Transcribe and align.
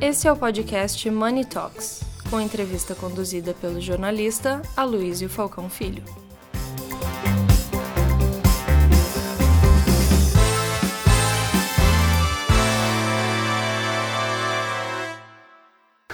Esse 0.00 0.28
é 0.28 0.32
o 0.32 0.36
podcast 0.36 1.10
Money 1.10 1.44
Talks, 1.44 2.04
com 2.30 2.40
entrevista 2.40 2.94
conduzida 2.94 3.52
pelo 3.52 3.80
jornalista 3.80 4.62
Aloysio 4.76 5.28
Falcão 5.28 5.68
Filho. 5.68 6.04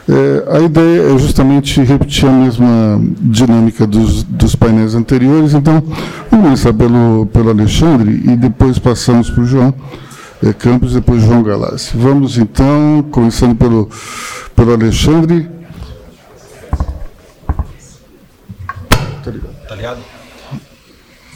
É, 0.09 0.57
a 0.57 0.61
ideia 0.61 1.15
é 1.15 1.19
justamente 1.19 1.79
repetir 1.83 2.27
a 2.27 2.33
mesma 2.33 2.99
dinâmica 3.21 3.87
dos, 3.87 4.23
dos 4.23 4.57
painéis 4.57 4.95
anteriores. 4.95 5.53
Então, 5.53 5.83
vamos 6.31 6.47
começar 6.47 6.73
pelo, 6.73 7.27
pelo 7.27 7.51
Alexandre 7.51 8.23
e 8.25 8.35
depois 8.35 8.79
passamos 8.79 9.29
para 9.29 9.43
o 9.43 9.47
João 9.47 9.75
Campos 10.53 10.93
e 10.93 10.95
depois 10.97 11.23
João 11.23 11.43
Galassi. 11.43 11.97
Vamos 11.97 12.37
então, 12.37 13.03
começando 13.11 13.57
pelo, 13.57 13.89
pelo 14.55 14.73
Alexandre. 14.73 15.49
Tá 19.23 19.31
ligado? 19.31 19.67
Tá 19.69 19.75
ligado? 19.75 20.01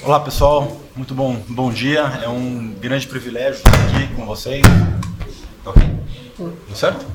Olá 0.03 0.21
pessoal, 0.21 0.81
muito 0.95 1.15
bom, 1.15 1.41
bom 1.49 1.73
dia. 1.73 2.01
É 2.23 2.29
um 2.29 2.75
grande 2.81 3.07
privilégio 3.07 3.59
estar 3.59 3.73
aqui 3.73 4.15
com 4.15 4.27
vocês. 4.27 4.63
Tá 5.65 5.71
ok? 5.71 5.83
Tudo 6.37 6.77
certo? 6.77 7.07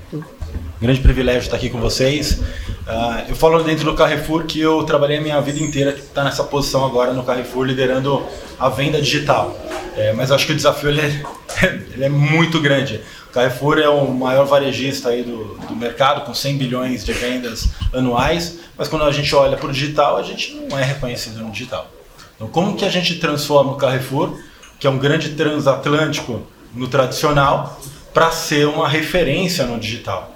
Grande 0.84 1.00
privilégio 1.00 1.44
estar 1.44 1.55
aqui 1.55 1.70
com 1.70 1.80
vocês. 1.80 2.34
Uh, 2.34 3.30
eu 3.30 3.36
falo 3.38 3.64
dentro 3.64 3.86
do 3.86 3.96
Carrefour 3.96 4.44
que 4.44 4.60
eu 4.60 4.84
trabalhei 4.84 5.18
a 5.18 5.22
minha 5.22 5.40
vida 5.40 5.58
inteira 5.59 5.92
estar 5.92 6.14
tá 6.14 6.23
nessa 6.26 6.44
posição 6.44 6.86
agora 6.86 7.14
no 7.14 7.23
Carrefour, 7.23 7.64
liderando 7.64 8.22
a 8.59 8.68
venda 8.68 9.02
digital. 9.02 9.58
É, 9.96 10.12
mas 10.12 10.30
acho 10.30 10.46
que 10.46 10.52
o 10.52 10.56
desafio 10.56 10.90
ele 10.90 11.00
é, 11.00 11.23
ele 11.94 12.04
é, 12.04 12.09
muito 12.09 12.59
grande. 12.59 13.00
O 13.30 13.32
Carrefour 13.32 13.80
é 13.80 13.88
o 13.88 14.12
maior 14.14 14.46
varejista 14.46 15.09
aí 15.09 15.23
do, 15.23 15.56
do 15.70 15.76
mercado, 15.76 16.26
com 16.26 16.34
100 16.34 16.58
bilhões 16.58 17.06
de 17.06 17.14
vendas 17.14 17.70
anuais, 17.94 18.59
mas 18.78 18.89
quando 18.89 19.06
a 19.06 19.11
gente 19.11 19.34
olha 19.34 19.56
para 19.56 19.70
o 19.70 19.72
digital, 19.72 20.17
a 20.17 20.23
gente 20.23 20.54
não 20.54 20.78
é 20.78 20.84
reconhecido 20.84 21.39
no 21.39 21.50
digital. 21.50 21.89
Então, 22.36 22.50
como 22.50 22.76
que 22.76 22.84
a 22.84 22.89
gente 22.89 23.16
transforma 23.20 23.72
o 23.72 23.76
Carrefour, 23.76 24.38
que 24.78 24.86
é 24.86 24.89
um 24.89 24.98
grande 24.98 25.30
transatlântico 25.30 26.42
no 26.76 26.89
tradicional, 26.89 27.80
para 28.14 28.31
ser 28.31 28.67
uma 28.67 28.89
referência 28.89 29.66
no 29.66 29.80
digital? 29.80 30.33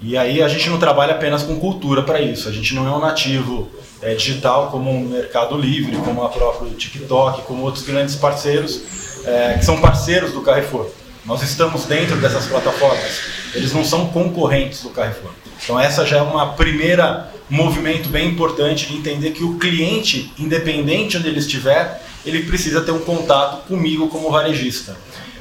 E 0.00 0.16
aí 0.16 0.42
a 0.42 0.48
gente 0.48 0.68
não 0.68 0.78
trabalha 0.78 1.12
apenas 1.12 1.42
com 1.42 1.58
cultura 1.58 2.02
para 2.02 2.20
isso. 2.20 2.48
A 2.48 2.52
gente 2.52 2.74
não 2.74 2.86
é 2.86 2.90
um 2.90 3.00
nativo 3.00 3.68
é, 4.02 4.14
digital 4.14 4.70
como 4.70 4.90
o 4.90 5.08
Mercado 5.08 5.56
Livre, 5.56 5.96
como 5.96 6.22
a 6.22 6.28
própria 6.28 6.70
TikTok, 6.70 7.42
como 7.42 7.62
outros 7.62 7.84
grandes 7.84 8.14
parceiros 8.14 8.82
é, 9.24 9.54
que 9.58 9.64
são 9.64 9.80
parceiros 9.80 10.32
do 10.32 10.40
Carrefour. 10.42 10.86
Nós 11.24 11.42
estamos 11.42 11.84
dentro 11.86 12.16
dessas 12.16 12.46
plataformas. 12.46 13.20
Eles 13.54 13.72
não 13.72 13.84
são 13.84 14.06
concorrentes 14.08 14.82
do 14.82 14.90
Carrefour. 14.90 15.30
Então 15.62 15.80
essa 15.80 16.04
já 16.04 16.18
é 16.18 16.22
uma 16.22 16.52
primeira 16.52 17.32
movimento 17.48 18.08
bem 18.08 18.28
importante 18.28 18.86
de 18.86 18.96
entender 18.96 19.30
que 19.30 19.44
o 19.44 19.56
cliente, 19.56 20.32
independente 20.38 21.16
onde 21.16 21.28
ele 21.28 21.38
estiver, 21.38 22.02
ele 22.24 22.42
precisa 22.42 22.80
ter 22.80 22.90
um 22.90 23.00
contato 23.00 23.66
comigo 23.66 24.08
como 24.08 24.30
varejista. 24.30 24.96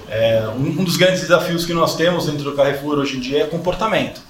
É, 0.08 0.48
um 0.56 0.84
dos 0.84 0.98
grandes 0.98 1.22
desafios 1.22 1.66
que 1.66 1.74
nós 1.74 1.96
temos 1.96 2.28
dentro 2.28 2.44
do 2.44 2.54
Carrefour 2.54 3.00
hoje 3.00 3.18
em 3.18 3.20
dia 3.20 3.44
é 3.44 3.46
comportamento. 3.46 4.22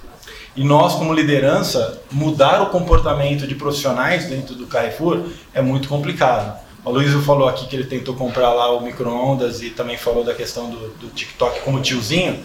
E 0.56 0.64
nós, 0.64 0.95
como 0.95 1.14
liderança, 1.14 2.02
mudar 2.09 2.61
o 2.61 2.67
comportamento 2.67 3.45
de 3.45 3.56
profissionais 3.56 4.25
dentro 4.30 4.56
do 4.56 4.66
Carrefour 4.67 5.23
é 5.53 5.62
muito 5.62 5.89
complicado. 5.89 6.58
O 6.86 6.92
Luiz 6.92 7.12
falou 7.25 7.50
aqui 7.50 7.67
que 7.67 7.75
ele 7.75 7.86
tentou 7.86 8.16
comprar 8.16 8.53
lá 8.53 8.72
o 8.72 8.81
micro-ondas 8.81 9.62
e 9.62 9.72
também 9.72 9.97
falou 9.97 10.23
da 10.23 10.34
questão 10.34 10.70
do, 10.70 10.89
do 11.00 11.08
TikTok 11.09 11.59
como 11.62 11.81
tiozinho. 11.81 12.39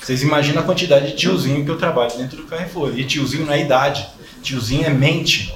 Vocês 0.00 0.22
imaginam 0.22 0.62
a 0.62 0.64
quantidade 0.64 1.08
de 1.08 1.16
tiozinho 1.16 1.64
que 1.64 1.70
eu 1.70 1.78
trabalho 1.78 2.16
dentro 2.16 2.36
do 2.36 2.44
Carrefour. 2.44 2.96
E 2.96 3.04
tiozinho 3.04 3.46
não 3.46 3.52
é 3.52 3.60
idade, 3.60 4.06
tiozinho 4.42 4.86
é 4.86 4.90
mente. 4.90 5.52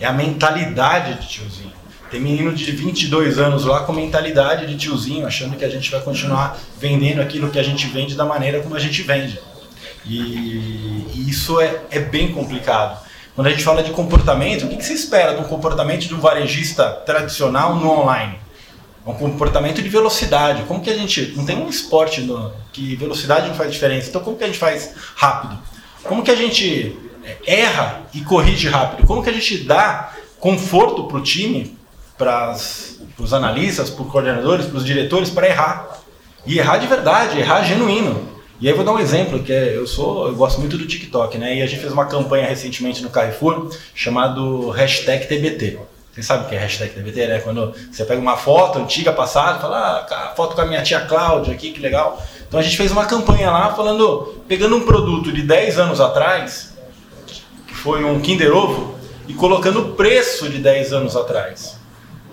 É 0.00 0.06
a 0.06 0.12
mentalidade 0.12 1.20
de 1.20 1.28
tiozinho. 1.28 1.72
Tem 2.10 2.20
menino 2.20 2.54
de 2.54 2.70
22 2.70 3.38
anos 3.38 3.64
lá 3.64 3.80
com 3.80 3.92
mentalidade 3.92 4.66
de 4.66 4.76
tiozinho, 4.76 5.26
achando 5.26 5.56
que 5.56 5.64
a 5.64 5.68
gente 5.68 5.90
vai 5.90 6.00
continuar 6.00 6.58
vendendo 6.78 7.20
aquilo 7.20 7.50
que 7.50 7.58
a 7.58 7.62
gente 7.62 7.86
vende 7.88 8.14
da 8.14 8.24
maneira 8.24 8.60
como 8.60 8.76
a 8.76 8.78
gente 8.78 9.02
vende. 9.02 9.38
E, 10.06 11.06
e 11.14 11.26
isso 11.28 11.60
é, 11.60 11.80
é 11.90 12.00
bem 12.00 12.32
complicado. 12.32 13.02
Quando 13.34 13.48
a 13.48 13.50
gente 13.50 13.64
fala 13.64 13.82
de 13.82 13.90
comportamento, 13.90 14.66
o 14.66 14.68
que, 14.68 14.76
que 14.76 14.84
se 14.84 14.92
espera 14.92 15.38
um 15.40 15.44
comportamento 15.44 16.06
de 16.06 16.14
um 16.14 16.20
varejista 16.20 16.88
tradicional 17.04 17.74
no 17.74 17.90
online? 17.90 18.38
É 19.04 19.10
um 19.10 19.14
comportamento 19.14 19.82
de 19.82 19.88
velocidade. 19.88 20.62
Como 20.64 20.80
que 20.80 20.90
a 20.90 20.96
gente. 20.96 21.34
Não 21.36 21.44
tem 21.44 21.56
um 21.56 21.68
esporte 21.68 22.20
no, 22.20 22.52
que 22.72 22.94
velocidade 22.96 23.48
não 23.48 23.54
faz 23.54 23.72
diferença. 23.72 24.08
Então, 24.08 24.22
como 24.22 24.36
que 24.36 24.44
a 24.44 24.46
gente 24.46 24.58
faz 24.58 24.94
rápido? 25.16 25.58
Como 26.04 26.22
que 26.22 26.30
a 26.30 26.36
gente 26.36 26.96
é, 27.24 27.62
erra 27.62 28.02
e 28.14 28.20
corrige 28.20 28.68
rápido? 28.68 29.06
Como 29.06 29.22
que 29.22 29.30
a 29.30 29.32
gente 29.32 29.58
dá 29.64 30.12
conforto 30.38 31.04
para 31.04 31.16
o 31.16 31.22
time, 31.22 31.76
para 32.16 32.54
os 33.18 33.34
analistas, 33.34 33.90
para 33.90 34.04
os 34.04 34.12
coordenadores, 34.12 34.66
para 34.66 34.76
os 34.76 34.84
diretores, 34.84 35.28
para 35.28 35.48
errar? 35.48 35.98
E 36.46 36.58
errar 36.58 36.76
de 36.76 36.86
verdade, 36.86 37.38
errar 37.40 37.64
genuíno. 37.64 38.33
E 38.64 38.68
aí 38.68 38.72
vou 38.72 38.82
dar 38.82 38.92
um 38.92 38.98
exemplo, 38.98 39.42
que 39.42 39.52
é, 39.52 39.76
eu 39.76 39.86
sou, 39.86 40.26
eu 40.26 40.34
gosto 40.34 40.58
muito 40.58 40.78
do 40.78 40.86
TikTok, 40.86 41.36
né? 41.36 41.56
E 41.56 41.60
a 41.60 41.66
gente 41.66 41.80
fez 41.80 41.92
uma 41.92 42.06
campanha 42.06 42.46
recentemente 42.46 43.02
no 43.02 43.10
Carrefour 43.10 43.68
chamado 43.94 44.70
hashtag 44.70 45.26
TBT. 45.26 45.78
Vocês 46.10 46.24
sabem 46.24 46.46
o 46.46 46.48
que 46.48 46.54
é 46.54 46.58
hashtag 46.60 46.94
TBT, 46.94 47.26
né? 47.26 47.40
Quando 47.40 47.74
você 47.92 48.06
pega 48.06 48.18
uma 48.18 48.38
foto 48.38 48.78
antiga, 48.78 49.12
passada, 49.12 49.58
fala, 49.58 50.06
ah, 50.10 50.32
foto 50.34 50.54
com 50.54 50.62
a 50.62 50.64
minha 50.64 50.82
tia 50.82 51.02
Cláudia 51.02 51.52
aqui, 51.52 51.72
que 51.72 51.78
legal. 51.78 52.18
Então 52.48 52.58
a 52.58 52.62
gente 52.62 52.78
fez 52.78 52.90
uma 52.90 53.04
campanha 53.04 53.50
lá 53.50 53.74
falando, 53.74 54.42
pegando 54.48 54.76
um 54.76 54.86
produto 54.86 55.30
de 55.30 55.42
10 55.42 55.78
anos 55.78 56.00
atrás, 56.00 56.72
que 57.68 57.74
foi 57.74 58.02
um 58.02 58.18
Kinder 58.18 58.50
Ovo, 58.56 58.94
e 59.28 59.34
colocando 59.34 59.80
o 59.80 59.92
preço 59.92 60.48
de 60.48 60.56
10 60.56 60.94
anos 60.94 61.14
atrás. 61.14 61.78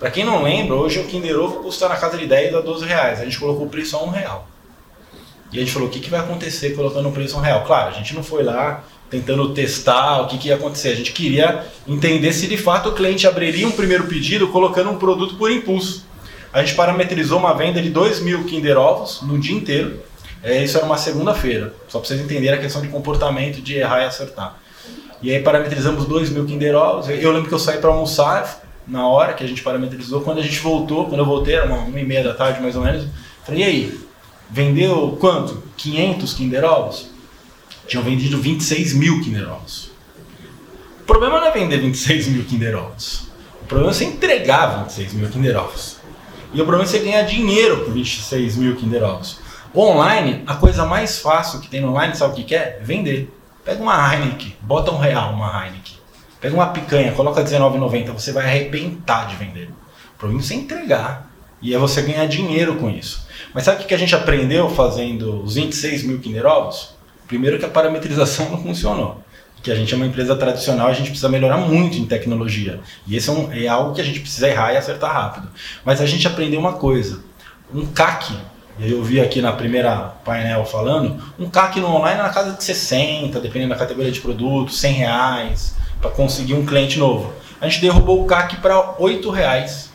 Para 0.00 0.10
quem 0.10 0.24
não 0.24 0.42
lembra, 0.42 0.76
hoje 0.76 0.98
o 0.98 1.04
Kinder 1.04 1.38
Ovo 1.38 1.62
custa 1.62 1.90
na 1.90 1.96
casa 1.96 2.16
de 2.16 2.26
10 2.26 2.54
a 2.54 2.60
12 2.62 2.86
reais. 2.86 3.20
A 3.20 3.24
gente 3.24 3.38
colocou 3.38 3.66
o 3.66 3.68
preço 3.68 3.98
a 3.98 4.02
1 4.02 4.08
real. 4.08 4.51
E 5.52 5.58
a 5.58 5.60
gente 5.60 5.72
falou, 5.72 5.88
o 5.88 5.90
que, 5.90 6.00
que 6.00 6.08
vai 6.08 6.20
acontecer 6.20 6.70
colocando 6.74 7.08
o 7.08 7.12
preço 7.12 7.38
real? 7.38 7.64
Claro, 7.64 7.90
a 7.90 7.92
gente 7.92 8.14
não 8.14 8.22
foi 8.22 8.42
lá 8.42 8.84
tentando 9.10 9.52
testar 9.52 10.22
o 10.22 10.26
que, 10.26 10.38
que 10.38 10.48
ia 10.48 10.54
acontecer. 10.54 10.88
A 10.88 10.94
gente 10.94 11.12
queria 11.12 11.66
entender 11.86 12.32
se 12.32 12.46
de 12.46 12.56
fato 12.56 12.88
o 12.88 12.92
cliente 12.92 13.26
abriria 13.26 13.68
um 13.68 13.72
primeiro 13.72 14.04
pedido 14.04 14.48
colocando 14.48 14.90
um 14.90 14.96
produto 14.96 15.36
por 15.36 15.50
impulso. 15.50 16.06
A 16.50 16.60
gente 16.60 16.74
parametrizou 16.74 17.38
uma 17.38 17.52
venda 17.52 17.82
de 17.82 17.90
2 17.90 18.20
mil 18.20 18.44
Kinder 18.44 18.78
Ovos 18.78 19.20
no 19.22 19.38
dia 19.38 19.54
inteiro. 19.54 20.00
É, 20.42 20.64
isso 20.64 20.76
era 20.76 20.86
uma 20.86 20.96
segunda-feira, 20.96 21.74
só 21.88 21.98
para 21.98 22.08
vocês 22.08 22.20
entenderem 22.20 22.58
a 22.58 22.62
questão 22.62 22.80
de 22.80 22.88
comportamento, 22.88 23.60
de 23.60 23.76
errar 23.76 24.02
e 24.02 24.06
acertar. 24.06 24.58
E 25.22 25.30
aí 25.30 25.40
parametrizamos 25.42 26.06
2 26.06 26.30
mil 26.30 26.46
Kinder 26.46 26.74
Ovos. 26.74 27.08
Eu 27.08 27.30
lembro 27.32 27.48
que 27.48 27.54
eu 27.54 27.58
saí 27.58 27.78
para 27.78 27.90
almoçar 27.90 28.62
na 28.88 29.06
hora 29.06 29.34
que 29.34 29.44
a 29.44 29.46
gente 29.46 29.62
parametrizou. 29.62 30.22
Quando 30.22 30.38
a 30.38 30.42
gente 30.42 30.58
voltou, 30.58 31.06
quando 31.06 31.20
eu 31.20 31.26
voltei, 31.26 31.54
era 31.54 31.66
uma, 31.66 31.78
uma 31.78 32.00
e 32.00 32.04
meia 32.04 32.24
da 32.24 32.34
tarde 32.34 32.60
mais 32.60 32.74
ou 32.74 32.82
menos, 32.82 33.06
falei, 33.44 33.60
e 33.60 33.64
aí, 33.64 34.00
Vendeu 34.52 35.16
quanto? 35.18 35.62
500 35.78 36.34
Kinder 36.34 36.62
Ovos? 36.62 37.08
Tinham 37.88 38.04
vendido 38.04 38.38
26 38.38 38.92
mil 38.92 39.22
Kinder 39.22 39.50
Ovos. 39.50 39.90
O 41.00 41.04
problema 41.04 41.40
não 41.40 41.46
é 41.46 41.50
vender 41.52 41.78
26 41.78 42.28
mil 42.28 42.44
Kinder 42.44 42.76
Ovos. 42.76 43.28
O 43.62 43.64
problema 43.64 43.90
é 43.90 43.94
você 43.94 44.04
entregar 44.04 44.84
26 44.84 45.14
mil 45.14 45.30
Kinder 45.30 45.56
Ovos. 45.56 45.96
E 46.52 46.60
o 46.60 46.66
problema 46.66 46.84
é 46.84 46.86
você 46.86 46.98
ganhar 46.98 47.22
dinheiro 47.22 47.86
com 47.86 47.92
26 47.92 48.56
mil 48.56 48.76
Kinder 48.76 49.02
Ovos. 49.02 49.38
Online, 49.74 50.42
a 50.46 50.54
coisa 50.54 50.84
mais 50.84 51.18
fácil 51.18 51.58
que 51.58 51.68
tem 51.68 51.80
no 51.80 51.88
online, 51.88 52.14
sabe 52.14 52.38
o 52.38 52.44
que 52.44 52.54
é? 52.54 52.78
Vender. 52.82 53.32
Pega 53.64 53.82
uma 53.82 54.14
Heineken, 54.14 54.54
bota 54.60 54.92
um 54.92 54.98
real 54.98 55.32
uma 55.32 55.64
Heineken. 55.64 55.96
Pega 56.42 56.54
uma 56.54 56.66
picanha, 56.66 57.12
coloca 57.12 57.40
R$19,90, 57.40 58.12
você 58.12 58.32
vai 58.32 58.44
arrebentar 58.44 59.28
de 59.28 59.36
vender. 59.36 59.70
O 60.14 60.18
problema 60.18 60.42
é 60.42 60.46
você 60.46 60.54
entregar. 60.54 61.32
E 61.62 61.74
é 61.74 61.78
você 61.78 62.02
ganhar 62.02 62.26
dinheiro 62.26 62.74
com 62.74 62.90
isso. 62.90 63.26
Mas 63.54 63.64
sabe 63.64 63.82
o 63.82 63.86
que 63.86 63.94
a 63.94 63.98
gente 63.98 64.14
aprendeu 64.14 64.70
fazendo 64.70 65.42
os 65.42 65.54
26 65.56 66.04
mil 66.04 66.18
Kinder 66.20 66.46
Ovos? 66.46 66.94
Primeiro 67.28 67.58
que 67.58 67.64
a 67.64 67.68
parametrização 67.68 68.50
não 68.50 68.62
funcionou. 68.62 69.22
Que 69.62 69.70
a 69.70 69.74
gente 69.74 69.92
é 69.92 69.96
uma 69.96 70.06
empresa 70.06 70.34
tradicional, 70.34 70.88
a 70.88 70.92
gente 70.92 71.10
precisa 71.10 71.28
melhorar 71.28 71.58
muito 71.58 71.96
em 71.96 72.04
tecnologia. 72.04 72.80
E 73.06 73.14
esse 73.14 73.28
é, 73.28 73.32
um, 73.32 73.52
é 73.52 73.68
algo 73.68 73.94
que 73.94 74.00
a 74.00 74.04
gente 74.04 74.20
precisa 74.20 74.48
errar 74.48 74.72
e 74.72 74.76
acertar 74.76 75.12
rápido. 75.12 75.48
Mas 75.84 76.00
a 76.00 76.06
gente 76.06 76.26
aprendeu 76.26 76.58
uma 76.58 76.72
coisa. 76.72 77.22
Um 77.72 77.86
CAC, 77.86 78.34
eu 78.80 79.02
vi 79.02 79.20
aqui 79.20 79.40
na 79.40 79.52
primeira 79.52 80.14
painel 80.24 80.64
falando, 80.64 81.22
um 81.38 81.48
CAC 81.48 81.78
no 81.78 81.94
online 81.94 82.20
é 82.20 82.22
na 82.22 82.30
casa 82.30 82.52
de 82.52 82.64
60, 82.64 83.38
dependendo 83.38 83.74
da 83.74 83.78
categoria 83.78 84.10
de 84.10 84.20
produto, 84.20 84.72
100 84.72 84.92
reais, 84.94 85.76
para 86.00 86.10
conseguir 86.10 86.54
um 86.54 86.66
cliente 86.66 86.98
novo. 86.98 87.32
A 87.60 87.68
gente 87.68 87.80
derrubou 87.82 88.22
o 88.22 88.26
CAC 88.26 88.56
para 88.56 88.96
8 88.98 89.30
reais 89.30 89.91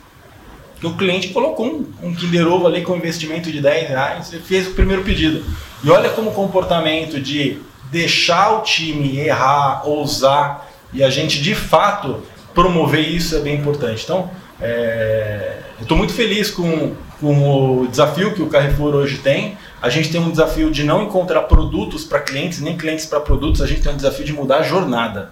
que 0.80 0.86
o 0.86 0.96
cliente 0.96 1.30
colocou 1.30 1.66
um, 1.66 2.08
um 2.08 2.14
Kinder 2.14 2.48
Ovo 2.48 2.68
ali 2.68 2.82
com 2.82 2.96
investimento 2.96 3.52
de 3.52 3.62
10 3.62 3.90
reais 3.90 4.34
e 4.34 4.40
fez 4.40 4.68
o 4.68 4.72
primeiro 4.72 5.04
pedido. 5.04 5.44
E 5.84 5.90
olha 5.90 6.10
como 6.10 6.30
o 6.30 6.34
comportamento 6.34 7.20
de 7.20 7.60
deixar 7.92 8.58
o 8.58 8.62
time 8.62 9.18
errar, 9.20 9.88
ousar 9.88 10.68
e 10.94 11.04
a 11.04 11.10
gente 11.10 11.42
de 11.42 11.56
fato 11.56 12.22
promover 12.54 13.08
isso 13.08 13.36
é 13.36 13.40
bem 13.40 13.56
importante. 13.56 14.04
Então, 14.04 14.30
é, 14.60 15.60
eu 15.78 15.84
estou 15.84 15.98
muito 15.98 16.14
feliz 16.14 16.50
com, 16.50 16.96
com 17.20 17.82
o 17.82 17.88
desafio 17.88 18.34
que 18.34 18.42
o 18.42 18.48
Carrefour 18.48 18.96
hoje 18.96 19.20
tem. 19.20 19.58
a 19.82 19.90
gente 19.90 20.12
tem 20.12 20.20
um 20.20 20.32
desafio 20.32 20.72
de 20.72 20.84
não 20.84 21.04
encontrar 21.04 21.44
produtos 21.44 22.04
para 22.04 22.20
clientes, 22.20 22.60
nem 22.60 22.76
clientes 22.76 23.06
para 23.06 23.20
produtos, 23.20 23.62
a 23.62 23.68
gente 23.68 23.82
tem 23.82 23.94
um 23.94 23.96
desafio 23.96 24.26
de 24.26 24.34
mudar 24.34 24.58
a 24.58 24.64
jornada. 24.64 25.32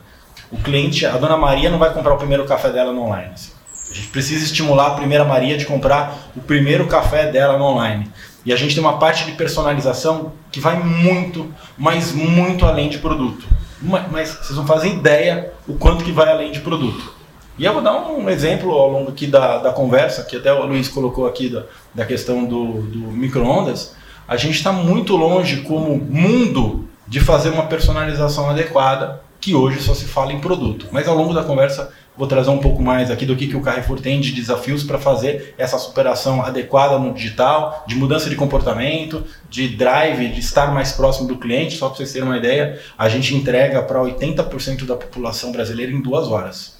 O 0.51 0.57
cliente, 0.57 1.05
a 1.05 1.17
dona 1.17 1.35
Maria 1.35 1.71
não 1.71 1.79
vai 1.79 1.91
comprar 1.91 2.13
o 2.13 2.17
primeiro 2.17 2.45
café 2.45 2.69
dela 2.69 2.93
no 2.93 3.01
online. 3.01 3.31
Assim. 3.33 3.54
A 3.89 3.93
gente 3.93 4.07
precisa 4.07 4.43
estimular 4.43 4.87
a 4.87 4.95
primeira 4.95 5.23
Maria 5.23 5.57
de 5.57 5.65
comprar 5.65 6.29
o 6.35 6.41
primeiro 6.41 6.87
café 6.87 7.31
dela 7.31 7.57
no 7.57 7.65
online. 7.65 8.11
E 8.45 8.53
a 8.53 8.55
gente 8.55 8.75
tem 8.75 8.83
uma 8.83 8.97
parte 8.97 9.25
de 9.25 9.31
personalização 9.31 10.33
que 10.51 10.59
vai 10.59 10.77
muito, 10.81 11.51
mas 11.77 12.11
muito 12.11 12.65
além 12.65 12.89
de 12.89 12.99
produto. 12.99 13.45
Mas 13.81 14.29
vocês 14.29 14.57
não 14.57 14.65
fazem 14.65 14.93
ideia 14.93 15.51
o 15.67 15.75
quanto 15.75 16.03
que 16.03 16.11
vai 16.11 16.29
além 16.29 16.51
de 16.51 16.59
produto. 16.59 17.13
E 17.57 17.63
eu 17.63 17.73
vou 17.73 17.81
dar 17.81 17.95
um 18.09 18.29
exemplo 18.29 18.71
ao 18.71 18.89
longo 18.89 19.11
aqui 19.11 19.27
da, 19.27 19.59
da 19.59 19.71
conversa, 19.71 20.23
que 20.23 20.35
até 20.35 20.51
o 20.51 20.65
Luiz 20.65 20.89
colocou 20.89 21.25
aqui 21.25 21.49
da, 21.49 21.63
da 21.93 22.05
questão 22.05 22.43
do, 22.43 22.81
do 22.81 22.99
micro-ondas. 22.99 23.95
A 24.27 24.35
gente 24.35 24.55
está 24.55 24.71
muito 24.71 25.15
longe 25.15 25.61
como 25.61 25.95
mundo 25.95 26.87
de 27.07 27.19
fazer 27.19 27.49
uma 27.49 27.65
personalização 27.67 28.49
adequada, 28.49 29.21
que 29.45 29.53
hoje 29.53 29.79
só 29.79 29.93
se 29.93 30.05
fala 30.05 30.33
em 30.33 30.39
produto. 30.39 30.87
Mas 30.91 31.07
ao 31.07 31.15
longo 31.15 31.31
da 31.31 31.43
conversa 31.43 31.93
vou 32.17 32.25
trazer 32.25 32.49
um 32.49 32.57
pouco 32.57 32.81
mais 32.81 33.11
aqui 33.11 33.27
do 33.27 33.35
que, 33.35 33.45
que 33.45 33.55
o 33.55 33.61
Carrefour 33.61 34.01
tem 34.01 34.19
de 34.19 34.31
desafios 34.31 34.81
para 34.81 34.97
fazer 34.97 35.53
essa 35.55 35.77
superação 35.77 36.41
adequada 36.41 36.97
no 36.97 37.13
digital, 37.13 37.83
de 37.87 37.93
mudança 37.93 38.27
de 38.27 38.35
comportamento, 38.35 39.23
de 39.47 39.67
drive, 39.67 40.29
de 40.29 40.39
estar 40.39 40.73
mais 40.73 40.93
próximo 40.93 41.27
do 41.27 41.37
cliente. 41.37 41.77
Só 41.77 41.89
para 41.89 41.97
vocês 41.97 42.11
terem 42.11 42.27
uma 42.27 42.39
ideia, 42.39 42.81
a 42.97 43.07
gente 43.07 43.35
entrega 43.35 43.83
para 43.83 43.99
80% 43.99 44.83
da 44.83 44.95
população 44.95 45.51
brasileira 45.51 45.91
em 45.91 46.01
duas 46.01 46.27
horas. 46.27 46.73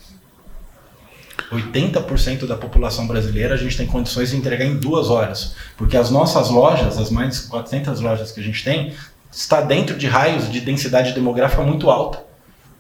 80% 1.51 2.47
da 2.47 2.57
população 2.57 3.05
brasileira 3.05 3.53
a 3.53 3.57
gente 3.57 3.77
tem 3.77 3.85
condições 3.85 4.31
de 4.31 4.37
entregar 4.37 4.65
em 4.65 4.77
duas 4.77 5.11
horas, 5.11 5.55
porque 5.77 5.95
as 5.95 6.09
nossas 6.09 6.49
lojas, 6.49 6.97
as 6.97 7.11
mais 7.11 7.43
de 7.43 7.47
400 7.47 7.99
lojas 8.01 8.31
que 8.31 8.39
a 8.39 8.43
gente 8.43 8.63
tem, 8.63 8.91
está 9.31 9.61
dentro 9.61 9.95
de 9.95 10.07
raios 10.07 10.51
de 10.51 10.59
densidade 10.59 11.13
demográfica 11.13 11.61
muito 11.61 11.91
alta. 11.91 12.25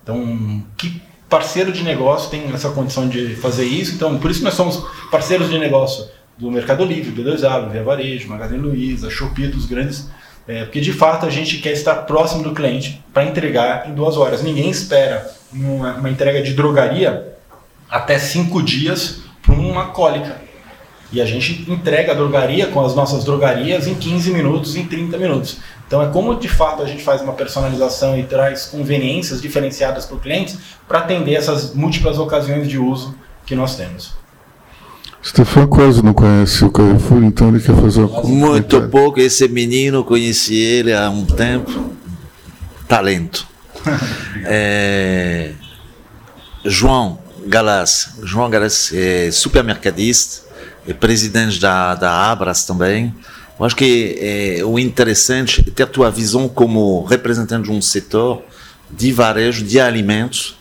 Então, 0.05 0.63
que 0.77 1.01
parceiro 1.27 1.73
de 1.73 1.83
negócio 1.83 2.29
tem 2.29 2.53
essa 2.53 2.69
condição 2.69 3.09
de 3.09 3.35
fazer 3.35 3.65
isso? 3.65 3.95
Então, 3.95 4.17
por 4.19 4.31
isso 4.31 4.43
nós 4.43 4.53
somos 4.53 4.85
parceiros 5.11 5.49
de 5.49 5.57
negócio 5.57 6.07
do 6.37 6.49
Mercado 6.49 6.85
Livre, 6.85 7.11
B2W, 7.11 7.71
Via 7.71 7.83
Varejo, 7.83 8.29
Magazine 8.29 8.61
Luiza, 8.61 9.09
Shopee, 9.09 9.47
dos 9.47 9.65
grandes 9.65 10.07
é, 10.47 10.63
porque 10.63 10.79
de 10.79 10.93
fato 10.93 11.25
a 11.25 11.29
gente 11.29 11.57
quer 11.57 11.71
estar 11.71 11.95
próximo 12.03 12.43
do 12.43 12.53
cliente 12.53 13.03
para 13.13 13.25
entregar 13.25 13.89
em 13.89 13.95
duas 13.95 14.15
horas. 14.15 14.43
Ninguém 14.43 14.69
espera 14.69 15.29
uma, 15.51 15.95
uma 15.95 16.09
entrega 16.09 16.41
de 16.41 16.53
drogaria 16.53 17.35
até 17.89 18.19
cinco 18.19 18.61
dias 18.61 19.21
para 19.41 19.55
uma 19.55 19.87
cólica. 19.87 20.43
E 21.11 21.21
a 21.21 21.25
gente 21.25 21.69
entrega 21.69 22.11
a 22.11 22.15
drogaria 22.15 22.67
com 22.67 22.83
as 22.83 22.95
nossas 22.95 23.23
drogarias 23.23 23.87
em 23.87 23.95
15 23.95 24.31
minutos, 24.31 24.75
em 24.75 24.85
30 24.85 25.17
minutos. 25.17 25.57
Então 25.87 26.01
é 26.01 26.07
como 26.07 26.35
de 26.35 26.49
fato 26.49 26.81
a 26.81 26.85
gente 26.85 27.03
faz 27.03 27.21
uma 27.21 27.33
personalização 27.33 28.17
e 28.17 28.23
traz 28.23 28.65
conveniências 28.65 29.41
diferenciadas 29.41 30.05
para 30.05 30.15
o 30.15 30.19
cliente 30.19 30.57
para 30.87 30.99
atender 30.99 31.35
essas 31.35 31.73
múltiplas 31.73 32.17
ocasiões 32.17 32.67
de 32.67 32.77
uso 32.77 33.15
que 33.45 33.55
nós 33.55 33.75
temos. 33.75 34.13
Stefan 35.23 35.65
quase 35.67 36.03
não 36.03 36.13
conhece 36.13 36.63
o 36.63 36.69
Carrefour, 36.69 37.23
então 37.23 37.49
ele 37.49 37.59
quer 37.59 37.75
fazer 37.75 38.01
uma 38.01 38.21
Muito 38.21 38.79
pouco, 38.89 39.19
esse 39.19 39.47
menino, 39.47 40.03
conheci 40.03 40.55
ele 40.55 40.93
há 40.93 41.09
um 41.09 41.25
tempo. 41.25 41.93
Talento. 42.87 43.47
é... 44.45 45.51
João, 46.63 47.17
Galas. 47.47 48.19
João 48.21 48.49
Galas 48.51 48.91
é 48.93 49.31
supermercadista, 49.31 50.47
é 50.87 50.93
presidente 50.93 51.59
da, 51.59 51.95
da 51.95 52.11
Abras 52.11 52.63
também. 52.65 53.13
Eu 53.57 53.65
acho 53.65 53.75
que 53.75 54.17
é, 54.19 54.65
o 54.65 54.77
interessante 54.77 55.63
é 55.65 55.71
ter 55.71 55.83
a 55.83 55.87
tua 55.87 56.11
visão 56.11 56.49
como 56.49 57.03
representante 57.05 57.69
de 57.69 57.71
um 57.71 57.81
setor 57.81 58.43
de 58.91 59.13
varejo 59.13 59.63
de 59.63 59.79
alimentos 59.79 60.57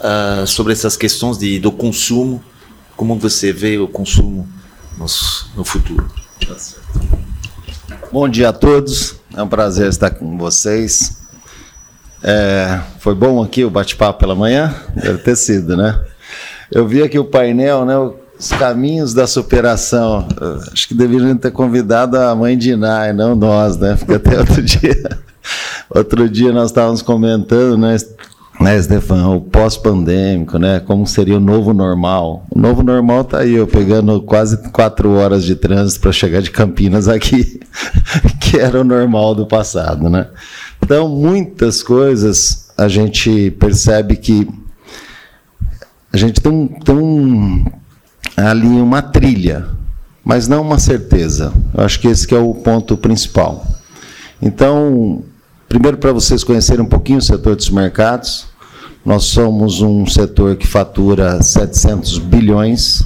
uh, 0.00 0.46
sobre 0.46 0.72
essas 0.72 0.96
questões 0.96 1.36
de, 1.36 1.58
do 1.58 1.70
consumo, 1.70 2.42
como 2.96 3.16
você 3.16 3.52
vê 3.52 3.78
o 3.78 3.86
consumo 3.86 4.48
no, 4.96 5.06
no 5.56 5.64
futuro. 5.64 6.10
Bom 8.10 8.26
dia 8.28 8.48
a 8.48 8.52
todos, 8.52 9.16
é 9.36 9.42
um 9.42 9.48
prazer 9.48 9.88
estar 9.88 10.10
com 10.10 10.38
vocês. 10.38 11.18
É, 12.22 12.80
foi 12.98 13.14
bom 13.14 13.42
aqui 13.42 13.64
o 13.64 13.70
bate-papo 13.70 14.20
pela 14.20 14.34
manhã? 14.34 14.74
Deve 14.96 15.18
ter 15.18 15.36
sido, 15.36 15.76
né? 15.76 16.02
Eu 16.70 16.86
vi 16.86 17.02
aqui 17.02 17.18
o 17.18 17.24
painel, 17.24 17.84
né? 17.84 17.94
Os 18.38 18.50
caminhos 18.50 19.12
da 19.12 19.26
superação. 19.26 20.28
Acho 20.72 20.88
que 20.88 20.94
deveriam 20.94 21.36
ter 21.36 21.50
convidado 21.50 22.16
a 22.16 22.34
mãe 22.34 22.56
de 22.56 22.72
Iná 22.72 23.08
e 23.08 23.12
não 23.12 23.34
nós, 23.34 23.76
né? 23.76 23.96
Porque 23.96 24.14
até 24.14 24.38
outro 24.38 24.62
dia, 24.62 25.18
outro 25.90 26.28
dia 26.28 26.52
nós 26.52 26.70
estávamos 26.70 27.02
comentando, 27.02 27.76
né? 27.76 27.96
Né, 28.60 28.82
Stefan, 28.82 29.28
o 29.28 29.40
pós-pandêmico, 29.40 30.58
né? 30.58 30.80
Como 30.80 31.06
seria 31.06 31.36
o 31.36 31.40
novo 31.40 31.72
normal? 31.72 32.44
O 32.50 32.58
novo 32.58 32.82
normal 32.82 33.22
tá 33.22 33.38
aí, 33.38 33.54
eu 33.54 33.68
pegando 33.68 34.20
quase 34.22 34.56
quatro 34.72 35.12
horas 35.12 35.44
de 35.44 35.54
trânsito 35.54 36.00
para 36.00 36.10
chegar 36.10 36.42
de 36.42 36.50
Campinas 36.50 37.06
aqui, 37.06 37.60
que 38.40 38.58
era 38.58 38.80
o 38.80 38.84
normal 38.84 39.36
do 39.36 39.46
passado, 39.46 40.10
né? 40.10 40.26
Então, 40.82 41.08
muitas 41.08 41.84
coisas 41.84 42.68
a 42.76 42.88
gente 42.88 43.52
percebe 43.52 44.16
que 44.16 44.48
a 46.12 46.16
gente 46.16 46.40
tem, 46.40 46.66
tem 46.84 46.94
um, 46.96 47.64
ali 48.46 48.66
uma 48.66 49.02
trilha, 49.02 49.66
mas 50.24 50.46
não 50.46 50.62
uma 50.62 50.78
certeza. 50.78 51.52
Eu 51.74 51.84
acho 51.84 51.98
que 52.00 52.08
esse 52.08 52.26
que 52.26 52.34
é 52.34 52.38
o 52.38 52.54
ponto 52.54 52.96
principal. 52.96 53.66
Então, 54.40 55.22
primeiro 55.68 55.96
para 55.96 56.12
vocês 56.12 56.44
conhecerem 56.44 56.84
um 56.84 56.88
pouquinho 56.88 57.18
o 57.18 57.22
setor 57.22 57.56
dos 57.56 57.70
mercados, 57.70 58.46
nós 59.04 59.24
somos 59.24 59.80
um 59.80 60.06
setor 60.06 60.56
que 60.56 60.66
fatura 60.66 61.42
700 61.42 62.18
bilhões, 62.18 63.02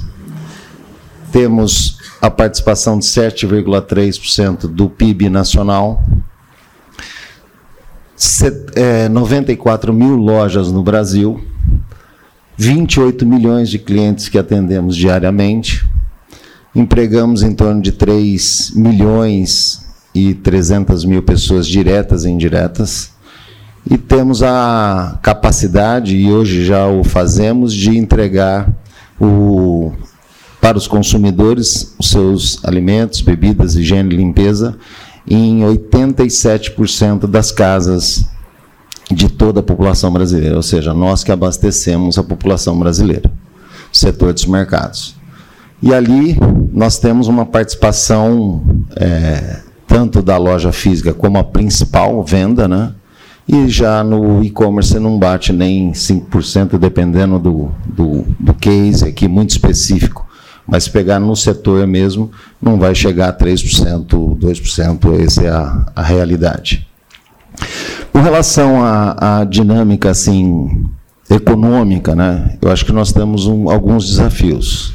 temos 1.31 1.97
a 2.21 2.29
participação 2.29 2.99
de 2.99 3.05
7,3% 3.05 4.67
do 4.67 4.89
PIB 4.89 5.29
nacional, 5.29 6.03
94 9.11 9.91
é, 9.91 9.95
mil 9.95 10.15
lojas 10.15 10.71
no 10.71 10.83
Brasil, 10.83 11.43
28 12.57 13.25
milhões 13.25 13.69
de 13.69 13.79
clientes 13.79 14.29
que 14.29 14.37
atendemos 14.37 14.95
diariamente, 14.95 15.85
empregamos 16.75 17.43
em 17.43 17.53
torno 17.53 17.81
de 17.81 17.91
3 17.91 18.73
milhões 18.75 19.85
e 20.13 20.33
300 20.33 21.05
mil 21.05 21.23
pessoas 21.23 21.67
diretas 21.67 22.25
e 22.25 22.29
indiretas, 22.29 23.11
e 23.89 23.97
temos 23.97 24.41
a 24.41 25.19
capacidade, 25.21 26.15
e 26.15 26.31
hoje 26.31 26.63
já 26.63 26.87
o 26.87 27.03
fazemos, 27.03 27.73
de 27.73 27.97
entregar 27.97 28.71
o, 29.19 29.91
para 30.61 30.77
os 30.77 30.87
consumidores 30.87 31.93
os 31.99 32.09
seus 32.09 32.63
alimentos, 32.63 33.21
bebidas, 33.21 33.75
higiene 33.75 34.13
e 34.13 34.17
limpeza 34.17 34.77
em 35.27 35.61
87% 35.61 37.27
das 37.27 37.51
casas 37.51 38.25
de 39.11 39.29
toda 39.29 39.59
a 39.59 39.63
população 39.63 40.11
brasileira, 40.11 40.55
ou 40.55 40.63
seja, 40.63 40.93
nós 40.93 41.23
que 41.23 41.31
abastecemos 41.31 42.17
a 42.17 42.23
população 42.23 42.77
brasileira, 42.77 43.31
setor 43.91 44.33
dos 44.33 44.45
mercados. 44.45 45.15
E 45.81 45.93
ali 45.93 46.37
nós 46.71 46.97
temos 46.97 47.27
uma 47.27 47.45
participação 47.45 48.63
é, 48.95 49.59
tanto 49.85 50.21
da 50.21 50.37
loja 50.37 50.71
física 50.71 51.13
como 51.13 51.37
a 51.37 51.43
principal 51.43 52.23
venda, 52.23 52.67
né? 52.67 52.93
E 53.45 53.67
já 53.67 54.01
no 54.03 54.41
e-commerce 54.41 54.97
não 54.97 55.19
bate 55.19 55.51
nem 55.51 55.91
5%, 55.91 56.77
dependendo 56.77 57.37
do, 57.37 57.69
do, 57.85 58.25
do 58.39 58.53
case 58.53 59.05
aqui, 59.05 59.27
muito 59.27 59.49
específico. 59.49 60.25
Mas 60.65 60.85
se 60.85 60.89
pegar 60.89 61.19
no 61.19 61.35
setor 61.35 61.85
mesmo, 61.85 62.31
não 62.61 62.79
vai 62.79 62.95
chegar 62.95 63.27
a 63.27 63.37
3%, 63.37 64.05
2%, 64.07 65.21
essa 65.21 65.43
é 65.43 65.49
a, 65.49 65.85
a 65.93 66.01
realidade. 66.01 66.87
Com 68.11 68.21
relação 68.21 68.83
à, 68.83 69.41
à 69.41 69.43
dinâmica 69.43 70.11
assim 70.11 70.85
econômica, 71.29 72.15
né, 72.15 72.57
eu 72.61 72.71
acho 72.71 72.85
que 72.85 72.91
nós 72.91 73.11
temos 73.11 73.47
um, 73.47 73.69
alguns 73.69 74.07
desafios. 74.07 74.93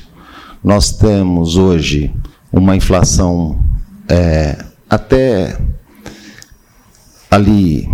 Nós 0.62 0.92
temos 0.92 1.56
hoje 1.56 2.14
uma 2.52 2.76
inflação 2.76 3.58
é, 4.08 4.64
até 4.88 5.58
ali 7.30 7.88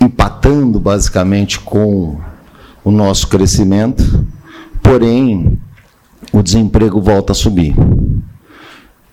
empatando 0.00 0.78
basicamente 0.78 1.58
com 1.60 2.18
o 2.84 2.90
nosso 2.90 3.28
crescimento, 3.28 4.26
porém 4.82 5.58
o 6.32 6.42
desemprego 6.42 7.00
volta 7.00 7.32
a 7.32 7.34
subir. 7.34 7.74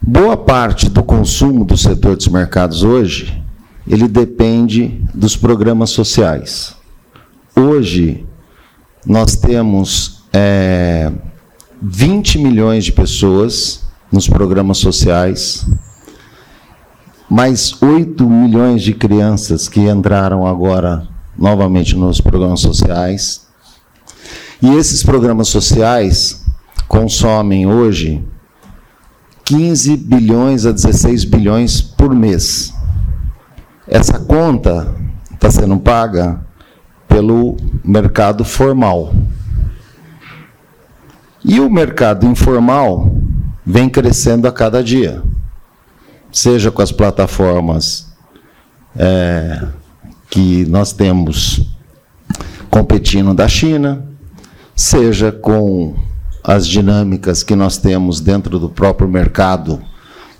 Boa 0.01 0.37
parte 0.37 0.89
do 0.89 1.03
consumo 1.03 1.65
do 1.65 1.77
setor 1.77 2.15
dos 2.15 2.27
mercados 2.27 2.83
hoje 2.83 3.42
ele 3.87 4.07
depende 4.07 5.01
dos 5.13 5.35
programas 5.35 5.89
sociais. 5.89 6.75
Hoje, 7.55 8.25
nós 9.05 9.35
temos 9.35 10.23
é, 10.31 11.11
20 11.81 12.39
milhões 12.39 12.85
de 12.85 12.91
pessoas 12.91 13.83
nos 14.11 14.27
programas 14.27 14.77
sociais 14.77 15.65
mais 17.29 17.81
8 17.81 18.29
milhões 18.29 18.83
de 18.83 18.93
crianças 18.93 19.67
que 19.67 19.79
entraram 19.79 20.45
agora 20.45 21.07
novamente 21.37 21.95
nos 21.95 22.21
programas 22.21 22.61
sociais. 22.61 23.47
E 24.61 24.69
esses 24.75 25.03
programas 25.03 25.47
sociais 25.47 26.43
consomem 26.87 27.65
hoje 27.65 28.23
15 29.45 29.97
bilhões 29.97 30.65
a 30.65 30.71
16 30.71 31.25
bilhões 31.25 31.81
por 31.81 32.13
mês. 32.13 32.72
Essa 33.87 34.19
conta 34.19 34.95
está 35.33 35.51
sendo 35.51 35.77
paga 35.79 36.45
pelo 37.07 37.57
mercado 37.83 38.45
formal. 38.45 39.13
E 41.43 41.59
o 41.59 41.69
mercado 41.69 42.25
informal 42.25 43.13
vem 43.65 43.89
crescendo 43.89 44.47
a 44.47 44.51
cada 44.51 44.81
dia, 44.81 45.21
seja 46.31 46.71
com 46.71 46.81
as 46.81 46.91
plataformas 46.91 48.13
é, 48.95 49.67
que 50.29 50.65
nós 50.65 50.93
temos 50.93 51.61
competindo 52.69 53.33
da 53.33 53.47
China, 53.47 54.07
seja 54.75 55.31
com 55.31 55.95
as 56.43 56.65
dinâmicas 56.65 57.43
que 57.43 57.55
nós 57.55 57.77
temos 57.77 58.21
dentro 58.21 58.57
do 58.57 58.69
próprio 58.69 59.07
mercado, 59.07 59.81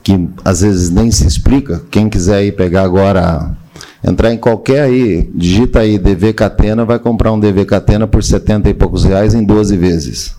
que 0.03 0.29
às 0.43 0.61
vezes 0.61 0.89
nem 0.89 1.09
se 1.09 1.25
explica. 1.25 1.81
Quem 1.89 2.09
quiser 2.09 2.43
ir 2.43 2.51
pegar 2.51 2.83
agora, 2.83 3.55
entrar 4.03 4.33
em 4.33 4.37
qualquer 4.37 4.81
aí, 4.81 5.31
digita 5.33 5.79
aí 5.79 5.97
DV 5.97 6.33
Catena, 6.33 6.83
vai 6.83 6.99
comprar 6.99 7.31
um 7.31 7.39
DV 7.39 7.65
Catena 7.65 8.05
por 8.05 8.21
70 8.21 8.69
e 8.69 8.73
poucos 8.73 9.05
reais 9.05 9.33
em 9.33 9.43
12 9.43 9.77
vezes. 9.77 10.35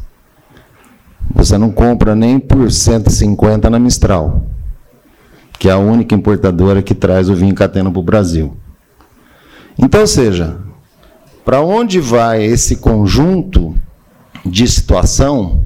Você 1.35 1.57
não 1.57 1.71
compra 1.71 2.15
nem 2.15 2.39
por 2.39 2.71
150 2.71 3.71
na 3.71 3.79
Mistral, 3.79 4.47
que 5.59 5.71
é 5.71 5.73
a 5.73 5.79
única 5.79 6.15
importadora 6.15 6.83
que 6.83 6.95
traz 6.95 7.31
o 7.31 7.35
vinho 7.35 7.55
Catena 7.55 7.91
para 7.91 8.01
o 8.01 8.03
Brasil. 8.03 8.55
Então, 9.79 10.07
seja, 10.07 10.59
para 11.43 11.63
onde 11.63 11.99
vai 11.99 12.45
esse 12.45 12.77
conjunto 12.77 13.75
de 14.45 14.69
situação 14.69 15.65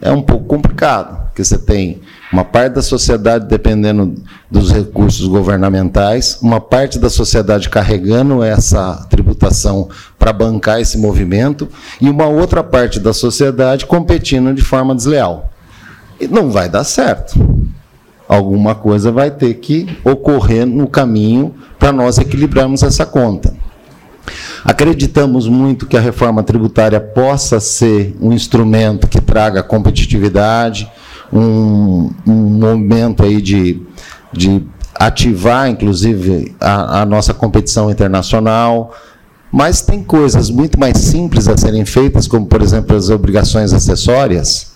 é 0.00 0.12
um 0.12 0.22
pouco 0.22 0.44
complicado, 0.44 1.29
porque 1.40 1.44
você 1.44 1.58
tem 1.58 2.00
uma 2.32 2.44
parte 2.44 2.74
da 2.74 2.82
sociedade 2.82 3.46
dependendo 3.46 4.14
dos 4.50 4.70
recursos 4.70 5.26
governamentais, 5.26 6.38
uma 6.42 6.60
parte 6.60 6.98
da 6.98 7.08
sociedade 7.08 7.68
carregando 7.68 8.42
essa 8.42 9.06
tributação 9.08 9.88
para 10.18 10.32
bancar 10.32 10.80
esse 10.80 10.98
movimento, 10.98 11.68
e 12.00 12.08
uma 12.08 12.26
outra 12.26 12.62
parte 12.62 13.00
da 13.00 13.12
sociedade 13.12 13.86
competindo 13.86 14.54
de 14.54 14.62
forma 14.62 14.94
desleal. 14.94 15.50
E 16.20 16.28
não 16.28 16.50
vai 16.50 16.68
dar 16.68 16.84
certo. 16.84 17.38
Alguma 18.28 18.74
coisa 18.74 19.10
vai 19.10 19.30
ter 19.30 19.54
que 19.54 19.98
ocorrer 20.04 20.66
no 20.66 20.86
caminho 20.86 21.54
para 21.78 21.90
nós 21.90 22.18
equilibrarmos 22.18 22.82
essa 22.82 23.06
conta. 23.06 23.54
Acreditamos 24.62 25.48
muito 25.48 25.86
que 25.86 25.96
a 25.96 26.00
reforma 26.00 26.42
tributária 26.42 27.00
possa 27.00 27.58
ser 27.58 28.14
um 28.20 28.32
instrumento 28.32 29.08
que 29.08 29.20
traga 29.20 29.62
competitividade, 29.62 30.88
um, 31.32 32.10
um 32.26 32.32
momento 32.32 33.22
aí 33.22 33.40
de, 33.40 33.82
de 34.32 34.62
ativar, 34.94 35.68
inclusive, 35.68 36.54
a, 36.60 37.02
a 37.02 37.06
nossa 37.06 37.32
competição 37.32 37.90
internacional, 37.90 38.94
mas 39.50 39.80
tem 39.80 40.02
coisas 40.02 40.50
muito 40.50 40.78
mais 40.78 40.98
simples 40.98 41.48
a 41.48 41.56
serem 41.56 41.84
feitas, 41.84 42.28
como, 42.28 42.46
por 42.46 42.62
exemplo, 42.62 42.96
as 42.96 43.10
obrigações 43.10 43.72
acessórias, 43.72 44.72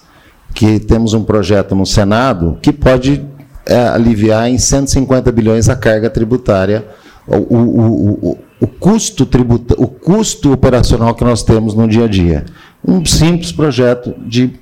que 0.55 0.79
temos 0.79 1.15
um 1.15 1.25
projeto 1.25 1.75
no 1.75 1.85
Senado 1.85 2.59
que 2.63 2.73
pode 2.73 3.25
é, 3.67 3.89
aliviar 3.89 4.49
em 4.49 4.59
150 4.59 5.31
bilhões 5.33 5.69
a 5.69 5.77
carga 5.77 6.09
tributária, 6.09 6.87
o, 7.27 7.37
o, 7.37 8.31
o, 8.31 8.39
o, 8.61 8.67
custo 8.67 9.25
tributa, 9.25 9.75
o 9.79 9.87
custo 9.87 10.53
operacional 10.53 11.15
que 11.15 11.25
nós 11.25 11.43
temos 11.43 11.75
no 11.75 11.89
dia 11.89 12.05
a 12.05 12.09
dia. 12.09 12.45
Um 12.87 13.05
simples 13.05 13.51
projeto 13.51 14.15
de 14.27 14.53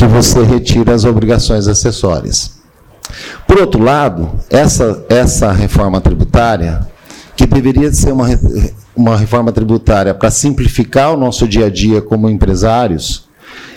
que 0.00 0.06
você 0.06 0.42
retira 0.42 0.94
as 0.94 1.04
obrigações 1.04 1.68
acessórias. 1.68 2.58
Por 3.46 3.60
outro 3.60 3.82
lado, 3.82 4.30
essa, 4.48 5.04
essa 5.10 5.52
reforma 5.52 6.00
tributária, 6.00 6.88
que 7.36 7.46
deveria 7.46 7.92
ser 7.92 8.10
uma, 8.10 8.26
uma 8.96 9.14
reforma 9.14 9.52
tributária 9.52 10.14
para 10.14 10.30
simplificar 10.30 11.12
o 11.12 11.18
nosso 11.18 11.46
dia 11.46 11.66
a 11.66 11.70
dia 11.70 12.00
como 12.00 12.30
empresários, 12.30 13.28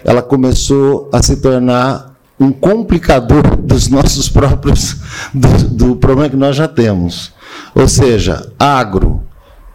ela 0.01 0.21
começou 0.21 1.09
a 1.11 1.21
se 1.21 1.35
tornar 1.41 2.15
um 2.39 2.53
complicador 2.53 3.43
dos 3.59 3.89
nossos 3.89 4.29
próprios, 4.29 4.95
do, 5.33 5.49
do 5.67 5.95
problema 5.97 6.29
que 6.29 6.37
nós 6.37 6.55
já 6.55 6.69
temos. 6.69 7.33
Ou 7.75 7.89
seja, 7.89 8.49
agro, 8.57 9.21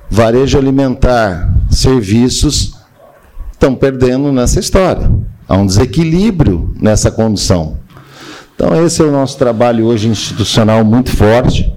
varejo 0.08 0.56
alimentar, 0.56 1.54
serviços 1.70 2.74
estão 3.52 3.74
perdendo 3.74 4.32
nessa 4.32 4.58
história. 4.58 5.12
Há 5.48 5.56
um 5.56 5.66
desequilíbrio 5.66 6.74
nessa 6.80 7.10
condição. 7.10 7.78
Então, 8.54 8.84
esse 8.84 9.00
é 9.00 9.04
o 9.04 9.12
nosso 9.12 9.38
trabalho 9.38 9.86
hoje 9.86 10.08
institucional 10.08 10.84
muito 10.84 11.10
forte 11.10 11.72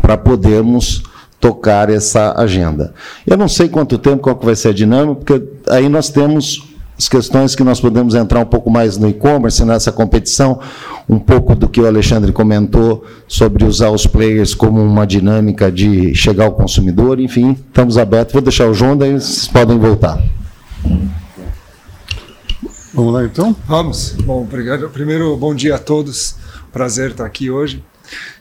para 0.00 0.16
podermos 0.16 1.02
tocar 1.40 1.90
essa 1.90 2.32
agenda. 2.40 2.94
Eu 3.26 3.36
não 3.36 3.48
sei 3.48 3.68
quanto 3.68 3.98
tempo, 3.98 4.22
qual 4.22 4.36
que 4.36 4.46
vai 4.46 4.54
ser 4.54 4.68
a 4.68 4.72
dinâmica, 4.72 5.16
porque 5.16 5.42
aí 5.68 5.88
nós 5.88 6.08
temos 6.08 6.72
as 6.96 7.08
questões 7.08 7.56
que 7.56 7.64
nós 7.64 7.80
podemos 7.80 8.14
entrar 8.14 8.38
um 8.38 8.46
pouco 8.46 8.70
mais 8.70 8.96
no 8.96 9.08
e-commerce, 9.08 9.64
nessa 9.64 9.90
competição, 9.90 10.60
um 11.08 11.18
pouco 11.18 11.56
do 11.56 11.68
que 11.68 11.80
o 11.80 11.86
Alexandre 11.86 12.30
comentou 12.30 13.04
sobre 13.26 13.64
usar 13.64 13.90
os 13.90 14.06
players 14.06 14.54
como 14.54 14.80
uma 14.80 15.04
dinâmica 15.04 15.72
de 15.72 16.14
chegar 16.14 16.44
ao 16.44 16.52
consumidor, 16.52 17.18
enfim, 17.18 17.56
estamos 17.66 17.98
abertos. 17.98 18.32
Vou 18.32 18.42
deixar 18.42 18.68
o 18.68 18.74
João, 18.74 18.96
daí 18.96 19.12
vocês 19.14 19.48
podem 19.48 19.76
voltar. 19.78 20.22
Vamos 22.94 23.14
lá 23.14 23.24
então? 23.24 23.56
Vamos. 23.66 24.10
Bom, 24.22 24.42
obrigado. 24.42 24.86
Primeiro, 24.90 25.34
bom 25.34 25.54
dia 25.54 25.76
a 25.76 25.78
todos. 25.78 26.36
Prazer 26.70 27.12
estar 27.12 27.24
aqui 27.24 27.50
hoje. 27.50 27.82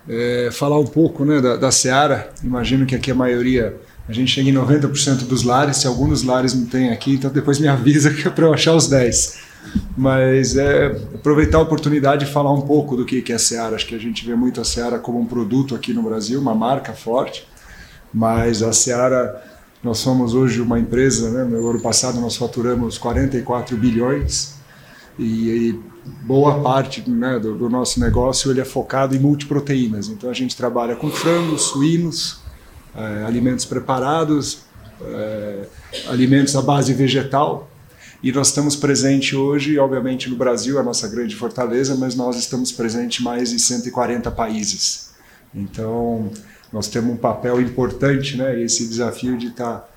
É, 0.10 0.50
falar 0.52 0.78
um 0.78 0.86
pouco 0.86 1.24
né, 1.24 1.40
da, 1.40 1.56
da 1.56 1.72
Seara. 1.72 2.30
Imagino 2.44 2.86
que 2.86 2.94
aqui 2.94 3.10
a 3.12 3.16
maioria 3.16 3.80
a 4.10 4.12
gente 4.12 4.30
chega 4.30 4.50
em 4.50 4.54
90% 4.54 5.26
dos 5.26 5.44
lares, 5.44 5.78
se 5.78 5.88
alguns 5.88 6.24
lares 6.24 6.54
não 6.54 6.66
tem 6.66 6.92
aqui, 6.92 7.14
então 7.14 7.32
depois 7.32 7.60
me 7.60 7.68
avisa 7.70 8.14
que 8.14 8.28
é 8.28 8.32
para 8.32 8.46
eu 8.46 8.54
achar 8.54 8.76
os 8.76 8.88
10. 8.88 9.40
Mas 9.96 10.58
é, 10.58 10.88
aproveitar 11.16 11.60
a 11.60 11.62
oportunidade 11.62 12.26
de 12.26 12.32
falar 12.32 12.52
um 12.52 12.62
pouco 12.62 12.98
do 12.98 13.06
que 13.06 13.24
é 13.32 13.36
a 13.36 13.40
Seara. 13.40 13.78
Acho 13.78 13.88
que 13.88 13.96
a 13.96 14.00
gente 14.00 14.26
vê 14.26 14.36
muito 14.36 14.60
a 14.60 14.66
Seara 14.66 15.00
como 15.00 15.18
um 15.18 15.26
produto 15.26 15.76
aqui 15.76 15.94
no 15.94 16.04
Brasil, 16.04 16.42
uma 16.42 16.54
marca 16.54 16.92
forte, 16.92 17.48
mas 18.14 18.62
a 18.62 18.74
Seara, 18.74 19.42
nós 19.84 19.98
somos 19.98 20.34
hoje 20.34 20.62
uma 20.62 20.80
empresa, 20.80 21.32
né? 21.32 21.44
no 21.44 21.70
ano 21.70 21.82
passado 21.82 22.20
nós 22.20 22.36
faturamos 22.36 22.98
44 22.98 23.76
bilhões 23.76 24.56
e, 25.18 25.24
e 25.24 25.80
boa 26.24 26.62
parte 26.62 27.08
né, 27.10 27.40
do, 27.40 27.56
do 27.58 27.70
nosso 27.70 28.00
negócio 28.00 28.52
ele 28.52 28.62
é 28.62 28.66
focado 28.66 29.16
em 29.16 29.20
multiproteínas. 29.20 30.08
Então 30.08 30.30
a 30.30 30.34
gente 30.34 30.56
trabalha 30.56 30.96
com 30.96 31.10
frangos, 31.10 31.64
suínos, 31.64 32.42
é, 32.96 33.24
alimentos 33.26 33.66
preparados, 33.66 34.60
é, 35.02 35.66
alimentos 36.08 36.56
à 36.56 36.62
base 36.62 36.94
vegetal. 36.94 37.70
E 38.24 38.32
nós 38.32 38.50
estamos 38.50 38.76
presentes 38.76 39.34
hoje, 39.34 39.80
obviamente, 39.80 40.30
no 40.30 40.36
Brasil, 40.36 40.78
é 40.78 40.82
a 40.82 40.84
nossa 40.84 41.08
grande 41.08 41.36
fortaleza, 41.36 41.96
mas 41.96 42.14
nós 42.14 42.38
estamos 42.38 42.72
presentes 42.72 43.20
em 43.20 43.24
mais 43.24 43.50
de 43.50 43.60
140 43.60 44.30
países. 44.30 45.10
Então, 45.56 46.30
nós 46.72 46.88
temos 46.88 47.14
um 47.14 47.18
papel 47.18 47.62
importante, 47.62 48.38
né? 48.38 48.62
Esse 48.62 48.88
desafio 48.88 49.38
de 49.38 49.48
estar 49.48 49.80
tá 49.80 49.90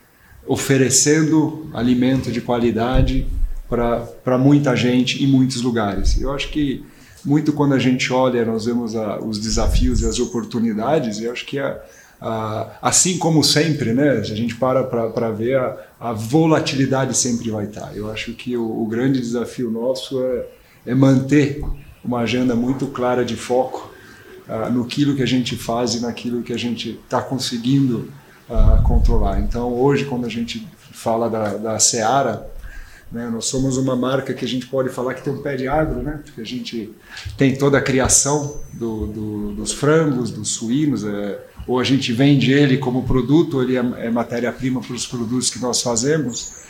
oferecendo 0.47 1.71
alimento 1.73 2.31
de 2.31 2.41
qualidade 2.41 3.27
para 3.69 4.39
muita 4.39 4.77
gente 4.77 5.23
em 5.23 5.27
muitos 5.27 5.63
lugares. 5.63 6.21
Eu 6.21 6.33
acho 6.33 6.51
que 6.51 6.85
muito 7.25 7.53
quando 7.53 7.75
a 7.75 7.79
gente 7.79 8.13
olha, 8.13 8.45
nós 8.45 8.67
vemos 8.67 8.95
a, 8.95 9.19
os 9.19 9.39
desafios 9.39 10.03
e 10.03 10.07
as 10.07 10.19
oportunidades, 10.19 11.21
eu 11.21 11.33
acho 11.33 11.47
que 11.47 11.59
a, 11.59 11.81
ah, 12.21 12.79
assim 12.81 13.19
como 13.19 13.43
sempre, 13.43 13.93
né, 13.93 14.23
se 14.23 14.33
a 14.33 14.37
gente 14.37 14.55
para 14.55 14.85
para 14.85 15.31
ver, 15.31 15.57
a, 15.59 15.77
a, 16.01 16.13
volatilidade 16.13 17.17
sempre 17.17 17.51
vai 17.51 17.67
estar. 17.67 17.95
Eu 17.97 18.11
acho 18.11 18.33
que 18.33 18.57
o, 18.57 18.83
o 18.83 18.87
grande 18.87 19.21
desafio 19.21 19.71
nosso 19.71 20.23
é, 20.23 20.47
é, 20.87 20.95
manter 20.95 21.63
uma 22.05 22.21
agenda 22.21 22.55
muito 22.55 22.87
clara 22.87 23.25
de 23.25 23.37
foco 23.37 23.91
ah, 24.49 24.69
no 24.69 24.85
que 24.87 25.23
a 25.23 25.27
gente 25.27 25.57
faz 25.57 25.95
e 25.95 26.01
naquilo 26.01 26.43
que 26.43 26.53
a 26.53 26.59
gente 26.59 27.01
está 27.05 27.21
conseguindo 27.21 28.11
ah, 28.49 28.81
controlar. 28.85 29.41
Então, 29.41 29.73
hoje, 29.73 30.05
quando 30.05 30.27
a 30.27 30.29
gente 30.29 30.67
fala 30.93 31.29
da, 31.29 31.55
da 31.57 31.79
Seara, 31.79 32.47
né, 33.11 33.29
nós 33.31 33.47
somos 33.47 33.77
uma 33.77 33.95
marca 33.95 34.35
que 34.35 34.45
a 34.45 34.49
gente 34.49 34.67
pode 34.67 34.89
falar 34.89 35.15
que 35.15 35.23
tem 35.23 35.33
um 35.33 35.41
pé 35.41 35.57
de 35.57 35.69
agro, 35.69 36.03
né, 36.03 36.21
porque 36.25 36.41
a 36.41 36.45
gente 36.45 36.91
tem 37.37 37.57
toda 37.57 37.79
a 37.79 37.81
criação 37.81 38.61
do, 38.73 39.07
do, 39.07 39.53
dos 39.53 39.73
frangos, 39.73 40.31
dos 40.31 40.51
suínos, 40.51 41.05
é, 41.05 41.39
ou 41.67 41.79
a 41.79 41.85
gente 41.85 42.13
vende 42.13 42.53
ele 42.53 42.77
como 42.77 43.05
produto, 43.05 43.63
ele 43.63 43.77
é, 43.77 44.07
é 44.07 44.11
matéria-prima 44.11 44.81
para 44.81 44.95
os 44.95 45.07
produtos 45.07 45.49
que 45.49 45.59
nós 45.59 45.81
fazemos. 45.81 46.64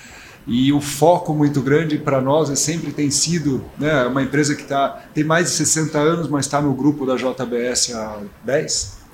E 0.46 0.72
o 0.72 0.80
foco 0.80 1.32
muito 1.32 1.62
grande 1.62 1.96
para 1.96 2.20
nós 2.20 2.50
é 2.50 2.54
sempre 2.54 2.92
tem 2.92 3.10
sido 3.10 3.64
né, 3.78 4.04
uma 4.04 4.22
empresa 4.22 4.54
que 4.54 4.64
tá, 4.64 5.02
tem 5.14 5.24
mais 5.24 5.46
de 5.46 5.52
60 5.56 5.98
anos, 5.98 6.28
mas 6.28 6.44
está 6.44 6.60
no 6.60 6.74
grupo 6.74 7.06
da 7.06 7.16
JBS 7.16 7.94
há 7.94 8.20
10. 8.44 9.04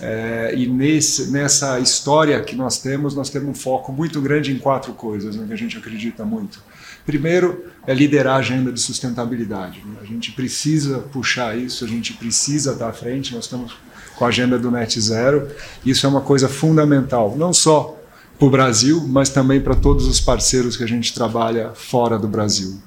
É, 0.00 0.52
e 0.56 0.66
nesse, 0.66 1.30
nessa 1.30 1.78
história 1.78 2.40
que 2.42 2.54
nós 2.54 2.78
temos, 2.78 3.14
nós 3.14 3.30
temos 3.30 3.48
um 3.48 3.54
foco 3.54 3.92
muito 3.92 4.20
grande 4.20 4.52
em 4.52 4.58
quatro 4.58 4.92
coisas 4.92 5.36
né, 5.36 5.46
que 5.46 5.52
a 5.52 5.56
gente 5.56 5.78
acredita 5.78 6.24
muito. 6.24 6.60
Primeiro 7.06 7.64
é 7.86 7.94
liderar 7.94 8.34
a 8.34 8.38
agenda 8.38 8.72
de 8.72 8.80
sustentabilidade. 8.80 9.82
Né? 9.86 9.98
A 10.02 10.04
gente 10.04 10.32
precisa 10.32 10.98
puxar 10.98 11.56
isso, 11.56 11.84
a 11.84 11.88
gente 11.88 12.12
precisa 12.12 12.72
estar 12.72 12.88
à 12.88 12.92
frente. 12.92 13.32
Nós 13.32 13.44
estamos 13.44 13.76
com 14.16 14.24
a 14.24 14.28
agenda 14.28 14.58
do 14.58 14.70
Net 14.70 15.00
Zero. 15.00 15.48
Isso 15.84 16.04
é 16.04 16.08
uma 16.08 16.20
coisa 16.20 16.48
fundamental, 16.48 17.36
não 17.36 17.52
só 17.52 17.96
para 18.38 18.46
o 18.46 18.50
Brasil, 18.50 19.06
mas 19.08 19.28
também 19.28 19.60
para 19.60 19.74
todos 19.74 20.06
os 20.06 20.20
parceiros 20.20 20.76
que 20.76 20.84
a 20.84 20.88
gente 20.88 21.14
trabalha 21.14 21.72
fora 21.74 22.18
do 22.18 22.28
Brasil. 22.28 22.78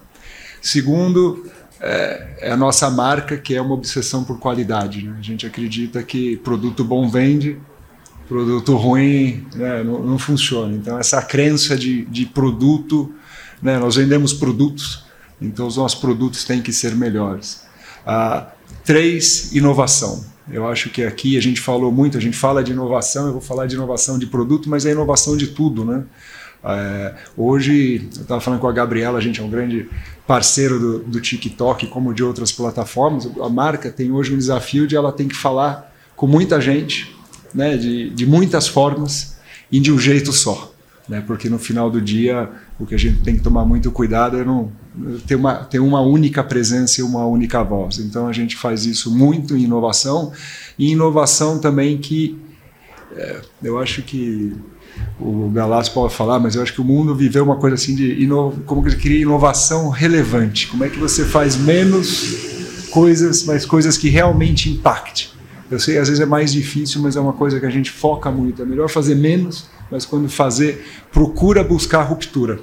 Segundo, 0.62 1.46
é, 1.82 2.36
é, 2.40 2.52
a 2.52 2.58
nossa 2.58 2.90
marca, 2.90 3.38
que 3.38 3.56
é 3.56 3.62
uma 3.62 3.74
obsessão 3.74 4.24
por 4.24 4.38
qualidade. 4.38 5.06
Né? 5.06 5.16
A 5.18 5.22
gente 5.22 5.46
acredita 5.46 6.04
que 6.04 6.38
produto 6.38 6.84
bom 6.84 7.10
vende, 7.10 7.58
produto 8.28 8.76
ruim 8.76 9.48
né, 9.56 9.84
não, 9.84 10.04
não, 10.04 10.20
funciona. 10.20 10.76
Então, 10.76 11.00
essa 11.00 11.22
crença 11.22 11.78
de, 11.78 12.06
de 12.06 12.26
produto, 12.26 13.14
né, 13.62 13.80
nós 13.80 13.96
vendemos 13.96 14.34
produtos, 14.34 15.06
então 15.42 15.66
os 15.66 15.78
nossos 15.78 16.00
produtos 16.00 16.44
têm 16.44 16.62
que 16.62 16.74
ser 16.74 16.96
melhores. 16.96 17.64
Ah, 18.06 18.52
três, 18.84 19.54
inovação. 19.54 20.24
Eu 20.52 20.68
acho 20.68 20.90
que 20.90 21.04
aqui 21.04 21.38
a 21.38 21.42
gente 21.42 21.62
falou 21.62 21.92
muito, 21.92 22.18
a 22.18 22.22
gente 22.22 22.38
fala 22.38 22.64
de 22.64 22.72
inovação, 22.72 23.28
eu 23.28 23.34
vou 23.34 23.42
falar 23.42 23.68
de 23.68 23.76
inovação 23.76 24.18
de 24.18 24.26
produto, 24.26 24.70
mas 24.70 24.86
é 24.86 24.92
inovação 24.92 25.38
de 25.38 25.48
tudo, 25.48 25.86
né? 25.86 26.04
É, 26.64 27.16
hoje, 27.38 28.10
eu 28.16 28.22
estava 28.22 28.42
falando 28.42 28.60
com 28.60 28.68
a 28.68 28.72
Gabriela, 28.72 29.18
a 29.18 29.22
gente 29.22 29.40
é 29.40 29.44
um 29.44 29.50
grande 29.50 29.90
parceiro 30.28 30.80
do, 30.80 31.00
do, 31.00 31.22
TikTok, 31.22 31.88
como 31.88 32.14
de 32.14 32.24
outras 32.24 32.52
plataformas. 32.52 33.30
A 33.42 33.50
marca 33.50 33.90
tem 33.90 34.12
hoje 34.12 34.34
um 34.34 34.38
desafio 34.38 34.86
de 34.86 34.96
ela 34.96 35.12
tem 35.12 35.28
que 35.28 35.36
falar 35.36 35.94
com 36.16 36.28
muita 36.28 36.60
gente, 36.60 37.16
né, 37.54 37.78
de, 37.78 38.10
de 38.10 38.26
muitas 38.26 38.68
formas 38.68 39.38
e 39.72 39.80
de 39.80 39.92
um 39.92 39.98
jeito 39.98 40.34
só. 40.34 40.69
Né, 41.10 41.24
porque 41.26 41.50
no 41.50 41.58
final 41.58 41.90
do 41.90 42.00
dia, 42.00 42.48
o 42.80 42.86
que 42.86 42.94
a 42.94 42.98
gente 42.98 43.22
tem 43.22 43.36
que 43.36 43.42
tomar 43.42 43.66
muito 43.66 43.92
cuidado 43.92 44.38
é 44.38 44.46
não 44.46 44.72
ter 45.26 45.34
uma, 45.34 45.56
ter 45.56 45.80
uma 45.80 46.02
única 46.02 46.44
presença 46.44 47.02
e 47.02 47.04
uma 47.04 47.26
única 47.26 47.64
voz. 47.64 47.98
Então 47.98 48.28
a 48.28 48.32
gente 48.32 48.56
faz 48.56 48.86
isso 48.86 49.10
muito 49.10 49.58
em 49.58 49.64
inovação 49.64 50.32
e 50.78 50.92
inovação 50.92 51.58
também 51.58 51.98
que 51.98 52.40
é, 53.16 53.42
eu 53.64 53.80
acho 53.80 54.04
que 54.04 54.56
o 55.20 55.50
Galás 55.50 55.90
pode 55.90 56.14
falar, 56.14 56.40
mas 56.40 56.56
eu 56.56 56.62
acho 56.62 56.74
que 56.74 56.82
o 56.82 56.84
mundo 56.84 57.16
viveu 57.16 57.44
uma 57.44 57.56
coisa 57.56 57.74
assim 57.74 57.96
de 57.96 58.28
como 58.66 58.84
que 58.84 58.96
cria 58.96 59.22
inovação 59.22 59.90
relevante. 59.90 60.68
Como 60.68 60.84
é 60.84 60.90
que 60.90 61.00
você 61.00 61.26
faz 61.26 61.58
menos 61.58 62.88
coisas, 62.92 63.44
mas 63.46 63.66
coisas 63.66 63.98
que 63.98 64.10
realmente 64.10 64.70
impactem. 64.70 65.28
Eu 65.72 65.80
sei, 65.80 65.98
às 65.98 66.08
vezes 66.08 66.22
é 66.22 66.26
mais 66.26 66.52
difícil, 66.52 67.02
mas 67.02 67.16
é 67.16 67.20
uma 67.20 67.34
coisa 67.34 67.60
que 67.60 67.66
a 67.66 67.70
gente 67.70 67.92
foca 67.92 68.32
muito. 68.32 68.62
É 68.62 68.66
melhor 68.66 68.90
fazer 68.90 69.16
menos, 69.16 69.70
mas 69.92 70.06
quando 70.06 70.30
fazer, 70.30 70.86
procura 71.12 71.64
buscar 71.64 72.04
ruptura. 72.04 72.60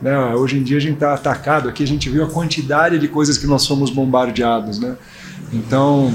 Né? 0.00 0.16
Hoje 0.34 0.58
em 0.58 0.62
dia 0.62 0.76
a 0.76 0.80
gente 0.80 0.94
está 0.94 1.14
atacado 1.14 1.68
aqui, 1.68 1.82
a 1.82 1.86
gente 1.86 2.08
viu 2.08 2.24
a 2.24 2.30
quantidade 2.30 2.98
de 2.98 3.08
coisas 3.08 3.36
que 3.36 3.46
nós 3.46 3.62
somos 3.62 3.90
bombardeados. 3.90 4.78
Né? 4.78 4.96
Então, 5.52 6.12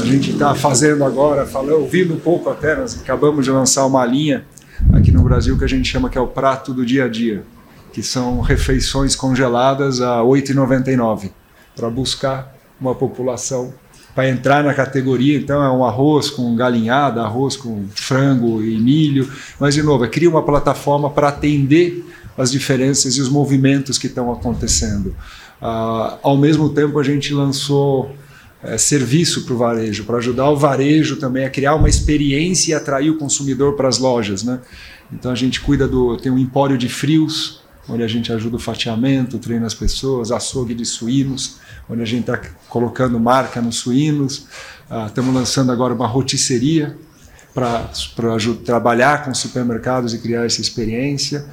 a 0.00 0.04
gente 0.04 0.32
está 0.32 0.54
fazendo 0.54 1.04
agora, 1.04 1.46
falando, 1.46 1.80
ouvindo 1.80 2.14
um 2.14 2.20
pouco 2.20 2.50
até, 2.50 2.76
nós 2.76 3.00
acabamos 3.00 3.44
de 3.44 3.50
lançar 3.50 3.86
uma 3.86 4.04
linha 4.04 4.44
aqui 4.92 5.10
no 5.10 5.22
Brasil 5.22 5.56
que 5.58 5.64
a 5.64 5.68
gente 5.68 5.88
chama 5.88 6.08
que 6.08 6.18
é 6.18 6.20
o 6.20 6.26
prato 6.26 6.72
do 6.72 6.84
dia 6.84 7.04
a 7.04 7.08
dia, 7.08 7.44
que 7.92 8.02
são 8.02 8.40
refeições 8.40 9.16
congeladas 9.16 10.00
a 10.00 10.20
R$ 10.20 10.28
8,99 10.28 11.30
para 11.74 11.88
buscar 11.88 12.54
uma 12.80 12.94
população 12.94 13.72
para 14.14 14.28
entrar 14.28 14.64
na 14.64 14.74
categoria. 14.74 15.36
Então 15.36 15.62
é 15.62 15.70
um 15.70 15.84
arroz 15.84 16.30
com 16.30 16.54
galinhada, 16.56 17.22
arroz 17.22 17.56
com 17.56 17.86
frango 17.94 18.62
e 18.62 18.78
milho, 18.78 19.30
mas 19.58 19.74
de 19.74 19.82
novo, 19.82 20.04
é 20.04 20.08
cria 20.08 20.28
uma 20.28 20.42
plataforma 20.42 21.10
para 21.10 21.28
atender 21.28 22.04
as 22.36 22.50
diferenças 22.50 23.16
e 23.16 23.20
os 23.20 23.28
movimentos 23.28 23.98
que 23.98 24.06
estão 24.06 24.32
acontecendo. 24.32 25.14
Uh, 25.60 26.18
ao 26.22 26.36
mesmo 26.36 26.70
tempo, 26.70 26.98
a 26.98 27.02
gente 27.02 27.34
lançou 27.34 28.10
é, 28.62 28.76
serviço 28.76 29.44
para 29.44 29.54
o 29.54 29.56
varejo, 29.56 30.04
para 30.04 30.18
ajudar 30.18 30.50
o 30.50 30.56
varejo 30.56 31.16
também 31.16 31.44
a 31.44 31.50
criar 31.50 31.74
uma 31.74 31.88
experiência 31.88 32.72
e 32.72 32.74
atrair 32.74 33.10
o 33.10 33.16
consumidor 33.16 33.74
para 33.74 33.88
as 33.88 33.98
lojas. 33.98 34.42
Né? 34.42 34.60
Então 35.12 35.32
a 35.32 35.34
gente 35.34 35.60
cuida 35.60 35.88
do. 35.88 36.16
tem 36.16 36.30
um 36.30 36.38
empório 36.38 36.76
de 36.76 36.88
frios, 36.88 37.59
onde 37.88 38.02
a 38.02 38.08
gente 38.08 38.32
ajuda 38.32 38.56
o 38.56 38.58
fatiamento, 38.58 39.38
treina 39.38 39.66
as 39.66 39.74
pessoas, 39.74 40.30
açougue 40.30 40.74
de 40.74 40.84
suínos, 40.84 41.56
onde 41.88 42.02
a 42.02 42.04
gente 42.04 42.30
está 42.30 42.40
colocando 42.68 43.18
marca 43.18 43.60
nos 43.60 43.76
suínos. 43.76 44.46
Ah, 44.88 45.06
estamos 45.06 45.34
lançando 45.34 45.72
agora 45.72 45.94
uma 45.94 46.06
rotisseria 46.06 46.96
para 47.52 47.90
trabalhar 48.64 49.24
com 49.24 49.34
supermercados 49.34 50.14
e 50.14 50.18
criar 50.18 50.44
essa 50.44 50.60
experiência. 50.60 51.44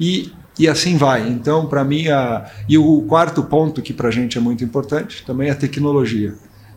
E 0.00 0.32
e 0.58 0.68
assim 0.68 0.96
vai. 0.96 1.28
Então, 1.28 1.66
para 1.66 1.84
mim, 1.84 2.08
a... 2.08 2.48
e 2.68 2.78
o 2.78 3.02
quarto 3.02 3.42
ponto 3.42 3.82
que 3.82 3.92
para 3.92 4.08
a 4.08 4.12
gente 4.12 4.38
é 4.38 4.40
muito 4.40 4.62
importante 4.62 5.24
também 5.26 5.48
é 5.48 5.52
a 5.52 5.56
tecnologia. 5.56 6.34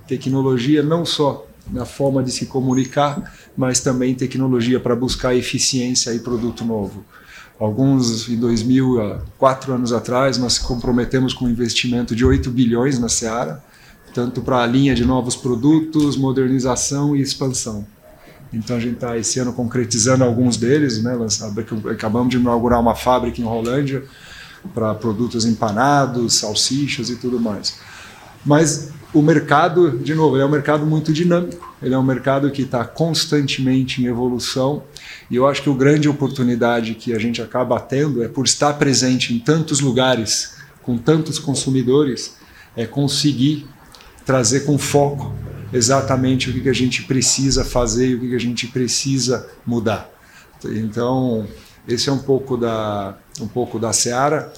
Tecnologia 0.07 0.81
não 0.81 1.05
só 1.05 1.45
na 1.71 1.85
forma 1.85 2.23
de 2.23 2.31
se 2.31 2.45
comunicar, 2.45 3.33
mas 3.55 3.79
também 3.79 4.15
tecnologia 4.15 4.79
para 4.79 4.95
buscar 4.95 5.35
eficiência 5.35 6.13
e 6.13 6.19
produto 6.19 6.63
novo. 6.63 7.05
Alguns, 7.59 8.29
em 8.29 8.37
2000, 8.37 9.19
quatro 9.37 9.73
anos 9.73 9.91
atrás, 9.91 10.37
nós 10.37 10.59
comprometemos 10.59 11.33
com 11.33 11.45
um 11.45 11.49
investimento 11.49 12.15
de 12.15 12.23
8 12.23 12.51
bilhões 12.51 12.99
na 12.99 13.09
Seara, 13.09 13.63
tanto 14.13 14.41
para 14.41 14.61
a 14.61 14.65
linha 14.65 14.93
de 14.93 15.03
novos 15.03 15.35
produtos, 15.35 16.15
modernização 16.15 17.15
e 17.15 17.21
expansão. 17.21 17.85
Então 18.53 18.77
a 18.77 18.79
gente 18.79 18.93
está 18.93 19.17
esse 19.17 19.39
ano 19.39 19.53
concretizando 19.53 20.23
alguns 20.23 20.55
deles, 20.55 21.01
né? 21.03 21.17
Acabamos 21.91 22.29
de 22.29 22.37
inaugurar 22.37 22.79
uma 22.79 22.95
fábrica 22.95 23.41
em 23.41 23.43
Rolândia 23.43 24.03
para 24.73 24.93
produtos 24.95 25.45
empanados, 25.45 26.35
salsichas 26.35 27.09
e 27.09 27.15
tudo 27.15 27.39
mais. 27.39 27.79
Mas 28.45 28.91
o 29.13 29.21
mercado, 29.21 29.97
de 29.97 30.15
novo, 30.15 30.37
é 30.37 30.45
um 30.45 30.49
mercado 30.49 30.85
muito 30.85 31.11
dinâmico. 31.11 31.66
Ele 31.81 31.93
é 31.93 31.97
um 31.97 32.03
mercado 32.03 32.49
que 32.51 32.63
está 32.63 32.83
constantemente 32.83 34.01
em 34.01 34.05
evolução. 34.05 34.83
E 35.29 35.35
eu 35.35 35.47
acho 35.47 35.61
que 35.61 35.69
a 35.69 35.73
grande 35.73 36.09
oportunidade 36.09 36.95
que 36.95 37.13
a 37.13 37.19
gente 37.19 37.41
acaba 37.41 37.79
tendo 37.79 38.23
é 38.23 38.27
por 38.27 38.45
estar 38.45 38.73
presente 38.73 39.33
em 39.33 39.39
tantos 39.39 39.79
lugares, 39.79 40.55
com 40.81 40.97
tantos 40.97 41.37
consumidores, 41.37 42.35
é 42.75 42.85
conseguir 42.85 43.67
trazer 44.25 44.61
com 44.61 44.77
foco 44.77 45.33
exatamente 45.71 46.49
o 46.49 46.53
que, 46.53 46.69
a 46.69 46.73
gente 46.73 47.03
precisa 47.03 47.63
fazer 47.63 48.09
e 48.09 48.15
o 48.15 48.19
que, 48.21 48.35
a 48.35 48.39
gente 48.39 48.67
precisa 48.67 49.47
mudar. 49.65 50.09
Então, 50.65 51.47
esse 51.87 52.09
é 52.09 52.11
um 52.11 52.19
pouco 52.19 52.57
da, 52.57 53.17
um 53.39 53.47
pouco 53.47 53.77
da 53.77 53.93
Seara. 53.93 54.51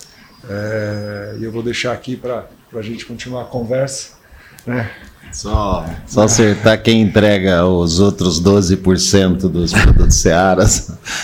É, 0.47 1.37
e 1.39 1.43
eu 1.43 1.51
vou 1.51 1.61
deixar 1.61 1.91
aqui 1.91 2.15
para 2.15 2.47
a 2.73 2.81
gente 2.81 3.05
continuar 3.05 3.43
a 3.43 3.45
conversa. 3.45 4.18
Né? 4.69 4.87
Só, 5.31 5.85
só 6.05 6.23
acertar 6.23 6.81
quem 6.81 7.01
entrega 7.01 7.65
os 7.65 7.99
outros 7.99 8.41
12% 8.41 9.49
dos 9.49 9.73
produtos 9.73 10.15
Seara. 10.15 10.65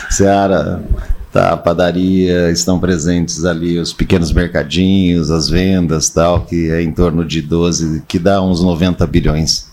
Seara, 0.09 0.83
tá, 1.31 1.51
a 1.51 1.57
padaria, 1.57 2.49
estão 2.49 2.79
presentes 2.79 3.45
ali 3.45 3.77
os 3.77 3.93
pequenos 3.93 4.31
mercadinhos, 4.31 5.29
as 5.29 5.47
vendas, 5.47 6.09
tal, 6.09 6.41
que 6.41 6.71
é 6.71 6.81
em 6.81 6.91
torno 6.91 7.23
de 7.23 7.41
12, 7.41 8.03
que 8.07 8.17
dá 8.17 8.41
uns 8.41 8.61
90 8.61 9.05
bilhões. 9.05 9.67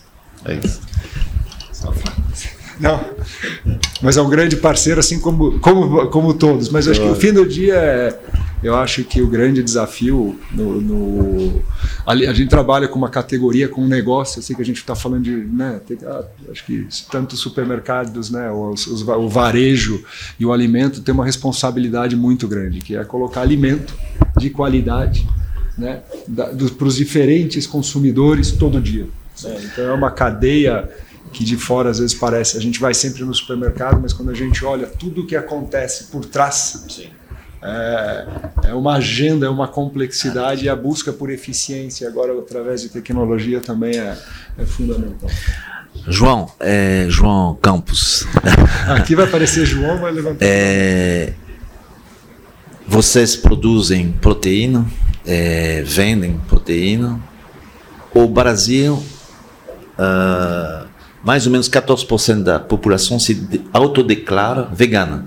É 0.44 0.54
isso. 0.54 0.80
Não, 2.78 3.00
mas 4.02 4.16
é 4.16 4.22
um 4.22 4.28
grande 4.28 4.56
parceiro, 4.56 4.98
assim 5.00 5.18
como, 5.20 5.58
como, 5.60 6.08
como 6.08 6.34
todos. 6.34 6.68
Mas 6.68 6.88
acho 6.88 7.00
que 7.00 7.08
o 7.08 7.14
fim 7.14 7.32
do 7.32 7.46
dia 7.46 7.74
é, 7.76 8.18
eu 8.62 8.76
acho 8.76 9.02
que 9.04 9.20
o 9.20 9.26
grande 9.26 9.62
desafio 9.62 10.38
no, 10.52 10.80
no 10.80 11.62
a, 12.06 12.12
a, 12.12 12.32
gente 12.32 12.48
trabalha 12.48 12.86
com 12.86 12.96
uma 12.96 13.08
categoria, 13.08 13.68
com 13.68 13.82
um 13.82 13.88
negócio, 13.88 14.38
assim 14.38 14.54
que 14.54 14.62
a 14.62 14.64
gente 14.64 14.76
está 14.76 14.94
falando 14.94 15.24
de, 15.24 15.32
né, 15.32 15.80
tem, 15.86 15.98
ah, 16.04 16.24
acho 16.50 16.64
que 16.64 16.86
tanto 17.10 17.36
supermercados, 17.36 18.30
né, 18.30 18.50
os, 18.50 18.86
os, 18.86 19.02
o 19.02 19.28
varejo 19.28 20.04
e 20.38 20.46
o 20.46 20.52
alimento 20.52 21.00
tem 21.00 21.12
uma 21.12 21.24
responsabilidade 21.24 22.14
muito 22.14 22.46
grande, 22.46 22.80
que 22.80 22.94
é 22.94 23.04
colocar 23.04 23.40
alimento 23.40 23.94
de 24.38 24.50
qualidade, 24.50 25.28
né, 25.76 26.02
para 26.78 26.86
os 26.86 26.96
diferentes 26.96 27.66
consumidores 27.66 28.52
todo 28.52 28.80
dia. 28.80 29.06
É, 29.44 29.60
então 29.64 29.84
é 29.84 29.92
uma 29.92 30.10
cadeia 30.10 30.88
que 31.32 31.44
de 31.44 31.56
fora 31.56 31.90
às 31.90 31.98
vezes 31.98 32.14
parece. 32.14 32.56
A 32.56 32.60
gente 32.60 32.78
vai 32.78 32.94
sempre 32.94 33.24
no 33.24 33.34
supermercado, 33.34 34.00
mas 34.00 34.12
quando 34.12 34.30
a 34.30 34.34
gente 34.34 34.64
olha 34.64 34.86
tudo 34.86 35.22
o 35.22 35.26
que 35.26 35.34
acontece 35.34 36.04
por 36.04 36.24
trás, 36.24 36.84
é, 37.62 38.26
é, 38.64 38.74
uma 38.74 38.94
agenda, 38.94 39.46
é 39.46 39.48
uma 39.48 39.68
complexidade 39.68 40.64
e 40.64 40.68
a 40.68 40.76
busca 40.76 41.12
por 41.12 41.30
eficiência 41.30 42.08
agora 42.08 42.36
através 42.38 42.82
de 42.82 42.88
tecnologia 42.88 43.60
também 43.60 43.98
é, 43.98 44.16
é 44.58 44.64
fundamental. 44.64 45.30
João, 46.08 46.50
é, 46.58 47.06
João 47.08 47.54
Campos. 47.60 48.26
Aqui 48.88 49.14
vai 49.14 49.26
aparecer 49.26 49.64
João, 49.64 49.98
vai 49.98 50.10
levantar. 50.10 50.44
É, 50.44 51.34
vocês 52.86 53.36
produzem 53.36 54.12
proteína, 54.12 54.84
é, 55.24 55.82
vendem 55.82 56.40
proteína. 56.48 57.20
O 58.12 58.26
Brasil 58.26 59.02
uh, 59.98 60.86
mais 61.22 61.46
ou 61.46 61.52
menos 61.52 61.68
14% 61.68 62.42
da 62.42 62.58
população 62.58 63.18
se 63.18 63.62
autodeclara 63.72 64.68
vegana. 64.72 65.26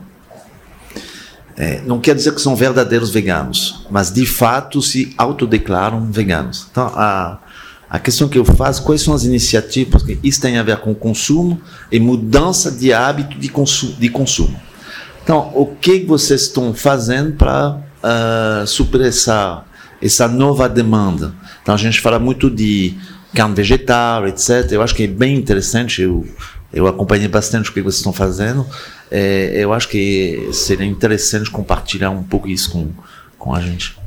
É, 1.58 1.82
não 1.86 2.00
quer 2.00 2.16
dizer 2.16 2.34
que 2.34 2.42
são 2.42 2.56
verdadeiros 2.56 3.10
veganos, 3.10 3.86
mas 3.90 4.12
de 4.12 4.26
fato 4.26 4.82
se 4.82 5.14
autodeclaram 5.18 6.12
veganos. 6.12 6.68
Então, 6.70 6.92
a, 6.94 7.40
a 7.90 8.00
questão 8.00 8.28
que 8.28 8.38
eu 8.38 8.44
faço, 8.44 8.84
quais 8.84 9.02
são 9.02 9.14
as 9.14 9.24
iniciativas? 9.24 10.02
Porque 10.02 10.20
isso 10.22 10.42
tem 10.42 10.58
a 10.58 10.64
ver 10.64 10.78
com 10.78 10.94
consumo 10.94 11.62
e 11.90 12.00
mudança 12.00 12.70
de 12.70 12.92
hábito 12.92 13.40
de, 13.40 13.48
consu 13.48 13.94
de 13.94 14.10
consumo. 14.10 14.60
Então, 15.24 15.52
o 15.56 15.66
que 15.66 16.04
vocês 16.04 16.42
estão 16.42 16.74
fazendo 16.74 17.34
para 17.34 17.70
uh, 17.70 17.82
ah, 18.04 18.64
suprir 18.68 19.06
essa, 19.06 19.64
essa 20.02 20.28
nova 20.28 20.68
demanda? 20.68 21.34
Então, 21.62 21.74
a 21.74 21.78
gente 21.78 22.02
fala 22.02 22.20
muito 22.20 22.50
de 22.50 22.96
carne 23.34 23.56
vegetal, 23.56 24.28
etc. 24.28 24.72
Eu 24.72 24.82
acho 24.82 24.94
que 24.94 25.04
é 25.04 25.08
bem 25.08 25.36
interessante. 25.36 26.02
Eu, 26.02 26.26
eu 26.74 26.88
acompanhei 26.88 27.28
bastante 27.28 27.70
o 27.70 27.74
que 27.74 27.82
vocês 27.82 27.98
estão 27.98 28.14
fazendo. 28.14 28.66
É, 29.10 29.52
eu 29.56 29.72
acho 29.72 29.88
que 29.88 30.50
seria 30.52 30.86
interessante 30.86 31.50
compartilhar 31.50 32.10
um 32.10 32.24
pouco 32.24 32.48
isso 32.48 32.72
com, 32.72 32.90
com 33.38 33.54
a 33.54 33.62
gente. 33.62 33.98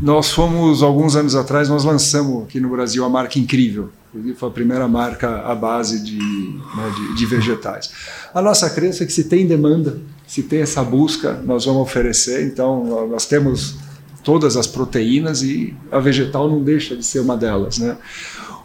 Nós 0.00 0.30
fomos, 0.30 0.82
alguns 0.82 1.16
anos 1.16 1.34
atrás, 1.34 1.68
nós 1.68 1.84
lançamos 1.84 2.44
aqui 2.44 2.60
no 2.60 2.68
Brasil 2.70 3.04
a 3.04 3.08
marca 3.08 3.38
Incrível. 3.38 3.90
Foi 4.36 4.48
a 4.48 4.52
primeira 4.52 4.88
marca 4.88 5.42
à 5.42 5.54
base 5.54 6.02
de, 6.02 6.18
né, 6.18 6.92
de, 6.96 7.14
de 7.14 7.26
vegetais. 7.26 7.90
A 8.34 8.40
nossa 8.40 8.68
crença 8.70 9.04
é 9.04 9.06
que 9.06 9.12
se 9.12 9.24
tem 9.24 9.46
demanda, 9.46 9.98
se 10.26 10.42
tem 10.42 10.60
essa 10.60 10.82
busca, 10.82 11.34
nós 11.44 11.64
vamos 11.66 11.82
oferecer. 11.82 12.44
Então, 12.44 13.08
nós 13.08 13.26
temos 13.26 13.76
todas 14.24 14.56
as 14.56 14.66
proteínas 14.66 15.42
e 15.42 15.74
a 15.92 15.98
vegetal 15.98 16.48
não 16.48 16.62
deixa 16.62 16.96
de 16.96 17.04
ser 17.04 17.20
uma 17.20 17.36
delas, 17.36 17.78
né? 17.78 17.96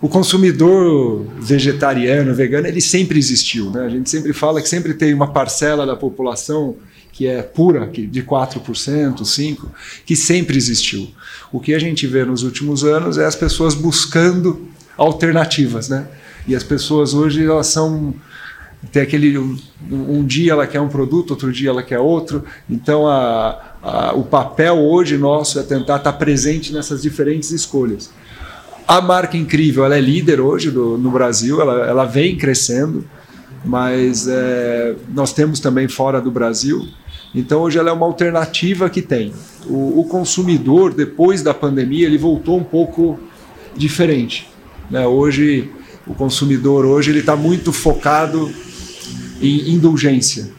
O 0.04 0.10
consumidor 0.10 1.26
vegetariano, 1.40 2.36
vegano, 2.36 2.68
ele 2.68 2.82
sempre 2.82 3.18
existiu, 3.18 3.72
né? 3.72 3.86
A 3.86 3.90
gente 3.90 4.10
sempre 4.10 4.34
fala 4.34 4.62
que 4.62 4.68
sempre 4.68 4.94
tem 4.94 5.14
uma 5.14 5.32
parcela 5.32 5.86
da 5.86 5.96
população 5.96 6.76
que 7.14 7.26
é 7.26 7.42
pura, 7.42 7.88
de 7.88 8.22
4%, 8.22 9.22
5%, 9.22 9.58
que 10.06 10.14
sempre 10.14 10.58
existiu. 10.58 11.08
O 11.54 11.62
que 11.62 11.74
a 11.74 11.80
gente 11.80 12.06
vê 12.06 12.26
nos 12.26 12.44
últimos 12.44 12.84
anos 12.84 13.18
é 13.18 13.24
as 13.24 13.38
pessoas 13.38 13.74
buscando 13.76 14.68
alternativas, 14.98 15.88
né? 15.88 16.06
E 16.46 16.54
as 16.54 16.66
pessoas 16.66 17.14
hoje 17.14 17.46
elas 17.46 17.68
são 17.68 18.14
tem 18.92 19.04
aquele 19.04 19.38
um, 19.38 19.58
um, 19.90 20.26
dia 20.26 20.52
ela 20.52 20.68
quer 20.68 20.82
um 20.82 20.90
produto, 20.90 21.32
outro 21.32 21.50
dia 21.50 21.70
ela 21.70 21.82
quer 21.82 22.00
outro. 22.00 22.44
Então 22.70 23.08
a, 23.08 23.78
a, 23.82 24.14
o 24.16 24.26
papel 24.26 24.80
hoje 24.80 25.18
nosso 25.18 25.58
é 25.60 25.64
tentar 25.64 25.96
estar 25.96 26.12
presente 26.12 26.74
nessas 26.74 27.02
diferentes 27.02 27.52
escolhas. 27.52 28.12
A 28.88 29.02
marca 29.02 29.38
incrível, 29.38 29.86
ela 29.86 29.98
é 29.98 30.02
líder 30.02 30.42
hoje 30.42 30.70
do, 30.70 30.98
no 30.98 31.10
Brasil, 31.10 31.62
ela, 31.62 31.88
ela 31.88 32.06
vem 32.06 32.36
crescendo, 32.36 33.06
mas 33.64 34.28
é, 34.28 34.96
nós 35.14 35.32
temos 35.32 35.60
também 35.60 35.88
fora 35.88 36.20
do 36.20 36.30
Brasil. 36.30 36.86
Então 37.34 37.62
hoje 37.62 37.80
ela 37.80 37.90
é 37.90 37.94
uma 37.94 38.06
alternativa 38.06 38.90
que 38.90 39.02
tem. 39.02 39.34
O, 39.66 40.02
o 40.02 40.06
consumidor 40.06 40.94
depois 40.94 41.42
da 41.42 41.54
pandemia 41.54 42.06
ele 42.06 42.18
voltou 42.18 42.58
um 42.58 42.64
pouco 42.64 43.18
diferente. 43.76 44.50
Né? 44.92 45.08
Hoje 45.08 45.70
o 46.06 46.14
consumidor 46.14 46.86
hoje 46.86 47.12
ele 47.12 47.20
está 47.20 47.36
muito 47.36 47.72
focado 47.72 48.52
em 49.42 49.74
indulgência. 49.74 50.52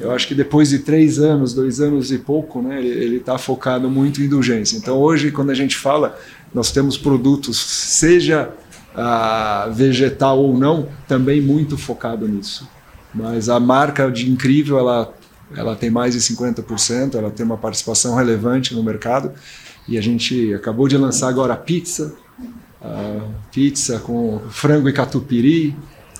Eu 0.00 0.10
acho 0.10 0.26
que 0.26 0.34
depois 0.34 0.70
de 0.70 0.80
três 0.80 1.18
anos, 1.18 1.54
dois 1.54 1.80
anos 1.80 2.10
e 2.10 2.18
pouco, 2.18 2.60
né, 2.60 2.84
ele 2.84 3.16
está 3.16 3.38
focado 3.38 3.88
muito 3.88 4.20
em 4.20 4.24
indulgência. 4.24 4.76
Então 4.76 4.98
hoje 4.98 5.30
quando 5.30 5.50
a 5.50 5.54
gente 5.54 5.76
fala, 5.76 6.18
nós 6.52 6.72
temos 6.72 6.98
produtos, 6.98 7.58
seja 7.58 8.50
ah, 8.94 9.70
vegetal 9.72 10.38
ou 10.38 10.56
não, 10.56 10.88
também 11.06 11.40
muito 11.40 11.78
focado 11.78 12.26
nisso. 12.26 12.68
Mas 13.14 13.48
a 13.48 13.60
marca 13.60 14.10
de 14.10 14.28
incrível 14.28 14.78
ela 14.78 15.14
ela 15.56 15.76
tem 15.76 15.90
mais 15.90 16.14
de 16.14 16.20
50%, 16.20 17.14
ela 17.14 17.30
tem 17.30 17.44
uma 17.44 17.56
participação 17.56 18.14
relevante 18.14 18.74
no 18.74 18.82
mercado. 18.82 19.32
E 19.86 19.98
a 19.98 20.00
gente 20.00 20.52
acabou 20.54 20.88
de 20.88 20.96
lançar 20.96 21.28
agora 21.28 21.54
a 21.54 21.56
pizza, 21.56 22.14
a 22.80 23.20
pizza 23.52 23.98
com 23.98 24.40
frango 24.50 24.88
e 24.88 24.92
catupiry. 24.92 25.76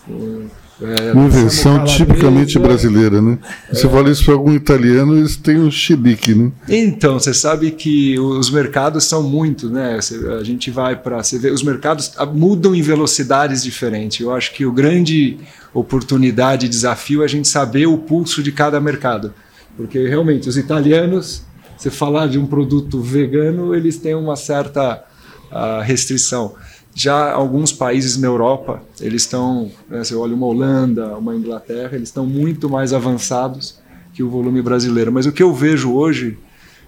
Com, 0.06 0.46
é, 0.82 1.12
uma 1.12 1.26
invenção 1.26 1.84
tipicamente 1.84 2.58
brasileira, 2.58 3.22
né? 3.22 3.38
É. 3.70 3.74
Você 3.74 3.88
fala 3.88 4.10
isso 4.10 4.24
para 4.24 4.34
algum 4.34 4.52
italiano, 4.52 5.16
eles 5.16 5.36
têm 5.36 5.58
um 5.58 5.70
chilique, 5.70 6.34
né? 6.34 6.50
Então, 6.68 7.18
você 7.18 7.32
sabe 7.32 7.70
que 7.70 8.18
os 8.18 8.50
mercados 8.50 9.04
são 9.04 9.22
muito, 9.22 9.70
né? 9.70 9.98
A 10.38 10.42
gente 10.42 10.70
vai 10.70 10.96
para. 10.96 11.22
Você 11.22 11.38
vê, 11.38 11.50
os 11.50 11.62
mercados 11.62 12.12
mudam 12.34 12.74
em 12.74 12.82
velocidades 12.82 13.62
diferentes. 13.62 14.20
Eu 14.20 14.34
acho 14.34 14.52
que 14.52 14.66
o 14.66 14.72
grande 14.72 15.38
oportunidade 15.72 16.66
e 16.66 16.68
desafio 16.68 17.22
é 17.22 17.24
a 17.24 17.28
gente 17.28 17.46
saber 17.46 17.86
o 17.86 17.98
pulso 17.98 18.42
de 18.42 18.50
cada 18.50 18.80
mercado. 18.80 19.32
Porque 19.76 20.06
realmente 20.08 20.48
os 20.48 20.56
italianos, 20.56 21.42
você 21.76 21.90
falar 21.90 22.28
de 22.28 22.38
um 22.38 22.46
produto 22.46 23.00
vegano, 23.00 23.74
eles 23.74 23.96
têm 23.96 24.14
uma 24.14 24.36
certa 24.36 25.04
uh, 25.50 25.82
restrição. 25.82 26.54
Já 26.94 27.32
alguns 27.32 27.72
países 27.72 28.16
na 28.16 28.28
Europa, 28.28 28.80
eles 29.00 29.22
estão, 29.22 29.70
né, 29.90 30.04
você 30.04 30.14
olha 30.14 30.34
uma 30.34 30.46
Holanda, 30.46 31.16
uma 31.16 31.34
Inglaterra, 31.34 31.96
eles 31.96 32.08
estão 32.08 32.24
muito 32.24 32.70
mais 32.70 32.92
avançados 32.92 33.80
que 34.12 34.22
o 34.22 34.30
volume 34.30 34.62
brasileiro. 34.62 35.10
Mas 35.10 35.26
o 35.26 35.32
que 35.32 35.42
eu 35.42 35.52
vejo 35.52 35.92
hoje 35.92 36.38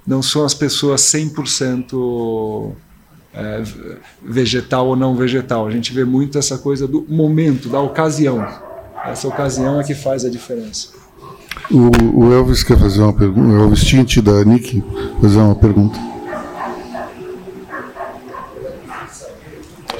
não 0.06 0.22
são 0.22 0.44
as 0.44 0.54
pessoas 0.54 1.00
100% 1.02 2.72
é, 3.34 3.62
vegetal 4.22 4.86
ou 4.86 4.96
não 4.96 5.16
vegetal. 5.16 5.66
A 5.66 5.70
gente 5.70 5.92
vê 5.92 6.04
muito 6.04 6.38
essa 6.38 6.56
coisa 6.56 6.86
do 6.86 7.04
momento, 7.08 7.68
da 7.68 7.80
ocasião. 7.80 8.46
Essa 9.04 9.26
ocasião 9.28 9.80
é 9.80 9.84
que 9.84 9.94
faz 9.94 10.24
a 10.24 10.30
diferença. 10.30 10.88
O, 11.70 12.24
o 12.26 12.32
Elvis 12.32 12.62
quer 12.62 12.78
fazer 12.78 13.02
uma 13.02 13.12
pergunta. 13.12 13.48
O 13.48 13.62
Elvis 13.62 13.84
Tinte 13.84 14.20
da 14.20 14.44
Nick 14.44 14.82
fazer 15.20 15.38
uma 15.38 15.54
pergunta. 15.54 15.98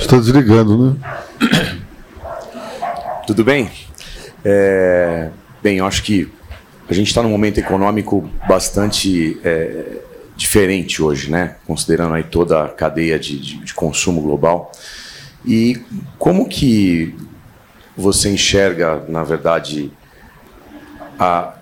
Está 0.07 0.19
desligado, 0.19 0.95
né? 0.95 1.81
Tudo 3.27 3.42
bem? 3.42 3.69
É, 4.45 5.31
bem, 5.61 5.79
eu 5.79 5.85
acho 5.85 6.05
que 6.05 6.31
a 6.88 6.95
gente 6.95 7.09
está 7.09 7.25
num 7.25 7.29
momento 7.29 7.59
econômico 7.59 8.31
bastante 8.47 9.37
é, 9.42 9.99
diferente 10.37 11.03
hoje, 11.03 11.29
né? 11.29 11.57
Considerando 11.66 12.14
aí 12.14 12.23
toda 12.23 12.66
a 12.66 12.69
cadeia 12.69 13.19
de, 13.19 13.37
de, 13.37 13.64
de 13.64 13.75
consumo 13.75 14.23
global. 14.23 14.71
E 15.45 15.83
como 16.21 16.49
que 16.49 17.12
você 17.97 18.31
enxerga, 18.31 19.05
na 19.09 19.25
verdade, 19.25 19.90
a, 21.19 21.53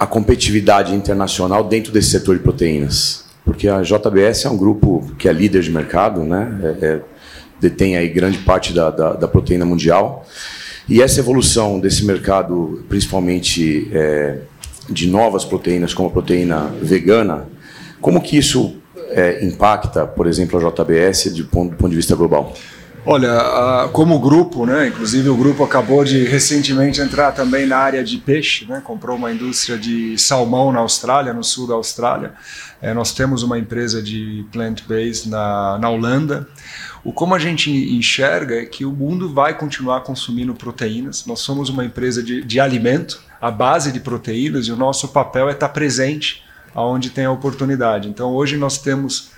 a 0.00 0.06
competitividade 0.06 0.94
internacional 0.94 1.64
dentro 1.64 1.92
desse 1.92 2.12
setor 2.12 2.38
de 2.38 2.42
proteínas? 2.42 3.21
Porque 3.44 3.68
a 3.68 3.82
JBS 3.82 4.44
é 4.44 4.50
um 4.50 4.56
grupo 4.56 5.12
que 5.18 5.28
é 5.28 5.32
líder 5.32 5.62
de 5.62 5.70
mercado, 5.70 6.22
né? 6.22 6.76
É, 6.80 6.86
é, 6.86 7.00
detém 7.60 7.96
aí 7.96 8.08
grande 8.08 8.38
parte 8.38 8.72
da, 8.72 8.90
da, 8.90 9.12
da, 9.14 9.28
proteína 9.28 9.64
mundial. 9.64 10.26
E 10.88 11.00
essa 11.00 11.20
evolução 11.20 11.78
desse 11.78 12.04
mercado, 12.04 12.84
principalmente 12.88 13.88
é, 13.92 14.38
de 14.90 15.08
novas 15.08 15.44
proteínas, 15.44 15.94
como 15.94 16.08
a 16.08 16.12
proteína 16.12 16.72
vegana, 16.80 17.46
como 18.00 18.20
que 18.20 18.36
isso 18.36 18.76
é, 19.10 19.44
impacta, 19.44 20.06
por 20.06 20.26
exemplo, 20.26 20.58
a 20.58 20.70
JBS 20.70 21.28
ponto, 21.50 21.70
do 21.70 21.76
ponto 21.76 21.90
de 21.90 21.96
vista 21.96 22.16
global? 22.16 22.52
Olha, 23.04 23.88
como 23.92 24.16
grupo, 24.20 24.64
né? 24.64 24.86
Inclusive 24.86 25.28
o 25.28 25.36
grupo 25.36 25.64
acabou 25.64 26.04
de 26.04 26.22
recentemente 26.24 27.00
entrar 27.00 27.32
também 27.32 27.66
na 27.66 27.76
área 27.76 28.04
de 28.04 28.16
peixe, 28.16 28.64
né? 28.64 28.80
Comprou 28.82 29.16
uma 29.16 29.32
indústria 29.32 29.76
de 29.76 30.16
salmão 30.16 30.70
na 30.70 30.78
Austrália, 30.78 31.32
no 31.34 31.42
sul 31.42 31.66
da 31.66 31.74
Austrália. 31.74 32.32
É, 32.80 32.94
nós 32.94 33.12
temos 33.12 33.42
uma 33.42 33.58
empresa 33.58 34.00
de 34.00 34.46
plant-based 34.52 35.28
na, 35.28 35.78
na 35.78 35.90
Holanda. 35.90 36.46
O 37.02 37.12
como 37.12 37.34
a 37.34 37.40
gente 37.40 37.68
enxerga 37.70 38.54
é 38.54 38.64
que 38.64 38.84
o 38.84 38.92
mundo 38.92 39.28
vai 39.28 39.58
continuar 39.58 40.02
consumindo 40.02 40.54
proteínas. 40.54 41.26
Nós 41.26 41.40
somos 41.40 41.68
uma 41.68 41.84
empresa 41.84 42.22
de, 42.22 42.44
de 42.44 42.60
alimento, 42.60 43.20
a 43.40 43.50
base 43.50 43.90
de 43.90 43.98
proteínas, 43.98 44.68
e 44.68 44.72
o 44.72 44.76
nosso 44.76 45.08
papel 45.08 45.48
é 45.48 45.52
estar 45.52 45.70
presente 45.70 46.44
aonde 46.72 47.10
tem 47.10 47.24
a 47.24 47.32
oportunidade. 47.32 48.08
Então 48.08 48.30
hoje 48.32 48.56
nós 48.56 48.78
temos 48.78 49.31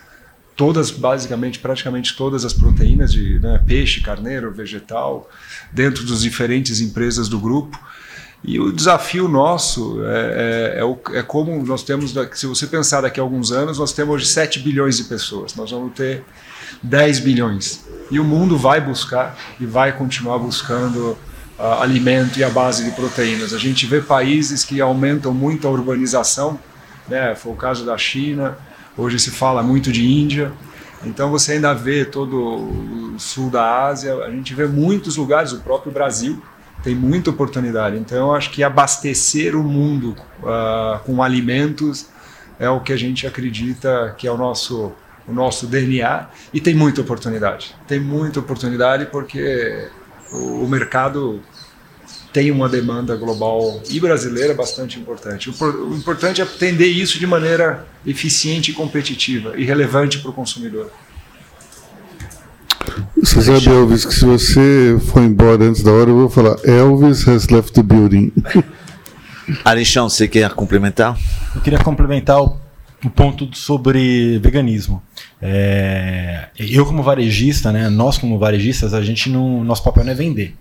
todas, 0.55 0.89
basicamente, 0.89 1.59
praticamente 1.59 2.15
todas 2.15 2.45
as 2.45 2.53
proteínas 2.53 3.11
de 3.11 3.39
né, 3.39 3.61
peixe, 3.65 4.01
carneiro, 4.01 4.51
vegetal, 4.51 5.29
dentro 5.71 6.05
das 6.05 6.21
diferentes 6.21 6.79
empresas 6.79 7.27
do 7.27 7.39
grupo. 7.39 7.77
E 8.43 8.59
o 8.59 8.71
desafio 8.71 9.27
nosso 9.27 10.03
é, 10.03 10.77
é, 10.77 10.83
é, 10.83 11.19
é, 11.19 11.23
como 11.23 11.63
nós 11.65 11.83
temos, 11.83 12.13
se 12.33 12.45
você 12.45 12.67
pensar 12.67 13.01
daqui 13.01 13.19
a 13.19 13.23
alguns 13.23 13.51
anos, 13.51 13.79
nós 13.79 13.91
temos 13.91 14.15
hoje 14.15 14.27
7 14.27 14.59
bilhões 14.59 14.97
de 14.97 15.05
pessoas, 15.05 15.55
nós 15.55 15.71
vamos 15.71 15.93
ter 15.93 16.23
10 16.83 17.19
bilhões. 17.19 17.83
E 18.11 18.19
o 18.19 18.23
mundo 18.23 18.57
vai 18.57 18.79
buscar 18.79 19.35
e 19.59 19.65
vai 19.65 19.97
continuar 19.97 20.37
buscando 20.37 21.17
uh, 21.57 21.81
alimento 21.81 22.37
e 22.37 22.43
a 22.43 22.49
base 22.49 22.83
de 22.83 22.91
proteínas. 22.91 23.51
A 23.51 23.57
gente 23.57 23.87
vê 23.87 23.99
países 23.99 24.63
que 24.63 24.79
aumentam 24.79 25.33
muito 25.33 25.67
a 25.67 25.71
urbanização, 25.71 26.59
né? 27.07 27.33
foi 27.33 27.51
o 27.51 27.55
caso 27.55 27.83
da 27.83 27.97
China, 27.97 28.55
Hoje 28.97 29.19
se 29.19 29.31
fala 29.31 29.61
muito 29.61 29.91
de 29.91 30.05
Índia. 30.05 30.53
Então 31.05 31.29
você 31.29 31.53
ainda 31.53 31.73
vê 31.73 32.05
todo 32.05 32.37
o 32.37 33.19
sul 33.19 33.49
da 33.49 33.85
Ásia, 33.87 34.15
a 34.23 34.31
gente 34.31 34.53
vê 34.53 34.65
muitos 34.65 35.17
lugares, 35.17 35.51
o 35.51 35.59
próprio 35.59 35.91
Brasil 35.91 36.41
tem 36.83 36.95
muita 36.95 37.29
oportunidade. 37.29 37.97
Então 37.97 38.17
eu 38.17 38.35
acho 38.35 38.51
que 38.51 38.63
abastecer 38.63 39.55
o 39.55 39.63
mundo 39.63 40.15
uh, 40.39 40.99
com 41.05 41.21
alimentos 41.21 42.09
é 42.59 42.69
o 42.69 42.79
que 42.79 42.93
a 42.93 42.97
gente 42.97 43.27
acredita 43.27 44.15
que 44.17 44.27
é 44.27 44.31
o 44.31 44.37
nosso 44.37 44.93
o 45.27 45.33
nosso 45.33 45.65
DNA 45.65 46.27
e 46.53 46.61
tem 46.61 46.75
muita 46.75 47.01
oportunidade. 47.01 47.75
Tem 47.87 47.99
muita 47.99 48.39
oportunidade 48.39 49.07
porque 49.07 49.89
o, 50.31 50.63
o 50.63 50.67
mercado 50.69 51.41
tem 52.35 52.51
uma 52.51 52.67
demanda 52.67 53.15
global 53.15 53.81
e 53.89 53.97
brasileira 53.97 54.53
bastante 54.53 54.99
importante. 54.99 55.49
O, 55.49 55.95
importante 55.95 56.41
é 56.41 56.43
atender 56.43 56.87
isso 56.87 57.17
de 57.17 57.25
maneira 57.25 57.87
eficiente 58.05 58.71
e 58.71 58.73
competitiva 58.73 59.53
e 59.55 59.63
relevante 59.63 60.19
para 60.19 60.31
o 60.31 60.33
consumidor. 60.33 60.91
Você 63.15 63.41
sabe, 63.41 63.69
Elvis, 63.69 64.03
que 64.03 64.13
se 64.13 64.25
você 64.25 64.99
for 65.13 65.23
embora 65.23 65.63
antes 65.63 65.81
da 65.81 65.93
hora, 65.93 66.09
eu 66.09 66.15
vou 66.15 66.29
falar 66.29 66.57
Elvis 66.65 67.25
has 67.25 67.47
left 67.47 67.71
the 67.71 67.81
building. 67.81 68.33
Alexandre, 69.63 70.13
você 70.13 70.27
quer 70.27 70.49
complementar? 70.49 71.17
Eu 71.55 71.61
queria 71.61 71.79
complementar 71.79 72.43
o, 72.43 72.59
o 73.05 73.09
ponto 73.09 73.47
sobre 73.55 74.39
veganismo. 74.39 75.01
É, 75.41 76.49
eu 76.59 76.85
como 76.85 77.01
varejista, 77.01 77.71
né, 77.71 77.87
nós 77.87 78.17
como 78.17 78.37
varejistas, 78.37 78.93
a 78.93 79.01
gente 79.01 79.29
não, 79.29 79.63
nosso 79.63 79.81
papel 79.81 80.03
não 80.03 80.11
é 80.11 80.15
vender. 80.15 80.53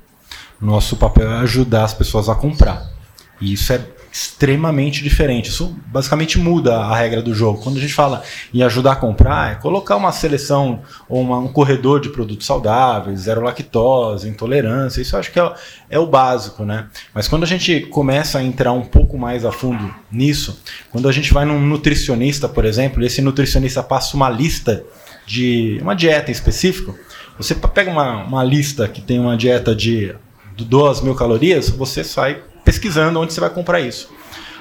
Nosso 0.64 0.96
papel 0.96 1.31
é 1.31 1.37
ajudar 1.40 1.85
as 1.85 1.92
pessoas 1.92 2.27
a 2.29 2.35
comprar. 2.35 2.90
E 3.38 3.53
isso 3.53 3.70
é 3.70 3.87
extremamente 4.11 5.03
diferente. 5.03 5.50
Isso 5.50 5.77
basicamente 5.88 6.38
muda 6.38 6.77
a 6.79 6.96
regra 6.96 7.20
do 7.20 7.35
jogo. 7.35 7.61
Quando 7.61 7.77
a 7.77 7.81
gente 7.81 7.92
fala 7.92 8.22
em 8.53 8.62
ajudar 8.62 8.92
a 8.92 8.96
comprar, 8.96 9.53
é 9.53 9.55
colocar 9.57 9.96
uma 9.96 10.11
seleção 10.11 10.81
ou 11.07 11.20
uma, 11.20 11.37
um 11.37 11.48
corredor 11.48 12.00
de 12.00 12.09
produtos 12.09 12.46
saudáveis, 12.46 13.20
zero 13.20 13.42
lactose, 13.42 14.27
intolerância. 14.27 15.03
Isso 15.03 15.16
acho 15.18 15.31
que 15.31 15.38
é, 15.38 15.53
é 15.90 15.98
o 15.98 16.07
básico, 16.07 16.64
né? 16.64 16.87
Mas 17.12 17.29
quando 17.29 17.42
a 17.42 17.46
gente 17.46 17.81
começa 17.81 18.38
a 18.38 18.42
entrar 18.42 18.72
um 18.72 18.87
pouco 18.87 19.18
mais 19.18 19.44
a 19.44 19.53
fundo 19.53 19.94
nisso, 20.11 20.62
quando 20.90 21.09
a 21.09 21.12
gente 21.12 21.35
vai 21.35 21.44
num 21.44 21.61
nutricionista, 21.61 22.48
por 22.48 22.64
exemplo, 22.64 23.03
e 23.03 23.07
esse 23.07 23.20
nutricionista 23.20 23.83
passa 23.83 24.16
uma 24.16 24.31
lista 24.31 24.83
de 25.27 25.79
uma 25.83 25.94
dieta 25.94 26.31
específica, 26.31 26.94
você 27.37 27.55
pega 27.55 27.90
uma, 27.90 28.24
uma 28.24 28.44
lista 28.44 28.88
que 28.88 29.03
tem 29.03 29.18
uma 29.18 29.37
dieta 29.37 29.74
de 29.74 30.14
2 30.62 31.00
mil 31.00 31.14
calorias, 31.14 31.68
você 31.68 32.04
sai 32.04 32.42
pesquisando 32.64 33.18
onde 33.20 33.32
você 33.32 33.40
vai 33.40 33.50
comprar 33.50 33.80
isso. 33.80 34.08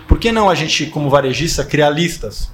Por 0.08 0.20
que 0.20 0.32
não 0.32 0.50
a 0.50 0.56
gente, 0.56 0.88
como 0.88 1.10
varejista, 1.10 1.64
criar 1.64 1.90
listas? 1.90 2.50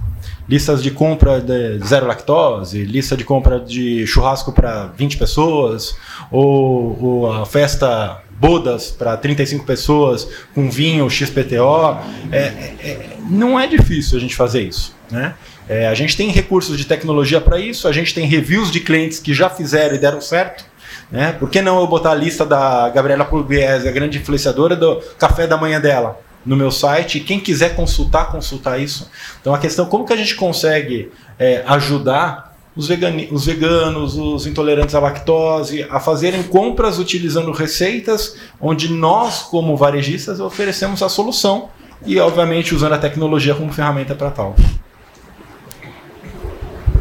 Listas 0.47 0.81
de 0.81 0.91
compra 0.91 1.39
de 1.39 1.79
zero 1.85 2.07
lactose, 2.07 2.83
lista 2.83 3.15
de 3.15 3.23
compra 3.23 3.59
de 3.59 4.05
churrasco 4.07 4.51
para 4.51 4.87
20 4.87 5.17
pessoas, 5.17 5.95
ou, 6.31 6.97
ou 7.01 7.31
a 7.31 7.45
festa 7.45 8.21
bodas 8.39 8.89
para 8.89 9.15
35 9.17 9.65
pessoas 9.65 10.27
com 10.55 10.69
vinho 10.69 11.09
XPTO. 11.09 11.97
É, 12.31 12.39
é, 12.39 13.17
não 13.29 13.59
é 13.59 13.67
difícil 13.67 14.17
a 14.17 14.21
gente 14.21 14.35
fazer 14.35 14.61
isso. 14.61 14.95
Né? 15.11 15.35
É, 15.67 15.87
a 15.87 15.93
gente 15.93 16.15
tem 16.15 16.31
recursos 16.31 16.77
de 16.77 16.85
tecnologia 16.85 17.39
para 17.41 17.59
isso, 17.59 17.87
a 17.87 17.91
gente 17.91 18.13
tem 18.13 18.25
reviews 18.25 18.71
de 18.71 18.79
clientes 18.79 19.19
que 19.19 19.33
já 19.33 19.49
fizeram 19.49 19.95
e 19.95 19.99
deram 19.99 20.21
certo. 20.21 20.65
Né? 21.11 21.33
Por 21.33 21.49
que 21.49 21.61
não 21.61 21.79
eu 21.79 21.87
botar 21.87 22.11
a 22.11 22.15
lista 22.15 22.45
da 22.45 22.89
Gabriela 22.89 23.25
Pugliese, 23.25 23.87
a 23.87 23.91
grande 23.91 24.19
influenciadora 24.19 24.75
do 24.75 25.01
café 25.17 25.47
da 25.47 25.57
manhã 25.57 25.79
dela, 25.81 26.19
no 26.45 26.55
meu 26.55 26.71
site? 26.71 27.19
Quem 27.19 27.39
quiser 27.39 27.75
consultar, 27.75 28.31
consultar 28.31 28.79
isso. 28.79 29.09
Então 29.41 29.53
a 29.53 29.57
questão 29.57 29.85
como 29.85 30.05
que 30.05 30.13
a 30.13 30.17
gente 30.17 30.35
consegue 30.35 31.11
é, 31.37 31.63
ajudar 31.67 32.49
os, 32.75 32.87
vegani, 32.87 33.27
os 33.31 33.45
veganos, 33.45 34.15
os 34.15 34.45
intolerantes 34.45 34.93
à 34.93 34.99
lactose, 34.99 35.85
a 35.89 35.99
fazerem 35.99 36.43
compras 36.43 36.99
utilizando 36.99 37.51
receitas 37.51 38.37
onde 38.61 38.93
nós, 38.93 39.41
como 39.41 39.75
varejistas, 39.75 40.39
oferecemos 40.39 41.01
a 41.01 41.09
solução 41.09 41.69
e, 42.05 42.19
obviamente, 42.19 42.73
usando 42.73 42.93
a 42.93 42.97
tecnologia 42.97 43.55
como 43.55 43.73
ferramenta 43.73 44.15
para 44.15 44.29
tal. 44.31 44.55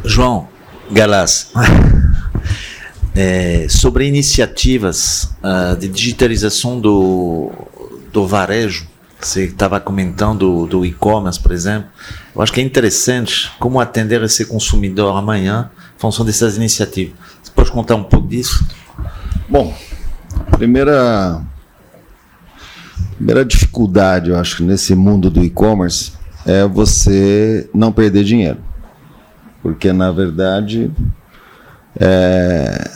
João 0.05 0.49
Galas. 0.91 1.53
é, 3.15 3.67
sobre 3.69 4.07
iniciativas 4.07 5.35
uh, 5.43 5.77
de 5.77 5.89
digitalização 5.89 6.81
do, 6.81 7.51
do 8.13 8.27
varejo. 8.27 8.87
Você 9.21 9.47
estava 9.47 9.81
comentando 9.81 10.39
do, 10.39 10.67
do 10.67 10.87
e-commerce, 10.87 11.41
por 11.41 11.51
exemplo. 11.51 11.89
Eu 12.35 12.41
acho 12.41 12.53
que 12.53 12.61
é 12.61 12.65
interessante 12.65 13.51
como 13.59 13.81
atender 13.81 14.23
esse 14.23 14.45
consumidor 14.45 15.17
amanhã 15.17 15.71
em 15.97 16.01
função 16.01 16.25
dessas 16.25 16.57
iniciativas. 16.57 17.15
Você 17.43 17.51
pode 17.53 17.71
contar 17.73 17.97
um 17.97 18.05
pouco 18.05 18.29
disso? 18.29 18.65
Bom, 19.49 19.75
primeira, 20.53 21.43
primeira 23.17 23.45
dificuldade, 23.45 24.31
eu 24.31 24.39
acho, 24.39 24.63
nesse 24.63 24.95
mundo 24.95 25.29
do 25.29 25.43
e-commerce 25.43 26.13
é 26.47 26.67
você 26.67 27.69
não 27.75 27.93
perder 27.93 28.23
dinheiro. 28.23 28.59
Porque, 29.63 29.93
na 29.93 30.13
verdade, 30.13 30.91
é, 32.01 32.91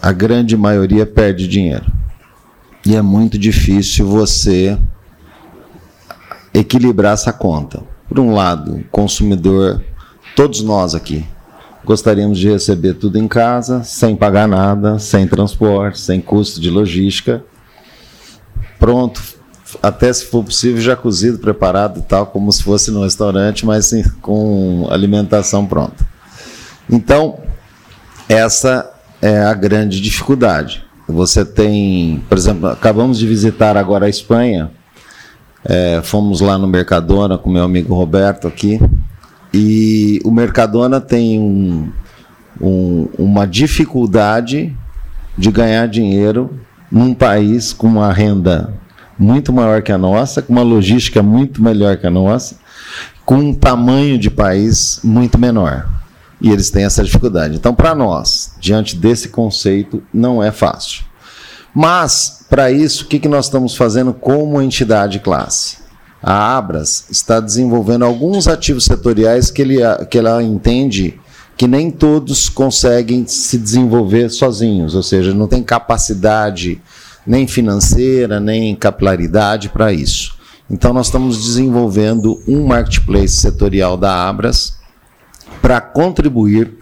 a 0.00 0.12
grande 0.12 0.56
maioria 0.56 1.04
perde 1.06 1.48
dinheiro. 1.48 1.86
E 2.86 2.94
é 2.94 3.02
muito 3.02 3.38
difícil 3.38 4.06
você 4.06 4.78
equilibrar 6.52 7.14
essa 7.14 7.32
conta. 7.32 7.82
Por 8.08 8.18
um 8.20 8.34
lado, 8.34 8.76
o 8.76 8.84
consumidor, 8.84 9.82
todos 10.36 10.62
nós 10.62 10.94
aqui, 10.94 11.26
gostaríamos 11.84 12.38
de 12.38 12.50
receber 12.50 12.94
tudo 12.94 13.18
em 13.18 13.26
casa, 13.26 13.82
sem 13.82 14.14
pagar 14.14 14.46
nada, 14.46 14.98
sem 14.98 15.26
transporte, 15.26 15.98
sem 15.98 16.20
custo 16.20 16.60
de 16.60 16.70
logística. 16.70 17.42
Pronto, 18.78 19.22
até 19.82 20.12
se 20.12 20.26
for 20.26 20.44
possível, 20.44 20.80
já 20.80 20.94
cozido, 20.94 21.38
preparado 21.38 22.00
e 22.00 22.02
tal, 22.02 22.26
como 22.26 22.52
se 22.52 22.62
fosse 22.62 22.90
no 22.90 23.02
restaurante, 23.02 23.64
mas 23.64 23.86
sim, 23.86 24.02
com 24.20 24.86
alimentação 24.90 25.66
pronta. 25.66 26.06
Então, 26.88 27.38
essa 28.28 28.92
é 29.20 29.40
a 29.40 29.54
grande 29.54 30.00
dificuldade. 30.00 30.84
Você 31.06 31.44
tem, 31.44 32.22
por 32.28 32.38
exemplo, 32.38 32.68
acabamos 32.68 33.18
de 33.18 33.26
visitar 33.26 33.76
agora 33.76 34.06
a 34.06 34.08
Espanha, 34.08 34.70
é, 35.64 36.00
fomos 36.02 36.40
lá 36.40 36.58
no 36.58 36.66
Mercadona 36.66 37.38
com 37.38 37.50
meu 37.50 37.62
amigo 37.62 37.94
Roberto 37.94 38.48
aqui, 38.48 38.80
e 39.52 40.20
o 40.24 40.30
Mercadona 40.30 41.00
tem 41.00 41.38
um, 41.38 41.90
um, 42.60 43.08
uma 43.18 43.46
dificuldade 43.46 44.74
de 45.36 45.50
ganhar 45.50 45.86
dinheiro 45.86 46.58
num 46.90 47.14
país 47.14 47.72
com 47.72 47.86
uma 47.86 48.12
renda 48.12 48.72
muito 49.18 49.52
maior 49.52 49.82
que 49.82 49.92
a 49.92 49.98
nossa, 49.98 50.42
com 50.42 50.52
uma 50.52 50.62
logística 50.62 51.22
muito 51.22 51.62
melhor 51.62 51.96
que 51.96 52.06
a 52.06 52.10
nossa, 52.10 52.56
com 53.24 53.36
um 53.36 53.54
tamanho 53.54 54.18
de 54.18 54.30
país 54.30 55.00
muito 55.02 55.38
menor 55.38 56.03
e 56.44 56.50
eles 56.50 56.68
têm 56.68 56.84
essa 56.84 57.02
dificuldade. 57.02 57.56
Então, 57.56 57.74
para 57.74 57.94
nós, 57.94 58.52
diante 58.60 58.96
desse 58.96 59.30
conceito, 59.30 60.02
não 60.12 60.42
é 60.42 60.52
fácil. 60.52 61.02
Mas, 61.74 62.44
para 62.50 62.70
isso, 62.70 63.04
o 63.04 63.06
que, 63.06 63.18
que 63.18 63.28
nós 63.28 63.46
estamos 63.46 63.74
fazendo 63.74 64.12
como 64.12 64.60
entidade 64.60 65.20
classe? 65.20 65.78
A 66.22 66.54
Abras 66.54 67.06
está 67.10 67.40
desenvolvendo 67.40 68.04
alguns 68.04 68.46
ativos 68.46 68.84
setoriais 68.84 69.50
que, 69.50 69.62
ele, 69.62 69.76
que 70.10 70.18
ela 70.18 70.42
entende 70.42 71.18
que 71.56 71.66
nem 71.66 71.90
todos 71.90 72.50
conseguem 72.50 73.26
se 73.26 73.56
desenvolver 73.56 74.28
sozinhos, 74.28 74.94
ou 74.94 75.02
seja, 75.02 75.32
não 75.32 75.48
tem 75.48 75.62
capacidade 75.62 76.78
nem 77.26 77.46
financeira, 77.46 78.38
nem 78.38 78.76
capilaridade 78.76 79.70
para 79.70 79.94
isso. 79.94 80.36
Então, 80.68 80.92
nós 80.92 81.06
estamos 81.06 81.42
desenvolvendo 81.42 82.38
um 82.46 82.66
marketplace 82.66 83.36
setorial 83.36 83.96
da 83.96 84.28
Abras, 84.28 84.83
para 85.64 85.80
contribuir 85.80 86.74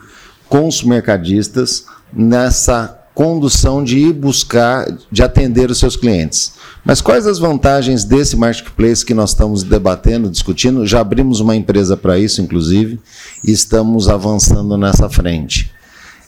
com 0.49 0.67
os 0.67 0.83
mercadistas 0.83 1.87
nessa 2.13 2.99
condução 3.15 3.85
de 3.85 3.97
ir 3.97 4.13
buscar, 4.13 4.89
de 5.09 5.23
atender 5.23 5.71
os 5.71 5.79
seus 5.79 5.95
clientes. 5.95 6.55
Mas 6.85 7.01
quais 7.01 7.25
as 7.25 7.39
vantagens 7.39 8.03
desse 8.03 8.37
marketplace 8.37 9.07
que 9.07 9.15
nós 9.15 9.31
estamos 9.31 9.63
debatendo, 9.63 10.29
discutindo? 10.29 10.85
Já 10.85 10.99
abrimos 10.99 11.39
uma 11.39 11.55
empresa 11.55 11.97
para 11.97 12.19
isso, 12.19 12.43
inclusive, 12.43 12.99
e 13.45 13.53
estamos 13.53 14.09
avançando 14.09 14.77
nessa 14.77 15.09
frente. 15.09 15.71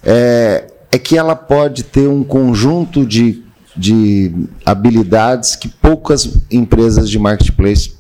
É, 0.01 0.69
é 0.93 0.99
que 0.99 1.19
ela 1.19 1.35
pode 1.35 1.83
ter 1.83 2.07
um 2.07 2.23
conjunto 2.23 3.05
de, 3.05 3.43
de 3.77 4.33
habilidades 4.65 5.57
que 5.57 5.67
poucas 5.67 6.39
empresas 6.49 7.11
de 7.11 7.19
marketplace 7.19 7.95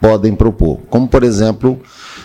podem 0.00 0.34
propor. 0.34 0.80
Como, 0.88 1.06
por 1.06 1.22
exemplo, 1.22 1.78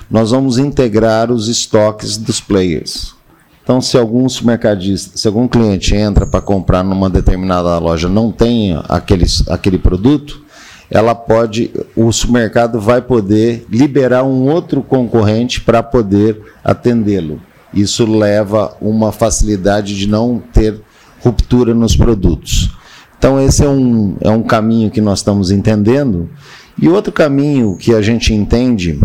nós 0.09 0.31
vamos 0.31 0.57
integrar 0.57 1.31
os 1.31 1.47
estoques 1.47 2.17
dos 2.17 2.39
players. 2.39 3.15
Então, 3.63 3.81
se 3.81 3.97
algum 3.97 4.29
supermercadista, 4.29 5.17
se 5.17 5.27
algum 5.27 5.47
cliente 5.47 5.95
entra 5.95 6.27
para 6.27 6.39
comprar 6.39 6.83
numa 6.83 7.09
determinada 7.09 7.77
loja 7.79 8.07
não 8.07 8.31
tem 8.31 8.79
aquele, 8.87 9.25
aquele 9.49 9.79
produto, 9.79 10.45
ela 10.89 11.15
pode, 11.15 11.71
o 11.95 12.11
supermercado 12.11 12.79
vai 12.79 13.01
poder 13.01 13.65
liberar 13.69 14.23
um 14.23 14.47
outro 14.47 14.83
concorrente 14.83 15.61
para 15.61 15.81
poder 15.81 16.39
atendê-lo. 16.63 17.41
Isso 17.73 18.05
leva 18.05 18.77
uma 18.79 19.11
facilidade 19.11 19.97
de 19.97 20.07
não 20.07 20.41
ter 20.53 20.79
ruptura 21.19 21.73
nos 21.73 21.95
produtos. 21.95 22.69
Então, 23.17 23.41
esse 23.41 23.65
é 23.65 23.67
um, 23.67 24.15
é 24.21 24.29
um 24.29 24.43
caminho 24.43 24.91
que 24.91 25.01
nós 25.01 25.19
estamos 25.19 25.49
entendendo. 25.49 26.29
E 26.79 26.87
outro 26.87 27.11
caminho 27.11 27.75
que 27.77 27.93
a 27.93 28.01
gente 28.01 28.33
entende, 28.33 28.99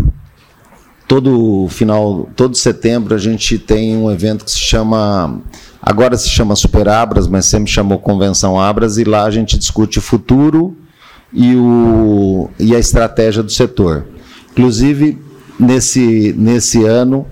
todo 1.11 1.67
final, 1.67 2.29
todo 2.37 2.55
setembro, 2.55 3.13
a 3.13 3.17
gente 3.17 3.59
tem 3.59 3.97
um 3.97 4.09
evento 4.09 4.45
que 4.45 4.51
se 4.51 4.59
chama. 4.59 5.41
Agora 5.81 6.15
se 6.15 6.29
chama 6.29 6.55
Super 6.55 6.87
Abras, 6.87 7.27
mas 7.27 7.47
sempre 7.47 7.69
chamou 7.69 7.99
Convenção 7.99 8.57
Abras, 8.57 8.97
e 8.97 9.03
lá 9.03 9.25
a 9.25 9.29
gente 9.29 9.57
discute 9.57 9.99
o 9.99 10.01
futuro 10.01 10.73
e, 11.33 11.53
o, 11.53 12.49
e 12.57 12.73
a 12.73 12.79
estratégia 12.79 13.43
do 13.43 13.51
setor. 13.51 14.05
Inclusive, 14.53 15.19
nesse, 15.59 16.33
nesse 16.37 16.85
ano, 16.85 17.27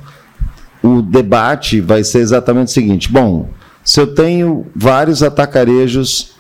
o 0.84 1.02
debate 1.02 1.80
vai 1.80 2.04
ser 2.04 2.20
exatamente 2.20 2.68
o 2.68 2.72
seguinte: 2.72 3.10
bom, 3.10 3.48
se 3.82 4.02
eu 4.02 4.14
tenho 4.14 4.66
vários 4.76 5.24
atacarejos, 5.24 6.34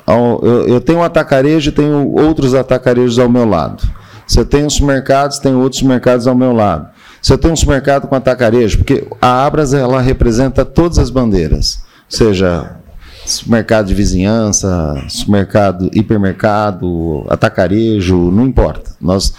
eu 0.67 0.82
tenho 0.82 0.99
um 0.99 1.04
atacarejo 1.04 1.69
e 1.69 1.71
tenho 1.71 2.12
outros 2.12 2.54
atacarejos 2.54 3.17
ao 3.17 3.30
meu 3.30 3.45
lado. 3.45 3.82
Se 4.28 4.41
eu 4.41 4.45
tenho 4.45 4.67
os 4.67 4.82
mercados, 4.82 5.39
tenho 5.39 5.62
outros 5.62 5.82
mercados 5.84 6.28
ao 6.28 6.36
meu 6.36 6.52
lado. 6.52 6.98
Se 7.21 7.34
eu 7.34 7.38
tenho 7.38 7.53
um 7.53 7.58
supermercado 7.58 8.08
com 8.08 8.15
atacarejo, 8.15 8.77
porque 8.77 9.08
a 9.21 9.45
Abras 9.45 9.73
ela 9.73 10.01
representa 10.01 10.63
todas 10.63 10.97
as 10.97 11.10
bandeiras, 11.10 11.84
seja 12.08 12.77
mercado 13.45 13.88
de 13.88 13.93
vizinhança, 13.93 15.03
supermercado, 15.08 15.89
hipermercado, 15.93 17.25
atacarejo, 17.29 18.32
não 18.32 18.45
importa. 18.45 18.95
Nós 18.99 19.34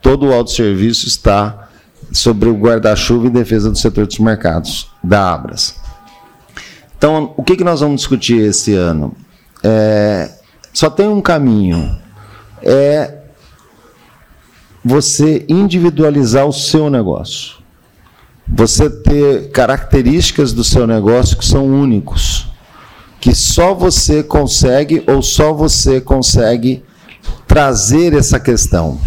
todo 0.00 0.26
o 0.26 0.32
autosserviço 0.32 1.06
está 1.06 1.68
sobre 2.12 2.48
o 2.48 2.56
guarda-chuva 2.56 3.26
em 3.26 3.30
defesa 3.30 3.70
do 3.70 3.78
setor 3.78 4.06
dos 4.06 4.18
mercados 4.18 4.90
da 5.02 5.32
Abras. 5.32 5.76
Então, 6.96 7.34
o 7.36 7.42
que, 7.42 7.56
que 7.56 7.64
nós 7.64 7.80
vamos 7.80 8.00
discutir 8.00 8.40
esse 8.40 8.74
ano? 8.74 9.14
É, 9.62 10.30
só 10.72 10.88
tem 10.88 11.08
um 11.08 11.20
caminho, 11.20 11.98
é 12.62 13.14
você 14.88 15.44
individualizar 15.48 16.46
o 16.46 16.52
seu 16.52 16.88
negócio. 16.88 17.56
Você 18.46 18.88
ter 18.88 19.50
características 19.50 20.52
do 20.52 20.62
seu 20.62 20.86
negócio 20.86 21.36
que 21.36 21.44
são 21.44 21.66
únicos, 21.66 22.46
que 23.20 23.34
só 23.34 23.74
você 23.74 24.22
consegue 24.22 25.02
ou 25.08 25.20
só 25.22 25.52
você 25.52 26.00
consegue 26.00 26.84
trazer 27.48 28.14
essa 28.14 28.38
questão. 28.38 29.00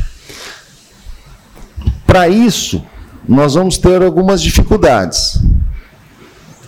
Para 2.06 2.28
isso, 2.28 2.84
nós 3.26 3.54
vamos 3.54 3.78
ter 3.78 4.02
algumas 4.02 4.42
dificuldades. 4.42 5.42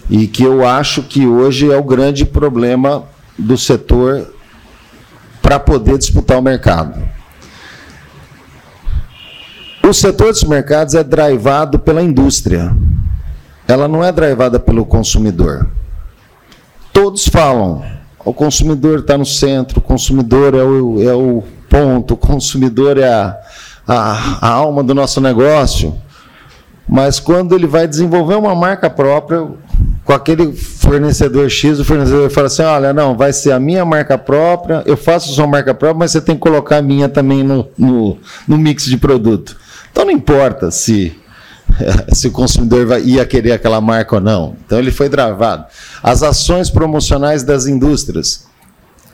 E 0.10 0.26
que 0.26 0.44
eu 0.44 0.66
acho 0.66 1.04
que 1.04 1.28
hoje 1.28 1.70
é 1.70 1.78
o 1.78 1.84
grande 1.84 2.24
problema 2.24 3.04
do 3.38 3.58
setor 3.58 4.34
para 5.42 5.60
poder 5.60 5.98
disputar 5.98 6.40
o 6.40 6.42
mercado. 6.42 7.21
O 9.84 9.94
setor 9.94 10.32
dos 10.32 10.44
mercados 10.44 10.94
é 10.94 11.04
drivado 11.04 11.80
pela 11.80 12.02
indústria. 12.02 12.76
Ela 13.68 13.88
não 13.88 14.04
é 14.04 14.12
drivada 14.12 14.60
pelo 14.60 14.86
consumidor. 14.86 15.68
Todos 16.94 17.28
falam, 17.28 17.84
o 18.24 18.34
consumidor 18.34 19.00
está 19.00 19.18
no 19.18 19.26
centro, 19.26 19.80
o 19.80 19.82
consumidor 19.82 20.54
é 20.54 20.64
o, 20.64 21.02
é 21.02 21.14
o 21.14 21.44
ponto, 21.70 22.14
o 22.14 22.18
consumidor 22.18 22.98
é 22.98 23.08
a, 23.08 23.38
a, 23.88 24.38
a 24.42 24.50
alma 24.50 24.84
do 24.84 24.94
nosso 24.94 25.20
negócio. 25.20 25.96
Mas 26.88 27.20
quando 27.20 27.56
ele 27.56 27.68
vai 27.68 27.88
desenvolver 27.88 28.36
uma 28.36 28.54
marca 28.54 28.90
própria, 28.90 29.48
com 30.04 30.14
aquele 30.14 30.52
fornecedor 30.52 31.50
X, 31.50 31.80
o 31.80 31.86
fornecedor 31.86 32.30
fala 32.30 32.48
assim: 32.48 32.64
olha, 32.64 32.94
não, 32.94 33.16
vai 33.16 33.32
ser 33.32 33.52
a 33.52 33.60
minha 33.60 33.86
marca 33.86 34.18
própria, 34.18 34.84
eu 34.86 34.98
faço 34.98 35.32
sua 35.32 35.48
marca 35.48 35.74
própria, 35.74 36.00
mas 36.00 36.12
você 36.12 36.20
tem 36.20 36.36
que 36.36 36.42
colocar 36.42 36.78
a 36.78 36.82
minha 36.82 37.08
também 37.08 37.44
no, 37.44 37.68
no, 37.78 38.18
no 38.48 38.58
mix 38.58 38.86
de 38.86 38.98
produto. 38.98 39.56
Então 39.92 40.06
não 40.06 40.12
importa 40.12 40.72
se 40.72 41.16
se 42.14 42.28
o 42.28 42.32
consumidor 42.32 43.00
ia 43.04 43.26
querer 43.26 43.54
aquela 43.54 43.82
marca 43.82 44.16
ou 44.16 44.22
não. 44.22 44.56
Então 44.66 44.80
ele 44.80 44.92
foi 44.92 45.10
travado. 45.10 45.66
As 46.02 46.24
ações 46.24 46.70
promocionais 46.70 47.44
das 47.44 47.66
indústrias. 47.66 48.46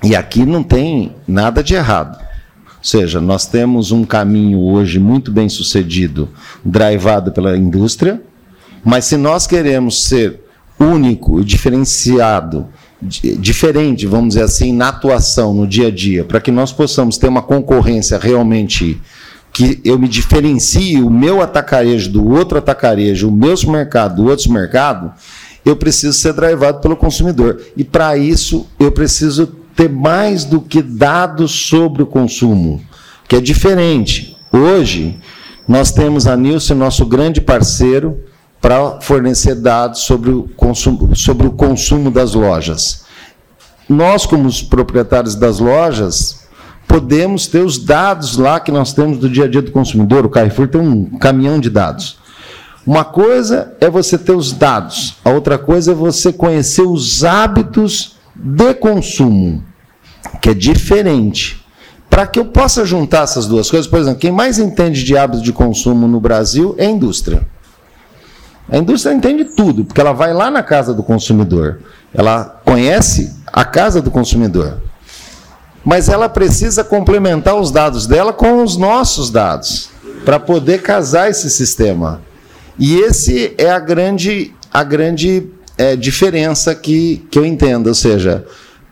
E 0.04 0.16
aqui 0.16 0.46
não 0.46 0.64
tem 0.64 1.16
nada 1.28 1.64
de 1.64 1.74
errado. 1.76 2.18
Ou 2.18 2.84
seja, 2.84 3.20
nós 3.20 3.46
temos 3.46 3.92
um 3.92 4.04
caminho 4.04 4.60
hoje 4.60 5.00
muito 5.00 5.32
bem 5.32 5.50
sucedido, 5.50 6.30
drivado 6.64 7.32
pela 7.32 7.58
indústria, 7.58 8.22
mas 8.84 9.06
se 9.06 9.18
nós 9.18 9.48
queremos 9.48 10.04
ser 10.04 10.42
único 10.80 11.42
e 11.42 11.44
diferenciado, 11.44 12.68
diferente, 13.02 14.06
vamos 14.06 14.30
dizer 14.30 14.44
assim, 14.44 14.72
na 14.72 14.90
atuação, 14.90 15.54
no 15.54 15.68
dia 15.68 15.88
a 15.88 15.92
dia, 15.92 16.24
para 16.24 16.40
que 16.40 16.52
nós 16.52 16.72
possamos 16.72 17.18
ter 17.18 17.28
uma 17.28 17.42
concorrência 17.42 18.18
realmente 18.18 19.02
que 19.58 19.82
eu 19.84 19.98
me 19.98 20.08
diferencie 20.08 21.02
o 21.02 21.10
meu 21.10 21.42
atacarejo 21.42 22.12
do 22.12 22.30
outro 22.30 22.60
atacarejo, 22.60 23.28
o 23.28 23.32
meu 23.32 23.58
supermercado 23.58 24.18
do 24.18 24.28
outro 24.28 24.44
supermercado, 24.44 25.12
eu 25.66 25.76
preciso 25.76 26.14
ser 26.14 26.34
drivado 26.34 26.80
pelo 26.80 26.96
consumidor. 26.96 27.60
E 27.76 27.84
para 27.84 28.16
isso 28.16 28.68
eu 28.80 28.92
preciso 28.92 29.48
ter 29.76 29.90
mais 29.90 30.46
do 30.46 30.62
que 30.62 30.80
dados 30.80 31.50
sobre 31.50 32.04
o 32.04 32.06
consumo, 32.06 32.80
que 33.28 33.36
é 33.36 33.42
diferente. 33.42 34.38
Hoje, 34.54 35.20
nós 35.68 35.92
temos 35.92 36.28
a 36.28 36.38
Nilce, 36.38 36.76
nosso 36.76 37.04
grande 37.08 37.42
parceiro, 37.42 38.20
para 38.62 39.02
fornecer 39.02 39.56
dados 39.56 40.02
sobre 40.02 40.30
o, 40.30 40.44
consumo, 40.56 41.16
sobre 41.16 41.48
o 41.48 41.52
consumo 41.52 42.12
das 42.12 42.36
lojas. 42.36 43.06
Nós, 43.90 44.24
como 44.24 44.48
os 44.48 44.62
proprietários 44.62 45.34
das 45.34 45.58
lojas, 45.58 46.47
podemos 46.88 47.48
ter 47.48 47.60
os 47.60 47.78
dados 47.78 48.38
lá 48.38 48.60
que 48.60 48.72
nós 48.72 48.94
temos 48.94 49.18
do 49.18 49.30
dia 49.30 49.46
a 49.46 49.48
dia 49.48 49.62
do 49.62 49.72
consumidor. 49.72 50.26
O 50.26 50.30
Carrefour 50.30 50.68
tem 50.68 50.80
um 50.80 51.18
caminhão 51.18 51.60
de 51.60 51.70
dados. 51.70 52.18
Uma 52.86 53.04
coisa 53.04 53.76
é 53.82 53.90
você 53.90 54.18
ter 54.18 54.32
os 54.32 54.54
dados, 54.54 55.18
a 55.26 55.30
outra 55.30 55.58
coisa 55.58 55.92
é 55.92 55.96
você 55.96 56.32
conhecer 56.32 56.84
os 56.84 57.26
hábitos 57.26 58.16
de 58.34 58.74
consumo 58.76 59.62
que 60.42 60.50
é 60.50 60.54
diferente. 60.54 61.66
Para 62.10 62.26
que 62.26 62.40
eu 62.40 62.46
possa 62.46 62.86
juntar 62.86 63.24
essas 63.24 63.46
duas 63.46 63.70
coisas, 63.70 63.86
por 63.86 64.00
exemplo, 64.00 64.20
quem 64.20 64.32
mais 64.32 64.58
entende 64.58 65.04
de 65.04 65.18
hábitos 65.18 65.44
de 65.44 65.52
consumo 65.52 66.08
no 66.08 66.22
Brasil 66.22 66.74
é 66.78 66.86
a 66.86 66.90
indústria. 66.90 67.46
A 68.70 68.78
indústria 68.78 69.14
entende 69.14 69.44
tudo, 69.44 69.84
porque 69.84 70.00
ela 70.00 70.14
vai 70.14 70.34
lá 70.34 70.50
na 70.50 70.64
casa 70.64 70.94
do 70.94 71.04
consumidor, 71.04 71.80
ela 72.14 72.62
conhece 72.64 73.36
a 73.52 73.66
casa 73.66 74.02
do 74.02 74.10
consumidor. 74.10 74.82
Mas 75.88 76.10
ela 76.10 76.28
precisa 76.28 76.84
complementar 76.84 77.56
os 77.56 77.72
dados 77.72 78.06
dela 78.06 78.34
com 78.34 78.62
os 78.62 78.76
nossos 78.76 79.30
dados, 79.30 79.90
para 80.26 80.38
poder 80.38 80.82
casar 80.82 81.30
esse 81.30 81.50
sistema. 81.50 82.22
E 82.78 82.98
esse 82.98 83.54
é 83.58 83.72
a 83.72 83.80
grande, 83.80 84.54
a 84.70 84.84
grande 84.84 85.48
é, 85.78 85.96
diferença 85.96 86.76
que, 86.76 87.26
que 87.32 87.40
eu 87.40 87.46
entendo, 87.46 87.88
ou 87.88 87.96
seja, 87.96 88.46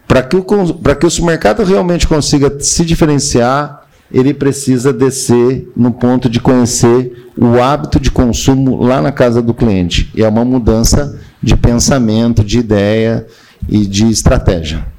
para 0.07 0.23
que, 0.23 0.37
o, 0.37 0.41
que 0.41 1.05
o 1.05 1.09
supermercado 1.09 1.65
realmente 1.65 2.07
consiga 2.07 2.57
se 2.61 2.85
diferenciar, 2.85 3.81
ele 4.09 4.33
precisa 4.33 4.93
descer 4.93 5.69
no 5.75 5.91
ponto 5.91 6.29
de 6.29 6.39
conhecer 6.39 7.29
o 7.37 7.61
hábito 7.61 7.99
de 7.99 8.09
consumo 8.09 8.81
lá 8.81 9.01
na 9.01 9.11
casa 9.11 9.41
do 9.41 9.53
cliente. 9.53 10.09
E 10.15 10.23
é 10.23 10.29
uma 10.29 10.45
mudança 10.45 11.19
de 11.43 11.57
pensamento, 11.57 12.41
de 12.41 12.57
ideia 12.57 13.27
e 13.67 13.85
de 13.85 14.09
estratégia. 14.09 14.94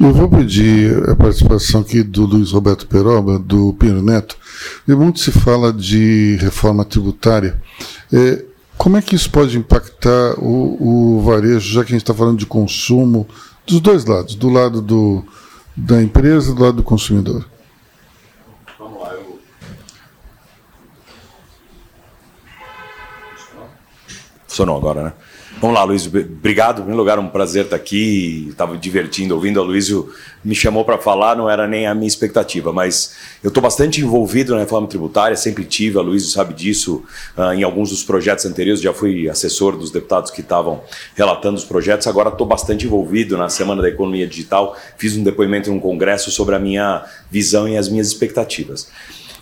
Eu 0.00 0.12
vou 0.12 0.28
pedir 0.28 1.08
a 1.08 1.14
participação 1.14 1.80
aqui 1.80 2.02
do 2.02 2.26
Luiz 2.26 2.50
Roberto 2.50 2.86
Peroba, 2.86 3.38
do 3.38 3.72
Pinho 3.74 4.02
Neto. 4.02 4.36
E 4.88 4.94
muito 4.94 5.20
se 5.20 5.30
fala 5.30 5.72
de 5.72 6.36
reforma 6.40 6.84
tributária. 6.84 7.62
É, 8.12 8.44
como 8.76 8.96
é 8.96 9.02
que 9.02 9.14
isso 9.14 9.30
pode 9.30 9.56
impactar 9.56 10.34
o, 10.38 11.18
o 11.18 11.22
varejo, 11.22 11.72
já 11.72 11.84
que 11.84 11.92
a 11.92 11.94
gente 11.94 12.02
está 12.02 12.12
falando 12.12 12.38
de 12.38 12.46
consumo, 12.46 13.26
dos 13.64 13.80
dois 13.80 14.04
lados, 14.04 14.34
do 14.34 14.48
lado 14.48 14.82
do, 14.82 15.24
da 15.76 16.02
empresa 16.02 16.50
e 16.50 16.54
do 16.54 16.62
lado 16.62 16.76
do 16.78 16.82
consumidor. 16.82 17.48
Vamos 18.76 19.00
lá, 19.00 19.14
eu... 19.14 19.38
Funcionou 24.48 24.76
agora, 24.76 25.04
né? 25.04 25.12
Vamos 25.60 25.76
lá, 25.76 25.84
Luiz. 25.84 26.06
Obrigado. 26.06 26.78
Em 26.78 26.82
primeiro 26.82 26.98
lugar, 26.98 27.18
um 27.18 27.28
prazer 27.28 27.64
estar 27.64 27.76
aqui. 27.76 28.48
Estava 28.50 28.76
divertindo, 28.76 29.34
ouvindo. 29.34 29.60
A 29.60 29.62
Luiz 29.62 29.88
me 30.44 30.54
chamou 30.54 30.84
para 30.84 30.98
falar, 30.98 31.36
não 31.36 31.48
era 31.48 31.66
nem 31.66 31.86
a 31.86 31.94
minha 31.94 32.06
expectativa, 32.06 32.72
mas 32.72 33.14
eu 33.42 33.48
estou 33.48 33.62
bastante 33.62 34.00
envolvido 34.00 34.52
na 34.52 34.60
reforma 34.60 34.86
tributária, 34.86 35.36
sempre 35.36 35.64
tive. 35.64 35.98
A 35.98 36.02
Luiz 36.02 36.30
sabe 36.32 36.52
disso. 36.52 37.02
Uh, 37.36 37.52
em 37.54 37.62
alguns 37.62 37.90
dos 37.90 38.02
projetos 38.02 38.44
anteriores, 38.44 38.82
já 38.82 38.92
fui 38.92 39.28
assessor 39.28 39.76
dos 39.76 39.90
deputados 39.90 40.30
que 40.30 40.42
estavam 40.42 40.82
relatando 41.14 41.56
os 41.56 41.64
projetos. 41.64 42.06
Agora 42.06 42.28
estou 42.28 42.46
bastante 42.46 42.84
envolvido 42.84 43.38
na 43.38 43.48
Semana 43.48 43.80
da 43.80 43.88
Economia 43.88 44.26
Digital. 44.26 44.76
Fiz 44.98 45.16
um 45.16 45.22
depoimento 45.22 45.70
em 45.70 45.72
um 45.72 45.80
congresso 45.80 46.30
sobre 46.30 46.54
a 46.54 46.58
minha 46.58 47.04
visão 47.30 47.66
e 47.66 47.78
as 47.78 47.88
minhas 47.88 48.08
expectativas. 48.08 48.88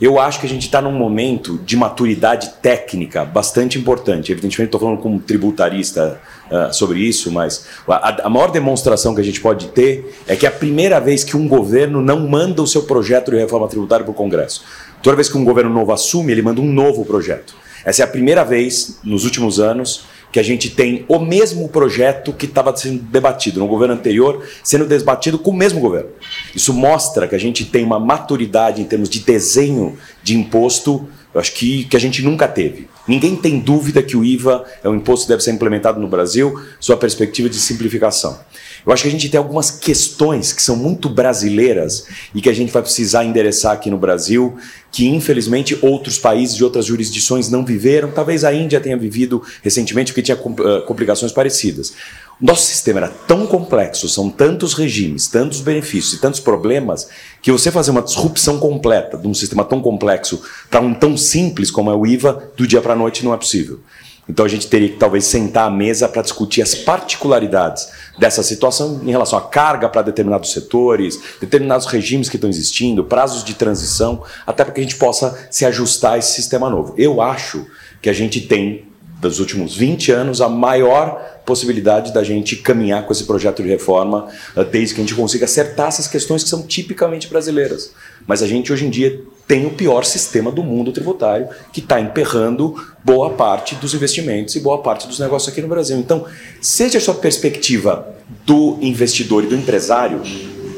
Eu 0.03 0.19
acho 0.19 0.41
que 0.41 0.47
a 0.47 0.49
gente 0.49 0.63
está 0.63 0.83
num 0.83 0.91
momento 0.91 1.59
de 1.59 1.77
maturidade 1.77 2.55
técnica 2.61 3.25
bastante 3.25 3.79
importante. 3.79 4.33
Evidentemente, 4.33 4.67
estou 4.67 4.81
falando 4.81 4.99
como 4.99 5.21
tributarista 5.21 6.21
uh, 6.51 6.75
sobre 6.75 6.99
isso, 6.99 7.31
mas 7.31 7.67
a, 7.87 8.27
a, 8.27 8.29
maior 8.29 8.51
demonstração 8.51 9.15
que 9.15 9.21
a 9.21 9.25
gente 9.25 9.41
pode 9.41 9.69
ter 9.69 10.13
é 10.27 10.35
que 10.35 10.45
é 10.45 10.49
a 10.49 10.53
primeira 10.53 10.99
vez 10.99 11.23
que 11.23 11.37
um 11.37 11.47
governo 11.47 12.03
não 12.03 12.29
manda 12.29 12.61
o 12.61 12.67
seu 12.67 12.83
projeto 12.83 13.31
de 13.31 13.37
reforma 13.37 13.69
tributária 13.69 14.05
para 14.05 14.11
o 14.11 14.15
Congresso. 14.15 14.65
Toda 15.01 15.15
vez 15.15 15.29
que 15.29 15.39
um 15.39 15.45
governo 15.45 15.71
novo 15.73 15.93
assume, 15.93 16.33
ele 16.33 16.43
manda 16.43 16.61
um 16.61 16.67
novo 16.67 17.05
projeto. 17.05 17.55
Essa 17.85 18.03
é 18.03 18.05
a 18.05 18.09
primeira 18.09 18.43
vez 18.43 18.99
nos 19.05 19.25
últimos 19.25 19.61
anos 19.61 20.05
que 20.33 20.41
a 20.41 20.43
gente 20.43 20.71
tem 20.71 21.05
o 21.07 21.21
mesmo 21.21 21.69
projeto 21.69 22.33
que 22.33 22.47
estava 22.47 22.75
sendo 22.75 23.03
debatido 23.03 23.61
no 23.61 23.69
governo 23.69 23.95
anterior, 23.95 24.43
sendo 24.65 24.87
debatido 24.87 25.39
com 25.39 25.51
o 25.53 25.57
mesmo 25.57 25.79
governo. 25.79 26.09
Isso 26.55 26.73
mostra 26.73 27.27
que 27.27 27.35
a 27.35 27.39
gente 27.39 27.65
tem 27.65 27.85
uma 27.85 27.99
maturidade 27.99 28.81
em 28.81 28.85
termos 28.85 29.09
de 29.09 29.21
desenho 29.21 29.97
de 30.23 30.37
imposto, 30.37 31.09
eu 31.35 31.41
acho 31.41 31.53
que, 31.53 31.85
que 31.85 31.97
a 31.97 32.01
gente 32.01 32.23
nunca 32.23 32.47
teve. 32.47 32.89
Ninguém 33.09 33.35
tem 33.35 33.59
dúvida 33.59 34.03
que 34.03 34.17
o 34.17 34.25
IVA 34.25 34.65
é 34.83 34.89
um 34.89 34.95
imposto 34.95 35.27
que 35.27 35.33
deve 35.33 35.43
ser 35.43 35.51
implementado 35.51 35.99
no 35.99 36.07
Brasil, 36.07 36.61
sua 36.79 36.97
perspectiva 36.97 37.49
de 37.49 37.57
simplificação. 37.57 38.39
Eu 38.85 38.93
acho 38.93 39.03
que 39.03 39.09
a 39.09 39.13
gente 39.13 39.29
tem 39.29 39.39
algumas 39.39 39.71
questões 39.71 40.53
que 40.53 40.63
são 40.63 40.77
muito 40.77 41.09
brasileiras 41.09 42.07
e 42.35 42.41
que 42.41 42.49
a 42.49 42.53
gente 42.53 42.73
vai 42.73 42.83
precisar 42.83 43.25
endereçar 43.25 43.73
aqui 43.73 43.89
no 43.89 43.97
Brasil, 43.97 44.57
que 44.91 45.09
infelizmente 45.09 45.79
outros 45.81 46.19
países 46.19 46.57
e 46.57 46.65
outras 46.65 46.85
jurisdições 46.87 47.49
não 47.49 47.65
viveram. 47.65 48.11
Talvez 48.11 48.45
a 48.45 48.53
Índia 48.53 48.81
tenha 48.81 48.97
vivido 48.97 49.43
recentemente 49.63 50.13
porque 50.13 50.23
tinha 50.23 50.37
eh, 50.37 50.81
complicações 50.87 51.33
parecidas. 51.33 51.95
Nosso 52.41 52.67
sistema 52.67 53.01
era 53.01 53.09
tão 53.09 53.47
complexo, 53.47 54.09
são 54.09 54.29
tantos 54.29 54.75
regimes, 54.75 55.29
tantos 55.29 55.61
benefícios 55.61 56.15
e 56.15 56.21
tantos 56.21 56.41
problemas, 56.41 57.09
que 57.41 57.53
você 57.53 57.71
fazer 57.71 57.91
uma 57.91 58.03
disrupção 58.03 58.59
completa 58.59 59.17
de 59.17 59.29
um 59.29 59.35
sistema 59.35 59.65
tão 59.65 59.81
complexo 59.81 60.43
para 60.69 60.81
um 60.81 60.93
tão 60.93 61.17
simples 61.17 61.71
como 61.71 61.91
é 61.91 61.95
o 61.95 62.07
IVA, 62.07 62.51
do 62.57 62.67
dia 62.67 62.81
para 62.81 62.95
a 62.95 62.97
noite 62.97 63.25
não 63.25 63.33
é 63.33 63.37
possível. 63.37 63.81
Então 64.29 64.45
a 64.45 64.49
gente 64.49 64.69
teria 64.69 64.89
que 64.89 64.97
talvez 64.97 65.25
sentar 65.25 65.67
à 65.67 65.71
mesa 65.71 66.09
para 66.09 66.23
discutir 66.23 66.63
as 66.63 66.75
particularidades 66.75 67.89
dessa 68.19 68.43
situação 68.43 69.01
em 69.03 69.11
relação 69.11 69.39
à 69.39 69.43
carga 69.43 69.89
para 69.89 70.03
determinados 70.03 70.53
setores, 70.53 71.21
determinados 71.41 71.87
regimes 71.87 72.29
que 72.29 72.37
estão 72.37 72.49
existindo, 72.49 73.05
prazos 73.05 73.43
de 73.43 73.55
transição, 73.55 74.23
até 74.47 74.65
para 74.65 74.73
que 74.73 74.81
a 74.81 74.85
gente 74.85 74.97
possa 74.97 75.49
se 75.51 75.65
ajustar 75.65 76.13
a 76.13 76.19
esse 76.19 76.33
sistema 76.33 76.71
novo. 76.71 76.95
Eu 76.97 77.21
acho 77.21 77.67
que 78.01 78.09
a 78.09 78.13
gente 78.13 78.41
tem, 78.43 78.87
dos 79.21 79.41
últimos 79.41 79.77
20 79.77 80.13
anos, 80.13 80.41
a 80.41 80.49
maior 80.49 81.32
possibilidade 81.45 82.13
da 82.13 82.23
gente 82.23 82.57
caminhar 82.57 83.05
com 83.05 83.13
esse 83.13 83.25
projeto 83.25 83.63
de 83.63 83.69
reforma 83.69 84.29
eh, 84.57 84.65
desde 84.65 84.95
que 84.95 85.01
a 85.01 85.05
gente 85.05 85.15
consiga 85.15 85.45
acertar 85.45 85.89
essas 85.89 86.07
questões 86.07 86.43
que 86.45 86.51
são 86.51 86.63
tipicamente 86.63 87.29
brasileiras. 87.29 87.93
Mas 88.27 88.43
a 88.43 88.47
gente 88.47 88.73
hoje 88.73 88.87
em 88.87 88.91
dia 88.91 89.21
tem 89.47 89.67
o 89.67 89.71
pior 89.71 90.05
sistema 90.05 90.51
do 90.51 90.63
mundo 90.63 90.93
tributário, 90.93 91.49
que 91.73 91.81
está 91.81 92.01
emperrando 92.01 92.75
boa 93.05 93.31
parte 93.31 93.75
dos 93.75 93.93
investimentos 93.93 94.55
e 94.55 94.61
boa 94.61 94.79
parte 94.79 95.07
dos 95.07 95.19
negócios 95.19 95.53
aqui 95.53 95.61
no 95.61 95.69
Brasil. 95.69 95.99
Então, 95.99 96.25
seja 96.61 96.99
a 96.99 97.01
sua 97.01 97.15
perspectiva 97.15 98.15
do 98.47 98.79
investidor 98.81 99.45
e 99.45 99.49
do 99.49 99.55
empresário, 99.55 100.23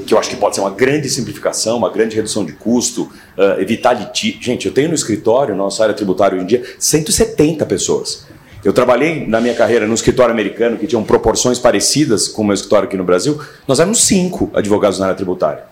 que 0.06 0.12
eu 0.12 0.18
acho 0.18 0.30
que 0.30 0.36
pode 0.36 0.56
ser 0.56 0.60
uma 0.60 0.70
grande 0.70 1.08
simplificação, 1.08 1.76
uma 1.76 1.90
grande 1.90 2.16
redução 2.16 2.44
de 2.44 2.52
custo, 2.52 3.04
uh, 3.38 3.60
evitar 3.60 3.92
litígio. 3.92 4.42
Gente, 4.42 4.66
eu 4.66 4.72
tenho 4.72 4.88
no 4.88 4.94
escritório, 4.94 5.54
nossa 5.54 5.82
área 5.82 5.94
tributária 5.94 6.36
hoje 6.36 6.44
em 6.44 6.48
dia, 6.48 6.64
170 6.78 7.64
pessoas. 7.66 8.26
Eu 8.64 8.72
trabalhei 8.72 9.26
na 9.26 9.40
minha 9.40 9.54
carreira 9.54 9.86
num 9.86 9.92
escritório 9.92 10.32
americano 10.32 10.78
que 10.78 10.86
tinha 10.86 11.00
proporções 11.02 11.58
parecidas 11.58 12.28
com 12.28 12.40
o 12.40 12.44
meu 12.46 12.54
escritório 12.54 12.88
aqui 12.88 12.96
no 12.96 13.04
Brasil. 13.04 13.38
Nós 13.68 13.78
éramos 13.78 14.02
cinco 14.04 14.50
advogados 14.54 14.98
na 14.98 15.06
área 15.06 15.16
tributária. 15.16 15.64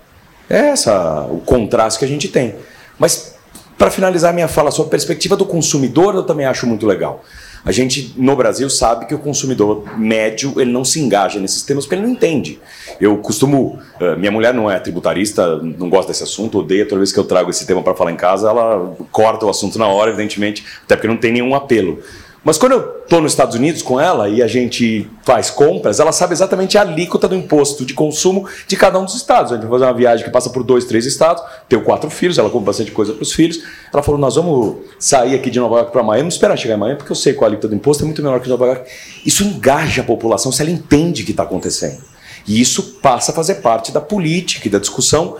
É 0.49 0.69
essa 0.69 1.27
o 1.31 1.39
contraste 1.39 1.99
que 1.99 2.05
a 2.05 2.09
gente 2.09 2.29
tem. 2.29 2.55
Mas, 2.99 3.35
para 3.79 3.91
finalizar 3.91 4.35
minha 4.35 4.49
fala, 4.49 4.69
a 4.69 4.73
sua 4.73 4.85
perspectiva 4.85 5.35
do 5.37 5.47
consumidor 5.47 6.15
eu 6.15 6.23
também 6.25 6.45
acho 6.45 6.67
muito 6.67 6.87
legal. 6.87 7.25
A 7.65 7.71
gente, 7.71 8.13
no 8.17 8.35
Brasil, 8.35 8.69
sabe 8.69 9.07
que 9.07 9.15
o 9.15 9.19
consumidor 9.19 9.85
médio 9.97 10.53
ele 10.61 10.73
não 10.73 10.85
se 10.85 10.99
engaja 11.01 11.39
nesses 11.39 11.63
temas 11.63 11.85
porque 11.85 11.95
ele 11.95 12.03
não 12.03 12.11
entende. 12.11 12.61
Eu 13.01 13.17
costumo. 13.19 13.79
Eh, 14.01 14.17
minha 14.17 14.33
mulher 14.33 14.53
não 14.53 14.69
é 14.69 14.81
tributarista, 14.81 15.57
não 15.59 15.89
gosta 15.89 16.11
desse 16.11 16.25
assunto, 16.25 16.59
odeia 16.59 16.85
toda 16.85 16.99
vez 16.99 17.13
que 17.13 17.19
eu 17.19 17.25
trago 17.25 17.51
esse 17.51 17.65
tema 17.65 17.81
para 17.81 17.95
falar 17.95 18.11
em 18.11 18.17
casa, 18.17 18.49
ela 18.49 18.95
corta 19.13 19.47
o 19.47 19.49
assunto 19.49 19.79
na 19.79 19.87
hora, 19.87 20.11
evidentemente, 20.11 20.65
até 20.85 20.97
porque 20.97 21.07
não 21.07 21.17
tem 21.17 21.33
nenhum 21.33 21.55
apelo. 21.55 22.03
Mas 22.45 22.59
quando 22.59 22.73
eu 22.73 23.03
estou 23.03 23.21
nos 23.21 23.33
Estados 23.33 23.55
Unidos 23.55 23.83
com 23.83 24.01
ela 24.01 24.29
e 24.29 24.43
a 24.43 24.49
gente 24.49 25.09
faz 25.23 25.49
compras, 25.49 26.01
ela 26.01 26.11
sabe 26.11 26.33
exatamente 26.33 26.77
a 26.77 26.81
alíquota 26.81 27.29
do 27.29 27.37
imposto 27.37 27.85
de 27.85 27.95
consumo 27.95 28.49
de 28.67 28.77
cada 28.77 28.99
um 28.99 29.05
dos 29.05 29.15
estados. 29.15 29.53
A 29.53 29.55
gente 29.55 29.63
vai 29.63 29.73
fazer 29.79 29.85
uma 29.85 29.97
viagem 29.97 30.25
que 30.25 30.31
passa 30.31 30.51
por 30.51 30.65
dois, 30.65 30.85
três 30.85 31.07
estados, 31.07 31.43
tenho 31.69 31.83
quatro 31.83 32.11
filhos, 32.11 32.39
ela 32.39 32.51
compra 32.51 32.67
bastante 32.67 32.91
coisa 32.91 33.13
para 33.13 33.23
os 33.23 33.33
filhos. 33.33 33.63
Ela 33.93 34.03
falou: 34.03 34.21
Nós 34.21 34.35
vamos 34.35 34.79
sair 34.99 35.37
aqui 35.37 35.51
de 35.51 35.61
Nova 35.61 35.77
York 35.77 35.93
para 35.93 36.03
Miami, 36.03 36.23
não 36.23 36.29
esperar 36.29 36.57
chegar 36.59 36.75
em 36.75 36.79
Miami, 36.79 36.99
porque 36.99 37.13
eu 37.13 37.17
sei 37.17 37.33
que 37.33 37.45
a 37.45 37.47
alíquota 37.47 37.69
do 37.69 37.77
imposto 37.77 38.03
é 38.03 38.07
muito 38.07 38.21
menor 38.21 38.41
que 38.41 38.49
Nova 38.49 38.67
York. 38.67 38.91
Isso 39.25 39.45
engaja 39.45 40.03
a 40.03 40.05
população 40.05 40.51
se 40.51 40.63
ela 40.63 40.71
entende 40.71 41.23
o 41.23 41.25
que 41.25 41.31
está 41.31 41.45
acontecendo. 41.45 42.03
E 42.47 42.61
isso 42.61 42.99
passa 43.01 43.31
a 43.31 43.35
fazer 43.35 43.57
parte 43.57 43.93
da 43.93 44.01
política 44.01 44.67
e 44.67 44.71
da 44.71 44.81
discussão. 44.81 45.37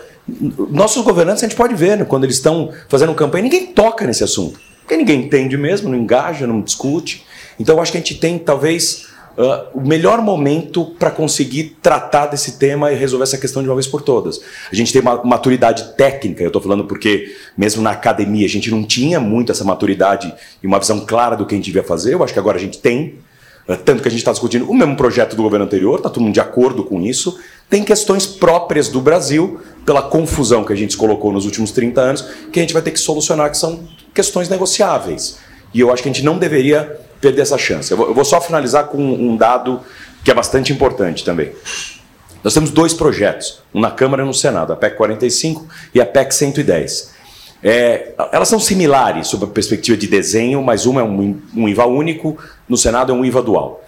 Nossos 0.69 1.03
governantes, 1.03 1.43
a 1.43 1.47
gente 1.47 1.57
pode 1.57 1.75
ver, 1.75 1.97
né, 1.97 2.05
quando 2.05 2.23
eles 2.23 2.37
estão 2.37 2.71
fazendo 2.87 3.13
campanha, 3.13 3.43
ninguém 3.43 3.67
toca 3.67 4.07
nesse 4.07 4.23
assunto. 4.23 4.57
Porque 4.83 4.97
ninguém 4.97 5.21
entende 5.21 5.57
mesmo, 5.57 5.89
não 5.89 5.97
engaja, 5.97 6.45
não 6.45 6.61
discute. 6.61 7.25
Então 7.59 7.75
eu 7.75 7.81
acho 7.81 7.91
que 7.91 7.97
a 7.97 8.01
gente 8.01 8.15
tem 8.15 8.37
talvez 8.37 9.07
uh, 9.37 9.77
o 9.77 9.81
melhor 9.81 10.21
momento 10.21 10.85
para 10.99 11.09
conseguir 11.09 11.77
tratar 11.81 12.27
desse 12.27 12.57
tema 12.57 12.91
e 12.91 12.95
resolver 12.95 13.23
essa 13.23 13.37
questão 13.37 13.61
de 13.61 13.69
uma 13.69 13.75
vez 13.75 13.87
por 13.87 14.01
todas. 14.01 14.41
A 14.71 14.75
gente 14.75 14.91
tem 14.91 15.01
uma 15.01 15.23
maturidade 15.23 15.95
técnica, 15.95 16.43
eu 16.43 16.47
estou 16.47 16.61
falando 16.61 16.85
porque 16.85 17.33
mesmo 17.57 17.81
na 17.81 17.91
academia 17.91 18.45
a 18.45 18.49
gente 18.49 18.69
não 18.69 18.83
tinha 18.83 19.19
muito 19.19 19.51
essa 19.51 19.63
maturidade 19.63 20.33
e 20.61 20.67
uma 20.67 20.79
visão 20.79 21.05
clara 21.05 21.35
do 21.35 21.45
que 21.45 21.55
a 21.55 21.57
gente 21.57 21.65
devia 21.65 21.83
fazer. 21.83 22.13
Eu 22.13 22.23
acho 22.23 22.33
que 22.33 22.39
agora 22.39 22.57
a 22.57 22.61
gente 22.61 22.79
tem. 22.79 23.15
Uh, 23.67 23.77
tanto 23.77 24.01
que 24.01 24.07
a 24.07 24.11
gente 24.11 24.19
está 24.19 24.31
discutindo 24.31 24.69
o 24.69 24.73
mesmo 24.73 24.95
projeto 24.97 25.35
do 25.35 25.43
governo 25.43 25.65
anterior, 25.65 25.97
está 25.97 26.09
todo 26.09 26.21
mundo 26.21 26.33
de 26.33 26.41
acordo 26.41 26.83
com 26.83 27.01
isso. 27.01 27.39
Tem 27.73 27.83
questões 27.83 28.27
próprias 28.27 28.87
do 28.87 29.01
Brasil, 29.01 29.59
pela 29.83 30.03
confusão 30.03 30.63
que 30.63 30.71
a 30.71 30.75
gente 30.75 30.95
colocou 30.95 31.33
nos 31.33 31.43
últimos 31.45 31.71
30 31.71 32.01
anos, 32.01 32.21
que 32.51 32.59
a 32.59 32.61
gente 32.61 32.71
vai 32.71 32.83
ter 32.83 32.91
que 32.91 32.99
solucionar, 32.99 33.49
que 33.49 33.57
são 33.57 33.79
questões 34.13 34.47
negociáveis. 34.47 35.39
E 35.73 35.79
eu 35.79 35.91
acho 35.91 36.03
que 36.03 36.07
a 36.07 36.13
gente 36.13 36.23
não 36.23 36.37
deveria 36.37 36.99
perder 37.19 37.41
essa 37.41 37.57
chance. 37.57 37.91
Eu 37.91 38.13
vou, 38.13 38.23
só 38.23 38.39
finalizar 38.39 38.89
com 38.89 38.99
um 38.99 39.35
dado 39.35 39.81
que 40.23 40.29
é 40.29 40.35
bastante 40.35 40.71
importante 40.71 41.25
também. 41.25 41.51
Nós 42.43 42.53
temos 42.53 42.69
dois 42.69 42.93
projetos, 42.93 43.63
um 43.73 43.81
na 43.81 43.89
Câmara 43.89 44.21
e 44.21 44.25
um 44.25 44.27
no 44.27 44.35
Senado, 44.35 44.71
a 44.71 44.75
PEC 44.75 44.95
45 44.95 45.67
e 45.95 45.99
a 45.99 46.05
PEC 46.05 46.31
110. 46.31 47.11
É, 47.63 48.13
elas 48.31 48.49
são 48.49 48.59
similares 48.59 49.29
sob 49.29 49.45
a 49.45 49.47
perspectiva 49.47 49.97
de 49.97 50.05
desenho, 50.05 50.61
mas 50.61 50.85
uma 50.85 51.01
é 51.01 51.03
um, 51.03 51.41
um 51.55 51.67
IVA 51.67 51.87
único, 51.87 52.37
no 52.69 52.77
Senado 52.77 53.11
é 53.11 53.15
um 53.15 53.25
IVA 53.25 53.41
dual. 53.41 53.82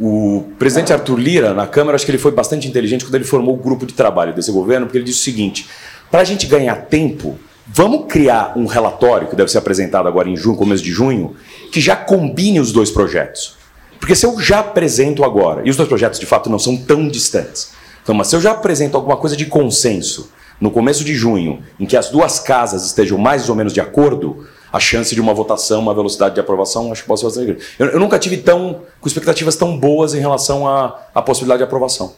O 0.00 0.44
presidente 0.58 0.92
Arthur 0.92 1.18
Lira, 1.18 1.52
na 1.52 1.66
Câmara, 1.66 1.94
acho 1.94 2.06
que 2.06 2.10
ele 2.10 2.18
foi 2.18 2.32
bastante 2.32 2.66
inteligente 2.66 3.04
quando 3.04 3.16
ele 3.16 3.24
formou 3.24 3.54
o 3.54 3.58
grupo 3.58 3.84
de 3.84 3.92
trabalho 3.92 4.34
desse 4.34 4.50
governo, 4.50 4.86
porque 4.86 4.96
ele 4.96 5.04
disse 5.04 5.20
o 5.20 5.24
seguinte: 5.24 5.68
para 6.10 6.20
a 6.20 6.24
gente 6.24 6.46
ganhar 6.46 6.74
tempo, 6.86 7.38
Vamos 7.72 8.06
criar 8.08 8.54
um 8.56 8.66
relatório 8.66 9.28
que 9.28 9.36
deve 9.36 9.48
ser 9.48 9.58
apresentado 9.58 10.08
agora 10.08 10.28
em 10.28 10.36
junho, 10.36 10.56
começo 10.56 10.82
de 10.82 10.90
junho, 10.90 11.36
que 11.70 11.80
já 11.80 11.94
combine 11.94 12.58
os 12.58 12.72
dois 12.72 12.90
projetos. 12.90 13.54
Porque 14.00 14.16
se 14.16 14.26
eu 14.26 14.40
já 14.40 14.58
apresento 14.58 15.22
agora, 15.22 15.62
e 15.64 15.70
os 15.70 15.76
dois 15.76 15.88
projetos 15.88 16.18
de 16.18 16.26
fato 16.26 16.50
não 16.50 16.58
são 16.58 16.76
tão 16.76 17.06
distantes, 17.06 17.70
então, 18.02 18.12
mas 18.12 18.26
se 18.26 18.34
eu 18.34 18.40
já 18.40 18.50
apresento 18.50 18.96
alguma 18.96 19.16
coisa 19.16 19.36
de 19.36 19.46
consenso 19.46 20.32
no 20.60 20.70
começo 20.70 21.04
de 21.04 21.14
junho, 21.14 21.62
em 21.78 21.86
que 21.86 21.96
as 21.96 22.08
duas 22.08 22.40
casas 22.40 22.84
estejam 22.84 23.16
mais 23.16 23.48
ou 23.48 23.54
menos 23.54 23.72
de 23.72 23.80
acordo, 23.80 24.48
a 24.72 24.78
chance 24.80 25.14
de 25.14 25.20
uma 25.20 25.34
votação, 25.34 25.80
uma 25.80 25.94
velocidade 25.94 26.34
de 26.34 26.40
aprovação, 26.40 26.92
acho 26.92 27.02
que 27.02 27.08
bastante 27.08 27.44
grande. 27.44 27.62
Eu, 27.78 27.86
eu 27.86 28.00
nunca 28.00 28.18
tive 28.18 28.36
tão, 28.38 28.82
com 29.00 29.08
expectativas 29.08 29.56
tão 29.56 29.78
boas 29.78 30.14
em 30.14 30.20
relação 30.20 30.66
à, 30.68 30.98
à 31.14 31.22
possibilidade 31.22 31.58
de 31.58 31.64
aprovação. 31.64 32.14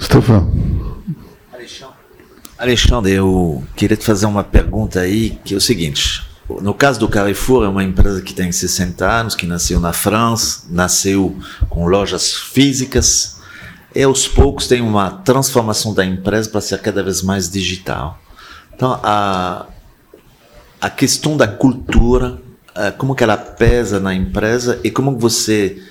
Stefan. 0.00 0.48
Alexandre, 2.58 3.12
eu 3.12 3.62
queria 3.76 3.96
te 3.96 4.04
fazer 4.04 4.26
uma 4.26 4.42
pergunta 4.42 5.00
aí, 5.00 5.38
que 5.44 5.54
é 5.54 5.56
o 5.56 5.60
seguinte. 5.60 6.26
No 6.60 6.74
caso 6.74 6.98
do 6.98 7.08
Carrefour, 7.08 7.64
é 7.64 7.68
uma 7.68 7.84
empresa 7.84 8.20
que 8.20 8.34
tem 8.34 8.50
60 8.50 9.06
anos, 9.06 9.34
que 9.36 9.46
nasceu 9.46 9.78
na 9.78 9.92
França, 9.92 10.62
nasceu 10.68 11.36
com 11.68 11.86
lojas 11.86 12.32
físicas, 12.32 13.38
e 13.94 14.02
aos 14.02 14.26
poucos 14.26 14.66
tem 14.66 14.80
uma 14.80 15.10
transformação 15.10 15.94
da 15.94 16.04
empresa 16.04 16.50
para 16.50 16.60
ser 16.60 16.80
cada 16.80 17.02
vez 17.02 17.22
mais 17.22 17.48
digital. 17.48 18.18
Então, 18.74 18.98
a, 19.04 19.66
a 20.80 20.90
questão 20.90 21.36
da 21.36 21.48
cultura, 21.48 22.40
eh, 22.74 22.90
como 22.92 23.14
que 23.14 23.24
ela 23.24 23.36
pesa 23.36 23.98
na 23.98 24.14
empresa 24.14 24.80
e 24.84 24.90
como 24.90 25.18
você 25.18 25.82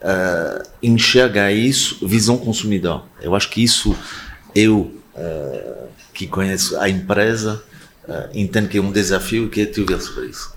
uh, 0.00 0.68
enxerga 0.82 1.50
isso, 1.50 2.06
visão 2.06 2.38
consumidor. 2.38 3.04
Eu 3.20 3.34
acho 3.34 3.50
que 3.50 3.62
isso 3.62 3.96
eu 4.54 4.92
uh, 5.14 5.88
que 6.14 6.26
conhece 6.26 6.76
a 6.76 6.88
empresa 6.88 7.62
uh, 8.08 8.28
entende 8.32 8.68
que 8.68 8.78
é 8.78 8.80
um 8.80 8.92
desafio 8.92 9.46
e 9.46 9.48
quer 9.48 9.66
te 9.66 9.80
ouvir 9.80 10.00
sobre 10.00 10.26
isso. 10.26 10.54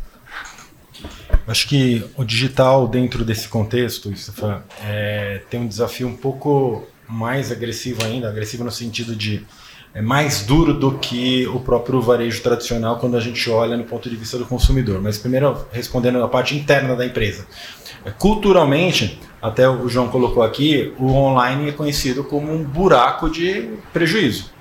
Acho 1.48 1.68
que 1.68 2.06
o 2.16 2.24
digital 2.24 2.88
dentro 2.88 3.26
desse 3.26 3.48
contexto, 3.48 4.16
Stefan, 4.16 4.62
é, 4.84 5.42
tem 5.50 5.60
um 5.62 5.68
desafio 5.68 6.08
um 6.08 6.16
pouco 6.16 6.88
mais 7.08 7.52
agressivo 7.52 8.06
ainda, 8.06 8.30
agressivo 8.30 8.64
no 8.64 8.72
sentido 8.72 9.16
de 9.16 9.44
é 9.94 10.02
mais 10.02 10.44
duro 10.44 10.74
do 10.74 10.98
que 11.00 11.48
o 11.48 11.60
próprio 11.60 12.02
varejo 12.02 12.42
tradicional 12.42 12.98
quando 12.98 13.18
a 13.18 13.20
gente 13.20 13.50
olha 13.50 13.76
no 13.76 13.84
ponto 13.84 14.10
de 14.10 14.16
vista 14.16 14.38
do 14.38 14.46
consumidor. 14.46 15.02
Mas 15.02 15.18
primeiro 15.18 15.66
respondendo 15.72 16.24
a 16.24 16.28
parte 16.28 16.56
interna 16.56 16.96
da 16.96 17.06
empresa. 17.06 17.46
Culturalmente, 18.18 19.20
até 19.42 19.68
o 19.68 19.90
João 19.90 20.08
colocou 20.10 20.44
aqui, 20.44 20.94
o 20.98 21.12
online 21.12 21.70
é 21.70 21.72
conhecido 21.72 22.24
como 22.24 22.54
um 22.54 22.64
buraco 22.64 23.30
de 23.30 23.70
prejuízo. 23.92 24.52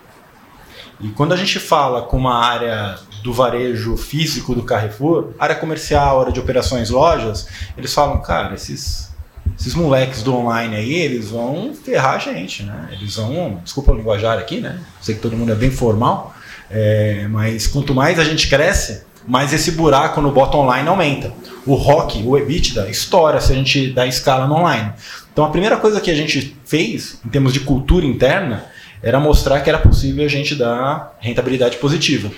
E 1.00 1.08
quando 1.10 1.32
a 1.32 1.36
gente 1.36 1.60
fala 1.60 2.02
com 2.02 2.16
uma 2.16 2.44
área 2.44 2.98
do 3.22 3.32
varejo 3.32 3.96
físico 3.96 4.54
do 4.54 4.64
Carrefour, 4.64 5.30
área 5.38 5.54
comercial, 5.54 6.20
área 6.20 6.32
de 6.32 6.40
operações, 6.40 6.90
lojas, 6.90 7.46
eles 7.76 7.92
falam, 7.94 8.20
cara, 8.20 8.54
esses, 8.54 9.14
esses 9.58 9.74
moleques 9.74 10.22
do 10.22 10.34
online 10.34 10.76
aí, 10.76 10.94
eles 10.94 11.30
vão 11.30 11.74
ferrar 11.74 12.14
a 12.14 12.18
gente, 12.18 12.62
né? 12.62 12.88
Eles 12.92 13.16
vão, 13.16 13.60
desculpa 13.64 13.92
o 13.92 13.96
linguajar 13.96 14.38
aqui, 14.38 14.60
né? 14.60 14.78
Sei 15.00 15.16
que 15.16 15.20
todo 15.20 15.36
mundo 15.36 15.50
é 15.50 15.56
bem 15.56 15.70
formal, 15.70 16.34
é, 16.70 17.26
mas 17.28 17.66
quanto 17.66 17.92
mais 17.94 18.18
a 18.20 18.24
gente 18.24 18.48
cresce, 18.48 19.02
mais 19.26 19.52
esse 19.52 19.72
buraco 19.72 20.20
no 20.20 20.30
bottom 20.30 20.60
online 20.60 20.88
aumenta. 20.88 21.32
O 21.66 21.74
ROC, 21.74 22.22
o 22.24 22.38
EBITDA, 22.38 22.88
estoura 22.88 23.40
se 23.40 23.52
a 23.52 23.56
gente 23.56 23.90
dá 23.90 24.06
escala 24.06 24.46
no 24.46 24.54
online. 24.54 24.92
Então 25.32 25.44
a 25.44 25.50
primeira 25.50 25.76
coisa 25.76 26.00
que 26.00 26.10
a 26.10 26.14
gente 26.14 26.56
fez, 26.64 27.20
em 27.26 27.28
termos 27.28 27.52
de 27.52 27.60
cultura 27.60 28.06
interna, 28.06 28.64
era 29.02 29.18
mostrar 29.18 29.60
que 29.60 29.68
era 29.68 29.78
possível 29.78 30.24
a 30.24 30.28
gente 30.28 30.54
dar 30.54 31.16
rentabilidade 31.20 31.76
positiva. 31.78 32.30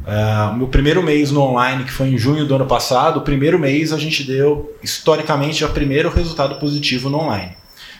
Uh, 0.00 0.56
meu 0.56 0.68
primeiro 0.68 1.02
mês 1.02 1.30
no 1.30 1.42
online, 1.42 1.84
que 1.84 1.92
foi 1.92 2.08
em 2.08 2.16
junho 2.18 2.46
do 2.46 2.54
ano 2.54 2.66
passado, 2.66 3.18
o 3.18 3.22
primeiro 3.22 3.58
mês 3.58 3.92
a 3.92 3.98
gente 3.98 4.24
deu, 4.24 4.74
historicamente, 4.82 5.64
o 5.64 5.68
primeiro 5.68 6.10
resultado 6.10 6.56
positivo 6.56 7.10
no 7.10 7.18
online. 7.18 7.52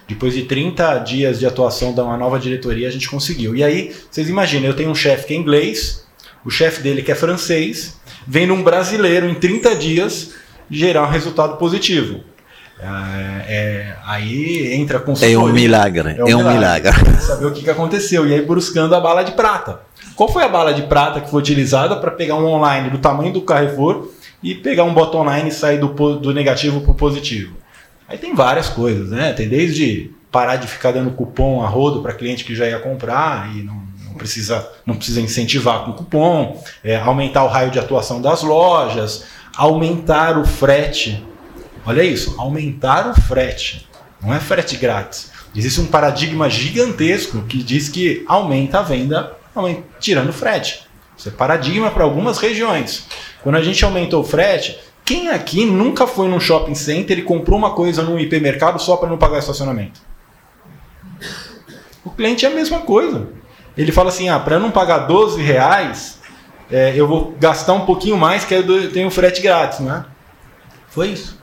Depois 0.08 0.34
de 0.34 0.42
30 0.42 0.98
dias 0.98 1.38
de 1.38 1.46
atuação 1.46 1.94
da 1.94 2.02
uma 2.02 2.16
nova 2.16 2.38
diretoria, 2.38 2.88
a 2.88 2.90
gente 2.90 3.08
conseguiu. 3.08 3.54
E 3.54 3.62
aí, 3.62 3.94
vocês 4.10 4.28
imaginam, 4.28 4.66
eu 4.66 4.74
tenho 4.74 4.90
um 4.90 4.94
chefe 4.94 5.26
que 5.28 5.34
é 5.34 5.36
inglês, 5.36 6.04
o 6.44 6.50
chefe 6.50 6.82
dele 6.82 7.02
que 7.02 7.12
é 7.12 7.14
francês, 7.14 7.96
vem 8.26 8.46
num 8.46 8.62
brasileiro 8.62 9.28
em 9.28 9.34
30 9.34 9.76
dias 9.76 10.32
gerar 10.70 11.06
um 11.06 11.10
resultado 11.10 11.58
positivo. 11.58 12.22
É, 12.82 12.86
é, 13.46 13.96
aí 14.06 14.72
entra 14.72 14.98
com 14.98 15.12
É 15.20 15.36
um 15.36 15.52
milagre, 15.52 16.16
é 16.16 16.24
um, 16.24 16.28
é 16.28 16.36
um 16.36 16.38
milagre. 16.38 16.90
milagre. 16.90 17.20
Saber 17.20 17.46
o 17.46 17.52
que, 17.52 17.62
que 17.62 17.70
aconteceu. 17.70 18.26
E 18.26 18.32
aí 18.32 18.40
buscando 18.40 18.94
a 18.94 19.00
bala 19.00 19.22
de 19.22 19.32
prata. 19.32 19.80
Qual 20.20 20.28
foi 20.28 20.44
a 20.44 20.48
bala 20.48 20.74
de 20.74 20.82
prata 20.82 21.18
que 21.18 21.30
foi 21.30 21.40
utilizada 21.40 21.96
para 21.96 22.10
pegar 22.10 22.34
um 22.34 22.44
online 22.44 22.90
do 22.90 22.98
tamanho 22.98 23.32
do 23.32 23.40
Carrefour 23.40 24.10
e 24.42 24.54
pegar 24.54 24.84
um 24.84 24.92
bottom 24.92 25.24
line 25.24 25.48
e 25.48 25.50
sair 25.50 25.78
do, 25.78 25.88
do 26.16 26.34
negativo 26.34 26.82
para 26.82 26.90
o 26.90 26.94
positivo? 26.94 27.56
Aí 28.06 28.18
tem 28.18 28.34
várias 28.34 28.68
coisas, 28.68 29.08
né? 29.08 29.32
Tem 29.32 29.48
desde 29.48 30.10
parar 30.30 30.56
de 30.56 30.68
ficar 30.68 30.92
dando 30.92 31.12
cupom 31.12 31.62
a 31.62 31.66
rodo 31.66 32.02
para 32.02 32.12
cliente 32.12 32.44
que 32.44 32.54
já 32.54 32.66
ia 32.66 32.78
comprar 32.78 33.50
e 33.56 33.62
não, 33.62 33.82
não, 34.08 34.12
precisa, 34.12 34.70
não 34.84 34.94
precisa 34.94 35.22
incentivar 35.22 35.86
com 35.86 35.94
cupom, 35.94 36.62
é, 36.84 36.96
aumentar 36.96 37.42
o 37.44 37.48
raio 37.48 37.70
de 37.70 37.78
atuação 37.78 38.20
das 38.20 38.42
lojas, 38.42 39.24
aumentar 39.56 40.36
o 40.36 40.44
frete. 40.44 41.24
Olha 41.86 42.02
isso, 42.02 42.38
aumentar 42.38 43.08
o 43.08 43.18
frete. 43.18 43.88
Não 44.22 44.34
é 44.34 44.38
frete 44.38 44.76
grátis. 44.76 45.30
Existe 45.56 45.80
um 45.80 45.86
paradigma 45.86 46.50
gigantesco 46.50 47.40
que 47.44 47.62
diz 47.62 47.88
que 47.88 48.22
aumenta 48.28 48.80
a 48.80 48.82
venda 48.82 49.39
tirando 49.98 50.32
frete. 50.32 50.86
Isso 51.16 51.28
é 51.28 51.32
paradigma 51.32 51.90
para 51.90 52.04
algumas 52.04 52.38
regiões. 52.38 53.06
Quando 53.42 53.56
a 53.56 53.62
gente 53.62 53.84
aumentou 53.84 54.22
o 54.22 54.24
frete, 54.24 54.78
quem 55.04 55.28
aqui 55.28 55.64
nunca 55.64 56.06
foi 56.06 56.28
num 56.28 56.40
shopping 56.40 56.74
center 56.74 57.18
e 57.18 57.22
comprou 57.22 57.58
uma 57.58 57.72
coisa 57.72 58.02
num 58.02 58.18
hipermercado 58.18 58.80
só 58.80 58.96
para 58.96 59.08
não 59.08 59.18
pagar 59.18 59.38
estacionamento? 59.38 60.00
O 62.04 62.10
cliente 62.10 62.46
é 62.46 62.48
a 62.48 62.54
mesma 62.54 62.80
coisa. 62.80 63.28
Ele 63.76 63.92
fala 63.92 64.08
assim: 64.08 64.28
ah, 64.28 64.38
para 64.38 64.58
não 64.58 64.70
pagar 64.70 65.00
12 65.00 65.42
reais, 65.42 66.20
é, 66.70 66.94
eu 66.96 67.06
vou 67.06 67.34
gastar 67.38 67.72
um 67.72 67.84
pouquinho 67.84 68.16
mais 68.16 68.44
que 68.44 68.54
eu 68.54 68.90
tenho 68.92 69.10
frete 69.10 69.42
grátis, 69.42 69.80
né? 69.80 70.04
Foi 70.88 71.08
isso. 71.08 71.38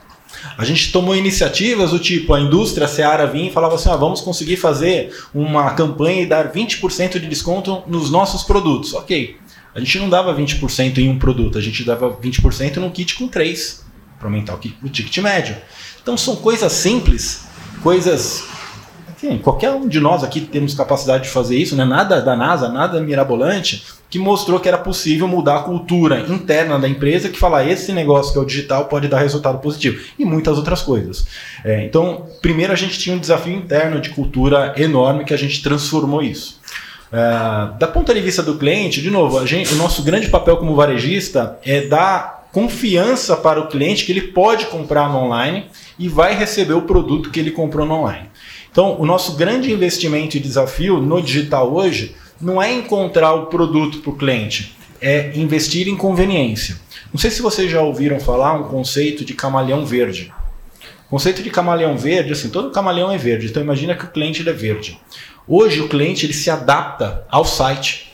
A 0.56 0.64
gente 0.64 0.92
tomou 0.92 1.16
iniciativas 1.16 1.90
do 1.90 1.98
tipo, 1.98 2.34
a 2.34 2.40
indústria 2.40 2.86
a 2.86 2.88
Seara 2.88 3.26
vinha 3.26 3.48
e 3.48 3.52
falava 3.52 3.74
assim, 3.74 3.88
ah, 3.88 3.96
vamos 3.96 4.20
conseguir 4.20 4.56
fazer 4.56 5.14
uma 5.34 5.70
campanha 5.70 6.22
e 6.22 6.26
dar 6.26 6.52
20% 6.52 7.18
de 7.18 7.26
desconto 7.26 7.82
nos 7.86 8.10
nossos 8.10 8.42
produtos. 8.42 8.94
Ok. 8.94 9.36
A 9.74 9.80
gente 9.80 9.98
não 9.98 10.08
dava 10.08 10.34
20% 10.34 10.98
em 10.98 11.08
um 11.08 11.18
produto, 11.18 11.58
a 11.58 11.60
gente 11.60 11.84
dava 11.84 12.10
20% 12.10 12.76
num 12.76 12.90
kit 12.90 13.14
com 13.14 13.28
três, 13.28 13.84
para 14.18 14.26
aumentar 14.26 14.54
o, 14.54 14.60
o 14.82 14.88
ticket 14.88 15.16
médio. 15.18 15.56
Então 16.02 16.16
são 16.16 16.36
coisas 16.36 16.72
simples, 16.72 17.44
coisas 17.82 18.44
enfim, 19.20 19.38
qualquer 19.38 19.72
um 19.72 19.88
de 19.88 19.98
nós 19.98 20.22
aqui 20.22 20.40
temos 20.40 20.74
capacidade 20.74 21.24
de 21.24 21.30
fazer 21.30 21.56
isso, 21.56 21.74
né? 21.74 21.84
nada 21.84 22.22
da 22.22 22.36
NASA, 22.36 22.68
nada 22.68 23.00
mirabolante, 23.00 23.82
que 24.08 24.18
mostrou 24.18 24.60
que 24.60 24.68
era 24.68 24.78
possível 24.78 25.26
mudar 25.26 25.56
a 25.56 25.62
cultura 25.62 26.20
interna 26.28 26.78
da 26.78 26.88
empresa 26.88 27.28
que 27.28 27.38
falar 27.38 27.66
esse 27.66 27.92
negócio 27.92 28.32
que 28.32 28.38
é 28.38 28.42
o 28.42 28.44
digital 28.44 28.84
pode 28.84 29.08
dar 29.08 29.18
resultado 29.18 29.58
positivo 29.58 30.00
e 30.16 30.24
muitas 30.24 30.56
outras 30.56 30.82
coisas. 30.82 31.26
É, 31.64 31.84
então, 31.84 32.26
primeiro 32.40 32.72
a 32.72 32.76
gente 32.76 32.96
tinha 32.96 33.14
um 33.14 33.18
desafio 33.18 33.52
interno 33.52 34.00
de 34.00 34.10
cultura 34.10 34.74
enorme 34.76 35.24
que 35.24 35.34
a 35.34 35.38
gente 35.38 35.62
transformou 35.62 36.22
isso. 36.22 36.60
É, 37.12 37.76
da 37.78 37.88
ponta 37.88 38.14
de 38.14 38.20
vista 38.20 38.42
do 38.42 38.56
cliente, 38.56 39.02
de 39.02 39.10
novo, 39.10 39.44
gente, 39.44 39.74
o 39.74 39.76
nosso 39.76 40.02
grande 40.04 40.28
papel 40.28 40.58
como 40.58 40.76
varejista 40.76 41.58
é 41.64 41.80
dar 41.82 42.38
confiança 42.52 43.36
para 43.36 43.60
o 43.60 43.66
cliente 43.66 44.04
que 44.04 44.12
ele 44.12 44.22
pode 44.22 44.66
comprar 44.66 45.08
no 45.10 45.18
online 45.18 45.66
e 45.98 46.08
vai 46.08 46.34
receber 46.34 46.74
o 46.74 46.82
produto 46.82 47.30
que 47.30 47.40
ele 47.40 47.50
comprou 47.50 47.86
no 47.86 47.94
online. 47.94 48.28
Então, 48.70 49.00
o 49.00 49.06
nosso 49.06 49.36
grande 49.36 49.72
investimento 49.72 50.36
e 50.36 50.40
desafio 50.40 51.00
no 51.00 51.20
digital 51.20 51.72
hoje 51.72 52.14
não 52.40 52.62
é 52.62 52.72
encontrar 52.72 53.34
o 53.34 53.46
produto 53.46 53.98
para 53.98 54.10
o 54.10 54.16
cliente, 54.16 54.76
é 55.00 55.32
investir 55.34 55.88
em 55.88 55.96
conveniência. 55.96 56.76
Não 57.12 57.18
sei 57.18 57.30
se 57.30 57.42
vocês 57.42 57.70
já 57.70 57.80
ouviram 57.80 58.20
falar 58.20 58.54
um 58.54 58.64
conceito 58.64 59.24
de 59.24 59.34
camaleão 59.34 59.84
verde. 59.84 60.32
O 61.06 61.10
conceito 61.10 61.42
de 61.42 61.50
camaleão 61.50 61.96
verde, 61.96 62.32
assim, 62.32 62.50
todo 62.50 62.70
camaleão 62.70 63.10
é 63.10 63.16
verde, 63.16 63.46
então 63.46 63.62
imagina 63.62 63.94
que 63.94 64.04
o 64.04 64.10
cliente 64.10 64.46
é 64.46 64.52
verde. 64.52 65.00
Hoje 65.46 65.80
o 65.80 65.88
cliente 65.88 66.26
ele 66.26 66.34
se 66.34 66.50
adapta 66.50 67.24
ao 67.30 67.44
site 67.44 68.12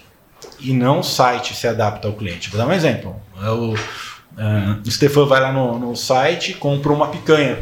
e 0.61 0.73
não 0.73 1.01
o 1.01 1.03
site 1.03 1.55
se 1.55 1.67
adapta 1.67 2.07
ao 2.07 2.15
cliente. 2.15 2.49
Vou 2.49 2.59
dar 2.59 2.69
um 2.69 2.73
exemplo. 2.73 3.17
É 3.43 3.51
o, 3.51 3.75
uh, 3.75 4.91
Stefan 4.91 5.27
vai 5.27 5.41
lá 5.41 5.53
no, 5.53 5.79
no 5.79 5.97
site 5.97 6.53
e 6.53 6.55
compra 6.55 6.93
uma 6.93 7.09
picanha. 7.09 7.59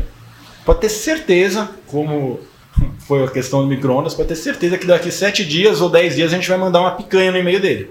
Pode 0.64 0.80
ter 0.80 0.90
certeza, 0.90 1.70
como 1.86 2.38
foi 3.06 3.24
a 3.24 3.28
questão 3.28 3.62
do 3.62 3.66
micro-ondas, 3.66 4.14
para 4.14 4.24
ter 4.24 4.36
certeza 4.36 4.78
que 4.78 4.86
daqui 4.86 5.10
7 5.10 5.44
dias 5.44 5.80
ou 5.80 5.88
10 5.88 6.16
dias 6.16 6.32
a 6.32 6.36
gente 6.36 6.48
vai 6.48 6.58
mandar 6.58 6.80
uma 6.80 6.92
picanha 6.92 7.30
no 7.30 7.38
e-mail 7.38 7.60
dele. 7.60 7.90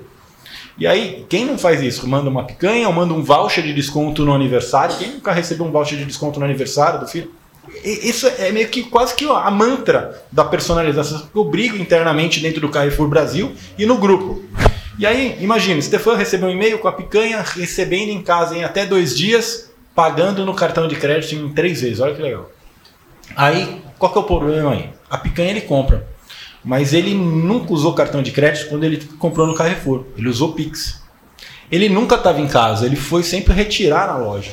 E 0.77 0.88
aí, 0.88 1.25
quem 1.29 1.45
não 1.45 1.57
faz 1.57 1.82
isso? 1.82 2.07
Manda 2.07 2.29
uma 2.29 2.43
picanha 2.43 2.88
ou 2.88 2.93
manda 2.93 3.13
um 3.13 3.21
voucher 3.21 3.63
de 3.63 3.73
desconto 3.73 4.25
no 4.25 4.34
aniversário? 4.34 4.95
Quem 4.97 5.11
nunca 5.11 5.32
recebeu 5.32 5.65
um 5.65 5.71
voucher 5.71 5.97
de 5.97 6.05
desconto 6.05 6.39
no 6.39 6.45
aniversário 6.45 6.99
do 6.99 7.07
filho? 7.07 7.32
Isso 7.84 8.27
é 8.27 8.51
meio 8.51 8.67
que 8.67 8.84
quase 8.84 9.15
que 9.15 9.25
a 9.25 9.51
mantra 9.51 10.23
da 10.32 10.43
personalização 10.43 11.27
que 11.32 11.38
eu 11.38 11.43
brigo 11.45 11.77
internamente 11.77 12.39
dentro 12.39 12.59
do 12.59 12.69
Carrefour 12.69 13.07
Brasil 13.07 13.51
e 13.77 13.86
no 13.86 13.97
grupo. 13.97 14.43
E 14.97 15.05
aí, 15.05 15.38
imagina, 15.39 15.82
Stefan 15.82 16.15
recebeu 16.15 16.49
um 16.49 16.51
e-mail 16.51 16.79
com 16.79 16.88
a 16.88 16.91
picanha, 16.91 17.41
recebendo 17.41 18.09
em 18.09 18.21
casa 18.21 18.57
em 18.57 18.63
até 18.63 18.86
dois 18.86 19.17
dias, 19.17 19.71
pagando 19.95 20.45
no 20.45 20.53
cartão 20.53 20.88
de 20.88 20.95
crédito 20.95 21.36
em 21.36 21.49
três 21.49 21.82
vezes. 21.82 21.99
Olha 21.99 22.13
que 22.13 22.21
legal. 22.21 22.49
Aí, 23.36 23.82
qual 24.02 24.12
que 24.12 24.18
é 24.18 24.22
o 24.22 24.24
problema 24.24 24.72
aí? 24.72 24.89
A 25.08 25.16
picanha 25.16 25.52
ele 25.52 25.62
compra, 25.62 26.08
mas 26.66 26.91
ele 26.91 27.14
nunca 27.14 27.72
usou 27.72 27.93
cartão 27.93 28.24
de 28.24 28.32
crédito 28.32 28.68
quando 28.68 28.84
ele 28.84 28.97
comprou 29.20 29.45
no 29.45 29.54
Carrefour. 29.54 30.06
Ele 30.18 30.28
usou 30.28 30.54
Pix. 30.54 31.04
Ele 31.72 31.88
nunca 31.88 32.16
estava 32.16 32.41
em 32.41 32.47
casa, 32.47 32.88
ele 32.88 32.95
foi 32.95 33.22
sempre 33.22 33.54
retirar 33.54 34.08
na 34.08 34.18
loja. 34.18 34.52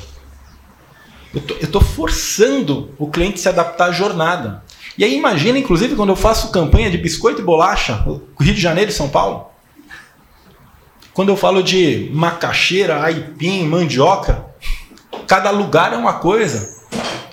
Eu 1.32 1.42
estou 1.62 1.80
forçando 1.80 2.94
o 2.98 3.08
cliente 3.08 3.40
se 3.40 3.48
adaptar 3.48 3.86
à 3.86 3.92
jornada. 3.92 4.62
E 4.98 5.04
aí 5.04 5.16
imagina, 5.16 5.58
inclusive, 5.58 5.96
quando 5.96 6.10
eu 6.10 6.16
faço 6.16 6.52
campanha 6.52 6.90
de 6.90 6.98
biscoito 6.98 7.40
e 7.40 7.44
bolacha, 7.44 8.04
Rio 8.38 8.54
de 8.54 8.60
Janeiro 8.60 8.90
e 8.90 8.94
São 8.94 9.08
Paulo. 9.08 9.46
Quando 11.14 11.30
eu 11.30 11.36
falo 11.36 11.62
de 11.62 12.10
macaxeira, 12.12 13.02
aipim, 13.02 13.64
mandioca, 13.64 14.44
cada 15.26 15.50
lugar 15.50 15.94
é 15.94 15.96
uma 15.96 16.14
coisa. 16.14 16.77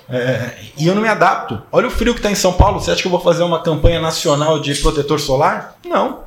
É, 0.09 0.51
e 0.77 0.87
eu 0.87 0.93
não 0.93 1.01
me 1.01 1.07
adapto. 1.07 1.61
Olha 1.71 1.87
o 1.87 1.91
frio 1.91 2.13
que 2.13 2.19
está 2.19 2.31
em 2.31 2.35
São 2.35 2.53
Paulo. 2.53 2.79
Você 2.79 2.91
acha 2.91 3.01
que 3.01 3.07
eu 3.07 3.11
vou 3.11 3.19
fazer 3.19 3.43
uma 3.43 3.61
campanha 3.61 3.99
nacional 3.99 4.59
de 4.59 4.75
protetor 4.75 5.19
solar? 5.19 5.77
Não. 5.85 6.23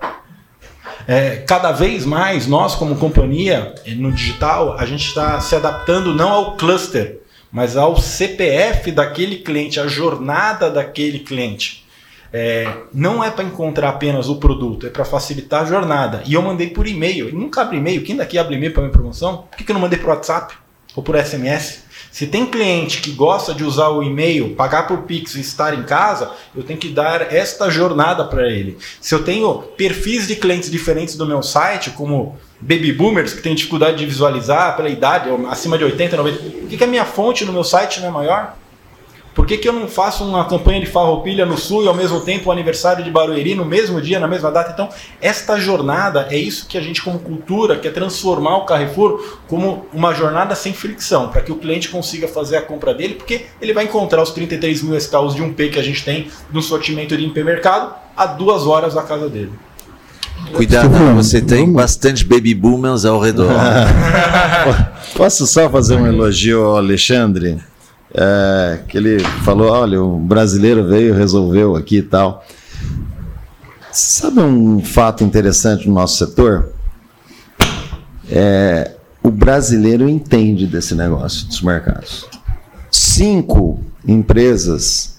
É, 1.07 1.37
cada 1.37 1.73
vez 1.73 2.05
mais 2.05 2.47
nós, 2.47 2.75
como 2.75 2.97
companhia 2.97 3.75
no 3.97 4.13
digital, 4.13 4.77
a 4.79 4.85
gente 4.85 5.07
está 5.07 5.41
se 5.41 5.55
adaptando 5.55 6.15
não 6.15 6.31
ao 6.31 6.57
cluster, 6.57 7.21
mas 7.51 7.77
ao 7.77 7.97
CPF 7.97 8.93
daquele 8.93 9.37
cliente, 9.37 9.81
a 9.81 9.87
jornada 9.87 10.71
daquele 10.71 11.21
cliente. 11.21 11.87
É, 12.31 12.71
não 12.93 13.25
é 13.25 13.31
para 13.31 13.45
encontrar 13.45 13.89
apenas 13.89 14.29
o 14.29 14.37
produto, 14.37 14.87
é 14.87 14.91
para 14.91 15.05
facilitar 15.05 15.63
a 15.63 15.65
jornada. 15.65 16.23
E 16.27 16.35
eu 16.35 16.43
mandei 16.43 16.69
por 16.69 16.87
e-mail. 16.87 17.35
nunca 17.35 17.63
abre 17.63 17.79
e-mail. 17.79 18.05
Quem 18.05 18.17
daqui 18.17 18.39
abre 18.39 18.57
e-mail 18.57 18.73
para 18.73 18.83
minha 18.83 18.93
promoção? 18.93 19.47
Por 19.51 19.57
que, 19.57 19.65
que 19.65 19.71
eu 19.71 19.75
não 19.75 19.81
mandei 19.81 19.99
por 19.99 20.11
WhatsApp 20.11 20.55
ou 20.95 21.03
por 21.03 21.17
SMS? 21.17 21.85
Se 22.19 22.27
tem 22.27 22.45
cliente 22.45 23.01
que 23.01 23.13
gosta 23.13 23.55
de 23.55 23.63
usar 23.63 23.91
o 23.91 24.03
e-mail, 24.03 24.57
pagar 24.57 24.89
por 24.89 25.03
Pix 25.03 25.37
e 25.37 25.41
estar 25.41 25.73
em 25.73 25.85
casa, 25.85 26.33
eu 26.53 26.65
tenho 26.65 26.77
que 26.77 26.89
dar 26.89 27.33
esta 27.33 27.71
jornada 27.71 28.25
para 28.25 28.45
ele. 28.49 28.77
Se 29.01 29.15
eu 29.15 29.23
tenho 29.23 29.63
perfis 29.77 30.27
de 30.27 30.35
clientes 30.35 30.69
diferentes 30.69 31.15
do 31.15 31.25
meu 31.25 31.45
site, 31.45 31.91
como 31.91 32.37
baby 32.61 32.93
boomers 32.93 33.35
que 33.35 33.41
têm 33.41 33.55
dificuldade 33.55 33.99
de 33.99 34.05
visualizar 34.05 34.77
pela 34.77 34.89
idade, 34.89 35.31
acima 35.49 35.79
de 35.79 35.85
80, 35.85 36.17
90, 36.17 36.39
por 36.39 36.69
que, 36.69 36.77
que 36.77 36.83
a 36.83 36.89
minha 36.89 37.05
fonte 37.05 37.45
no 37.45 37.53
meu 37.53 37.63
site 37.63 38.01
não 38.01 38.09
é 38.09 38.11
maior? 38.11 38.58
Por 39.39 39.47
que, 39.47 39.57
que 39.57 39.69
eu 39.69 39.73
não 39.73 39.87
faço 39.87 40.25
uma 40.25 40.45
campanha 40.47 40.81
de 40.81 40.87
farroupilha 40.87 41.47
no 41.47 41.57
sul 41.57 41.85
e 41.85 41.87
ao 41.87 41.95
mesmo 41.95 42.19
tempo 42.23 42.49
o 42.49 42.53
aniversário 42.53 43.05
de 43.05 43.11
Barueri 43.11 43.55
no 43.55 43.65
mesmo 43.65 44.03
dia, 44.03 44.19
na 44.19 44.27
mesma 44.27 44.51
data? 44.51 44.73
Então, 44.73 44.89
esta 45.21 45.57
jornada 45.61 46.27
é 46.29 46.37
isso 46.37 46.67
que 46.67 46.77
a 46.77 46.81
gente, 46.81 47.01
como 47.01 47.21
cultura, 47.21 47.79
quer 47.79 47.93
transformar 47.93 48.57
o 48.57 48.65
Carrefour 48.65 49.39
como 49.47 49.87
uma 49.95 50.13
jornada 50.13 50.57
sem 50.57 50.73
fricção, 50.73 51.29
para 51.29 51.41
que 51.41 51.53
o 51.53 51.55
cliente 51.55 51.89
consiga 51.89 52.27
fazer 52.27 52.57
a 52.57 52.63
compra 52.63 52.93
dele, 52.93 53.15
porque 53.15 53.47
ele 53.63 53.73
vai 53.73 53.85
encontrar 53.85 54.21
os 54.25 54.33
33 54.33 54.83
mil 54.83 54.97
SKUs 54.97 55.37
de 55.37 55.43
um 55.43 55.53
P 55.53 55.69
que 55.69 55.79
a 55.79 55.85
gente 55.85 56.05
tem 56.05 56.27
no 56.53 56.61
sortimento 56.61 57.17
de 57.17 57.23
MP 57.23 57.45
Mercado 57.45 57.95
a 58.17 58.27
duas 58.27 58.67
horas 58.67 58.95
da 58.95 59.05
casa 59.05 59.29
dele. 59.29 59.53
Cuidado, 60.53 60.91
você 61.15 61.41
tem 61.41 61.73
bastante 61.73 62.25
baby 62.25 62.57
boomers 62.57 63.05
ao 63.05 63.21
redor. 63.21 63.53
Posso 65.15 65.47
só 65.47 65.71
fazer 65.71 65.95
um 65.95 66.09
elogio 66.09 66.65
ao 66.65 66.77
Alexandre? 66.79 67.59
É, 68.15 68.81
que 68.89 68.97
ele 68.97 69.21
falou: 69.45 69.71
olha, 69.71 70.03
o 70.03 70.19
brasileiro 70.19 70.87
veio, 70.87 71.15
resolveu 71.15 71.77
aqui 71.77 71.99
e 71.99 72.03
tal. 72.03 72.45
Sabe 73.93 74.41
um 74.41 74.83
fato 74.83 75.25
interessante 75.25 75.89
no 75.89 75.95
nosso 75.95 76.17
setor? 76.17 76.73
É, 78.31 78.93
o 79.23 79.31
brasileiro 79.31 80.09
entende 80.09 80.67
desse 80.67 80.95
negócio 80.95 81.47
dos 81.47 81.61
mercados. 81.63 82.27
Cinco 82.91 83.81
empresas 84.07 85.19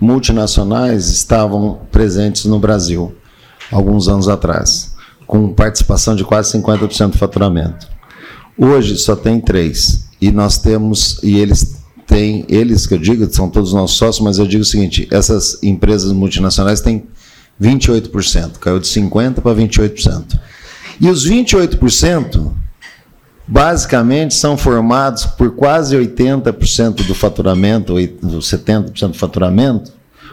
multinacionais 0.00 1.08
estavam 1.08 1.80
presentes 1.90 2.44
no 2.44 2.58
Brasil 2.58 3.14
alguns 3.70 4.08
anos 4.08 4.28
atrás, 4.28 4.94
com 5.26 5.52
participação 5.52 6.14
de 6.16 6.24
quase 6.24 6.56
50% 6.58 7.10
do 7.10 7.18
faturamento. 7.18 7.88
Hoje 8.58 8.96
só 8.96 9.14
tem 9.14 9.40
três 9.40 10.06
e 10.20 10.30
nós 10.30 10.58
temos 10.58 11.22
e 11.22 11.38
eles 11.38 11.79
tem, 12.10 12.44
eles 12.48 12.88
que 12.88 12.94
eu 12.94 12.98
digo, 12.98 13.32
são 13.32 13.48
todos 13.48 13.72
nossos 13.72 13.96
sócios, 13.96 14.24
mas 14.24 14.36
eu 14.36 14.44
digo 14.44 14.62
o 14.62 14.66
seguinte: 14.66 15.06
essas 15.12 15.62
empresas 15.62 16.10
multinacionais 16.10 16.80
têm 16.80 17.04
28%, 17.62 18.58
caiu 18.58 18.80
de 18.80 18.88
50% 18.88 19.34
para 19.34 19.54
28%. 19.54 20.40
E 21.00 21.08
os 21.08 21.24
28%, 21.24 22.50
basicamente, 23.46 24.34
são 24.34 24.56
formados 24.56 25.24
por 25.24 25.52
quase 25.52 25.96
80% 25.96 27.06
do 27.06 27.14
faturamento, 27.14 27.94
70% 27.94 29.08
do 29.08 29.14
faturamento, 29.14 29.92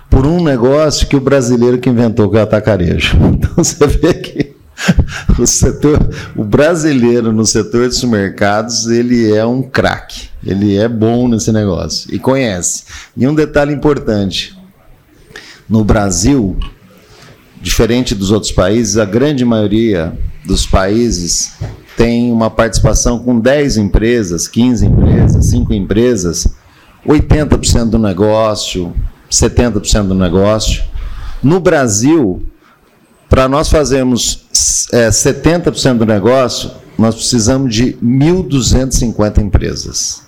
por 0.10 0.26
um 0.26 0.44
negócio 0.44 1.08
que 1.08 1.16
o 1.16 1.22
brasileiro 1.22 1.78
que 1.78 1.90
inventou, 1.90 2.28
que 2.32 2.38
é 2.38 2.40
o 2.40 2.44
atacarejo. 2.44 3.18
Então 3.38 3.64
você 3.64 3.86
vê 3.86 4.16
que 4.16 4.57
o 5.40 5.46
setor, 5.46 6.00
o 6.36 6.44
brasileiro 6.44 7.32
no 7.32 7.46
setor 7.46 7.88
dos 7.88 8.04
mercados, 8.04 8.88
ele 8.88 9.34
é 9.34 9.46
um 9.46 9.62
craque. 9.62 10.30
Ele 10.46 10.78
é 10.78 10.88
bom 10.88 11.28
nesse 11.28 11.52
negócio 11.52 12.14
e 12.14 12.20
conhece. 12.20 12.84
E 13.16 13.28
um 13.28 13.36
detalhe 13.36 13.74
importante: 13.74 14.58
no 15.68 15.84
Brasil, 15.84 16.58
diferente 17.62 18.16
dos 18.16 18.32
outros 18.32 18.52
países, 18.52 18.98
a 18.98 19.06
grande 19.06 19.44
maioria 19.44 20.18
dos 20.46 20.66
países 20.66 21.54
tem 21.98 22.32
uma 22.32 22.50
participação 22.50 23.20
com 23.20 23.40
10 23.40 23.78
empresas, 23.78 24.48
15 24.48 24.86
empresas, 24.86 25.46
5 25.48 25.74
empresas, 25.74 26.48
80% 27.06 27.90
do 27.90 28.00
negócio, 28.00 28.94
70% 29.30 30.08
do 30.08 30.16
negócio. 30.16 30.84
No 31.42 31.60
Brasil, 31.60 32.46
para 33.30 33.48
nós 33.48 33.70
fazermos 33.70 34.47
é, 34.92 35.10
70% 35.10 35.98
do 35.98 36.06
negócio, 36.06 36.72
nós 36.98 37.16
precisamos 37.16 37.74
de 37.74 37.94
1.250 38.04 39.40
empresas, 39.40 40.24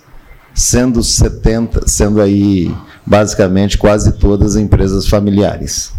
sendo 0.54 1.02
70, 1.02 1.88
sendo 1.88 2.20
aí 2.20 2.74
basicamente 3.04 3.76
quase 3.76 4.12
todas 4.12 4.56
empresas 4.56 5.08
familiares. 5.08 5.92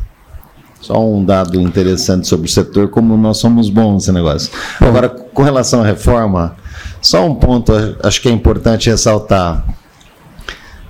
Só 0.79 1.05
um 1.05 1.23
dado 1.23 1.61
interessante 1.61 2.27
sobre 2.27 2.47
o 2.47 2.51
setor, 2.51 2.89
como 2.89 3.15
nós 3.15 3.37
somos 3.37 3.69
bons 3.69 3.93
nesse 3.95 4.11
negócio. 4.11 4.51
Agora, 4.79 5.09
com 5.09 5.43
relação 5.43 5.81
à 5.81 5.85
reforma, 5.85 6.55
só 7.01 7.25
um 7.25 7.35
ponto 7.35 7.71
acho 8.01 8.21
que 8.21 8.29
é 8.29 8.31
importante 8.31 8.89
ressaltar. 8.89 9.63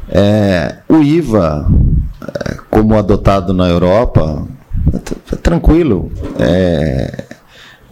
É, 0.09 0.77
o 0.87 1.01
IVA, 1.01 1.67
é, 2.21 2.57
como 2.69 2.97
adotado 2.97 3.53
na 3.53 3.67
Europa, 3.67 4.47
é 5.31 5.35
tranquilo. 5.35 6.11
É, 6.39 7.25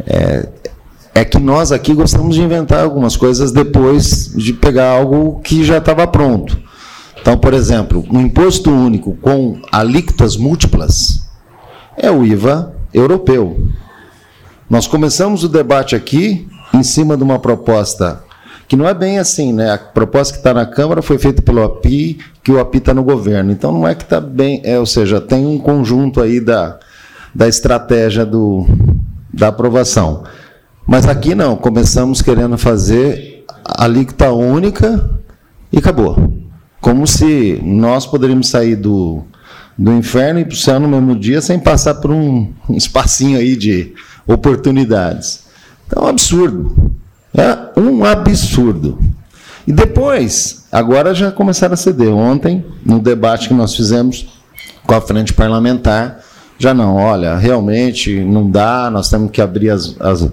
é, 0.06 0.48
é 1.14 1.26
que 1.26 1.40
nós 1.40 1.72
aqui 1.72 1.94
gostamos 1.94 2.36
de 2.36 2.42
inventar 2.42 2.84
algumas 2.84 3.16
coisas 3.16 3.52
depois 3.52 4.32
de 4.36 4.54
pegar 4.54 4.90
algo 4.92 5.42
que 5.44 5.64
já 5.64 5.78
estava 5.78 6.08
pronto. 6.08 6.58
Então, 7.22 7.38
por 7.38 7.54
exemplo, 7.54 8.06
um 8.10 8.22
imposto 8.22 8.72
único 8.72 9.16
com 9.18 9.60
alíquotas 9.72 10.38
múltiplas 10.38 11.28
é 11.98 12.10
o 12.10 12.26
IVA 12.26 12.74
europeu. 12.94 13.68
Nós 14.70 14.88
começamos 14.88 15.44
o 15.44 15.50
debate 15.50 15.96
aqui 15.96 16.48
em 16.74 16.84
cima 16.84 17.18
de 17.18 17.24
uma 17.24 17.40
proposta 17.40 18.24
que 18.68 18.76
não 18.76 18.88
é 18.88 18.94
bem 18.94 19.18
assim, 19.18 19.52
né? 19.52 19.72
A 19.72 19.78
proposta 19.80 20.34
que 20.34 20.40
está 20.40 20.54
na 20.54 20.66
Câmara 20.66 21.02
foi 21.02 21.18
feita 21.18 21.42
pelo 21.42 21.64
API, 21.64 22.20
que 22.44 22.52
o 22.52 22.60
API 22.60 22.78
está 22.78 22.94
no 22.94 23.04
governo. 23.04 23.52
Então 23.52 23.72
não 23.72 23.88
é 23.88 23.96
que 23.96 24.04
está 24.04 24.22
bem, 24.22 24.62
é, 24.64 24.80
ou 24.80 24.86
seja, 24.86 25.20
tem 25.20 25.44
um 25.44 25.58
conjunto 25.58 26.22
aí 26.22 26.40
da, 26.40 26.78
da 27.34 27.48
estratégia 27.48 28.24
do, 28.24 28.68
da 29.34 29.50
aprovação. 29.50 30.24
Mas 30.86 31.08
aqui 31.08 31.36
não, 31.36 31.56
começamos 31.56 32.22
querendo 32.22 32.58
fazer 32.58 33.46
a 33.64 33.84
alíquota 33.84 34.32
única 34.32 35.10
e 35.72 35.78
acabou. 35.78 36.34
Como 36.82 37.06
se 37.06 37.60
nós 37.64 38.06
poderíamos 38.06 38.50
sair 38.50 38.76
do, 38.76 39.24
do 39.78 39.92
inferno 39.94 40.40
e 40.40 40.46
para 40.46 40.54
o 40.54 40.58
céu 40.58 40.80
no 40.80 40.88
mesmo 40.88 41.18
dia 41.18 41.42
sem 41.42 41.60
passar 41.60 41.96
por 41.96 42.12
um, 42.12 42.52
um 42.68 42.74
espacinho 42.78 43.38
aí 43.38 43.56
de 43.56 43.94
oportunidades. 44.26 45.44
Então, 45.86 46.04
é 46.04 46.06
um 46.06 46.10
absurdo. 46.10 46.92
É 47.34 47.80
um 47.80 48.04
absurdo. 48.04 49.00
E 49.68 49.72
depois, 49.72 50.66
agora 50.72 51.14
já 51.14 51.32
começaram 51.32 51.74
a 51.74 51.78
ceder. 51.78 52.12
Ontem, 52.12 52.66
no 52.84 53.00
debate 53.00 53.48
que 53.48 53.54
nós 53.54 53.76
fizemos 53.76 54.28
com 54.86 54.96
a 54.96 55.02
frente 55.02 55.34
parlamentar, 55.34 56.20
já 56.60 56.74
não, 56.74 56.98
olha, 56.98 57.38
realmente 57.38 58.20
não 58.20 58.52
dá, 58.52 58.92
nós 58.92 59.10
temos 59.10 59.32
que 59.32 59.42
abrir 59.42 59.70
as, 59.70 59.96
as, 60.00 60.30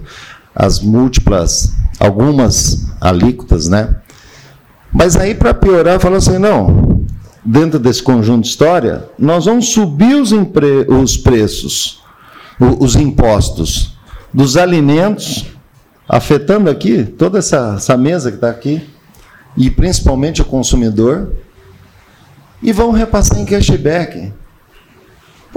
as 0.53 0.79
múltiplas, 0.81 1.73
algumas 1.97 2.85
alíquotas, 2.99 3.69
né? 3.69 3.95
Mas 4.91 5.15
aí, 5.15 5.33
para 5.33 5.53
piorar, 5.53 6.01
falou 6.01 6.17
assim: 6.17 6.37
não, 6.37 7.05
dentro 7.45 7.79
desse 7.79 8.03
conjunto 8.03 8.41
de 8.41 8.49
história, 8.49 9.09
nós 9.17 9.45
vamos 9.45 9.69
subir 9.69 10.15
os, 10.15 10.31
os 10.31 11.15
preços, 11.15 12.03
os 12.59 12.95
impostos 12.97 13.97
dos 14.33 14.57
alimentos, 14.57 15.45
afetando 16.09 16.69
aqui 16.69 17.05
toda 17.05 17.39
essa, 17.39 17.75
essa 17.77 17.95
mesa 17.95 18.31
que 18.31 18.37
está 18.37 18.49
aqui, 18.49 18.85
e 19.55 19.69
principalmente 19.69 20.41
o 20.41 20.45
consumidor, 20.45 21.31
e 22.61 22.73
vão 22.73 22.91
repassar 22.91 23.39
em 23.39 23.45
cashback. 23.45 24.33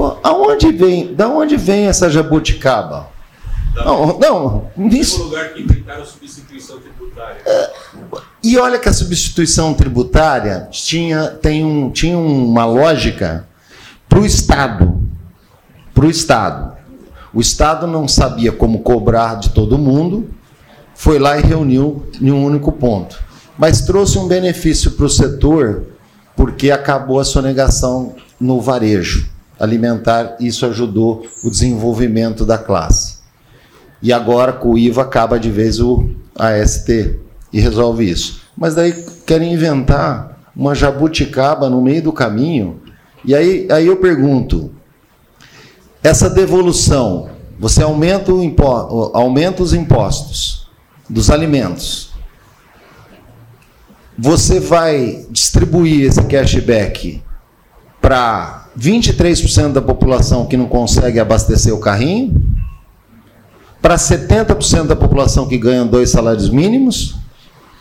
Pô, 0.00 0.16
aonde 0.22 0.72
vem, 0.72 1.14
da 1.14 1.28
onde 1.28 1.58
vem 1.58 1.86
essa 1.86 2.08
jabuticaba? 2.08 3.10
Não, 3.74 4.18
não, 4.18 4.70
isso. 4.90 5.24
lugar 5.24 5.52
que 5.52 5.60
inventaram 5.60 6.06
substituição 6.06 6.78
tributária. 6.78 7.36
É, 7.44 7.70
e 8.42 8.56
olha 8.56 8.78
que 8.78 8.88
a 8.88 8.94
substituição 8.94 9.74
tributária 9.74 10.66
tinha, 10.70 11.28
tem 11.28 11.62
um, 11.62 11.90
tinha 11.90 12.16
uma 12.16 12.64
lógica 12.64 13.46
para 14.08 14.20
o 14.20 14.24
Estado. 14.24 15.02
Para 15.92 16.06
o 16.06 16.10
Estado. 16.10 16.78
O 17.34 17.40
Estado 17.42 17.86
não 17.86 18.08
sabia 18.08 18.52
como 18.52 18.78
cobrar 18.78 19.34
de 19.34 19.50
todo 19.50 19.76
mundo, 19.76 20.30
foi 20.94 21.18
lá 21.18 21.38
e 21.38 21.42
reuniu 21.42 22.06
em 22.18 22.30
um 22.30 22.42
único 22.42 22.72
ponto. 22.72 23.22
Mas 23.58 23.82
trouxe 23.82 24.18
um 24.18 24.26
benefício 24.26 24.92
para 24.92 25.04
o 25.04 25.10
setor, 25.10 25.88
porque 26.34 26.70
acabou 26.70 27.20
a 27.20 27.24
sonegação 27.24 28.14
no 28.40 28.62
varejo 28.62 29.28
alimentar, 29.60 30.36
isso 30.40 30.64
ajudou 30.64 31.26
o 31.44 31.50
desenvolvimento 31.50 32.46
da 32.46 32.56
classe. 32.56 33.20
E 34.02 34.12
agora 34.12 34.52
com 34.54 34.70
o 34.70 34.78
IVA 34.78 35.02
acaba 35.02 35.38
de 35.38 35.50
vez 35.50 35.78
o 35.78 36.08
AST 36.34 36.88
e 37.52 37.60
resolve 37.60 38.10
isso. 38.10 38.40
Mas 38.56 38.74
daí 38.74 38.92
querem 39.26 39.52
inventar 39.52 40.40
uma 40.56 40.74
jabuticaba 40.74 41.68
no 41.68 41.82
meio 41.82 42.02
do 42.02 42.12
caminho. 42.12 42.80
E 43.24 43.34
aí, 43.34 43.68
aí 43.70 43.86
eu 43.86 43.98
pergunto: 43.98 44.72
essa 46.02 46.30
devolução, 46.30 47.30
você 47.58 47.82
aumenta, 47.82 48.32
o 48.32 48.42
impo, 48.42 48.64
aumenta 49.12 49.62
os 49.62 49.74
impostos 49.74 50.70
dos 51.08 51.28
alimentos. 51.28 52.10
você 54.16 54.60
vai 54.60 55.24
distribuir 55.30 56.06
esse 56.06 56.22
cashback 56.24 57.22
para 58.00 58.59
23% 58.78 59.72
da 59.72 59.82
população 59.82 60.46
que 60.46 60.56
não 60.56 60.66
consegue 60.66 61.18
abastecer 61.18 61.74
o 61.74 61.80
carrinho, 61.80 62.40
para 63.80 63.96
70% 63.96 64.86
da 64.86 64.96
população 64.96 65.48
que 65.48 65.56
ganha 65.56 65.84
dois 65.84 66.10
salários 66.10 66.50
mínimos, 66.50 67.16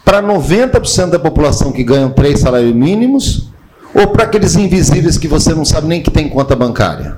para 0.05 0.23
90% 0.23 1.09
da 1.09 1.19
população 1.19 1.71
que 1.71 1.83
ganha 1.83 2.09
três 2.09 2.39
salários 2.39 2.73
mínimos, 2.73 3.49
ou 3.93 4.07
para 4.07 4.23
aqueles 4.23 4.55
invisíveis 4.55 5.17
que 5.17 5.27
você 5.27 5.53
não 5.53 5.65
sabe 5.65 5.87
nem 5.87 6.01
que 6.01 6.11
tem 6.11 6.29
conta 6.29 6.55
bancária? 6.55 7.17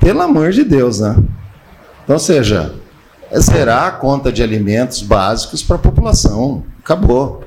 Pelo 0.00 0.22
amor 0.22 0.52
de 0.52 0.64
Deus, 0.64 1.00
né? 1.00 1.16
Então, 2.04 2.18
seja, 2.18 2.74
zerar 3.38 3.86
a 3.86 3.90
conta 3.92 4.30
de 4.30 4.42
alimentos 4.42 5.02
básicos 5.02 5.62
para 5.62 5.76
a 5.76 5.78
população. 5.78 6.62
Acabou. 6.78 7.44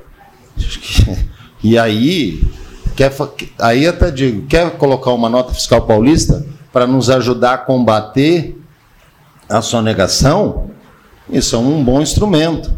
E 1.60 1.76
aí, 1.76 2.48
quer, 2.98 3.14
aí 3.60 3.86
até 3.86 4.10
digo, 4.10 4.48
quer 4.48 4.72
colocar 4.72 5.12
uma 5.12 5.28
nota 5.28 5.54
fiscal 5.54 5.82
paulista 5.82 6.44
para 6.72 6.84
nos 6.84 7.08
ajudar 7.08 7.54
a 7.54 7.58
combater 7.58 8.60
a 9.48 9.62
sonegação? 9.62 10.70
Isso 11.30 11.54
é 11.54 11.58
um 11.60 11.84
bom 11.84 12.02
instrumento. 12.02 12.72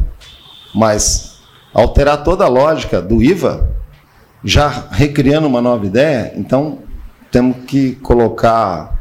Mas 0.75 1.39
alterar 1.73 2.23
toda 2.23 2.45
a 2.45 2.49
lógica 2.49 3.01
do 3.01 3.23
IVA, 3.23 3.71
já 4.45 4.89
recriando 4.91 5.47
uma 5.47 5.63
nova 5.63 5.87
ideia, 5.87 6.35
então 6.37 6.81
temos 7.33 7.65
que 7.67 7.93
colocar 7.97 9.01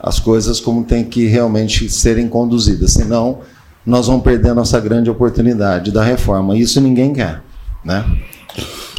as 0.00 0.18
coisas 0.18 0.58
como 0.58 0.82
tem 0.82 1.04
que 1.04 1.26
realmente 1.26 1.88
serem 1.88 2.28
conduzidas, 2.28 2.94
senão 2.94 3.38
nós 3.86 4.08
vamos 4.08 4.24
perder 4.24 4.50
a 4.50 4.54
nossa 4.54 4.80
grande 4.80 5.08
oportunidade 5.08 5.92
da 5.92 6.02
reforma. 6.02 6.56
Isso 6.56 6.80
ninguém 6.80 7.12
quer, 7.12 7.42
né? 7.84 8.04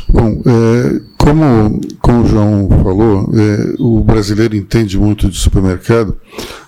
Bom, 0.08 0.42
é, 0.46 1.13
como, 1.24 1.80
como 2.02 2.24
o 2.24 2.28
João 2.28 2.68
falou, 2.84 3.32
é, 3.34 3.76
o 3.80 4.02
brasileiro 4.02 4.58
entende 4.58 4.98
muito 4.98 5.30
de 5.30 5.38
supermercado, 5.38 6.18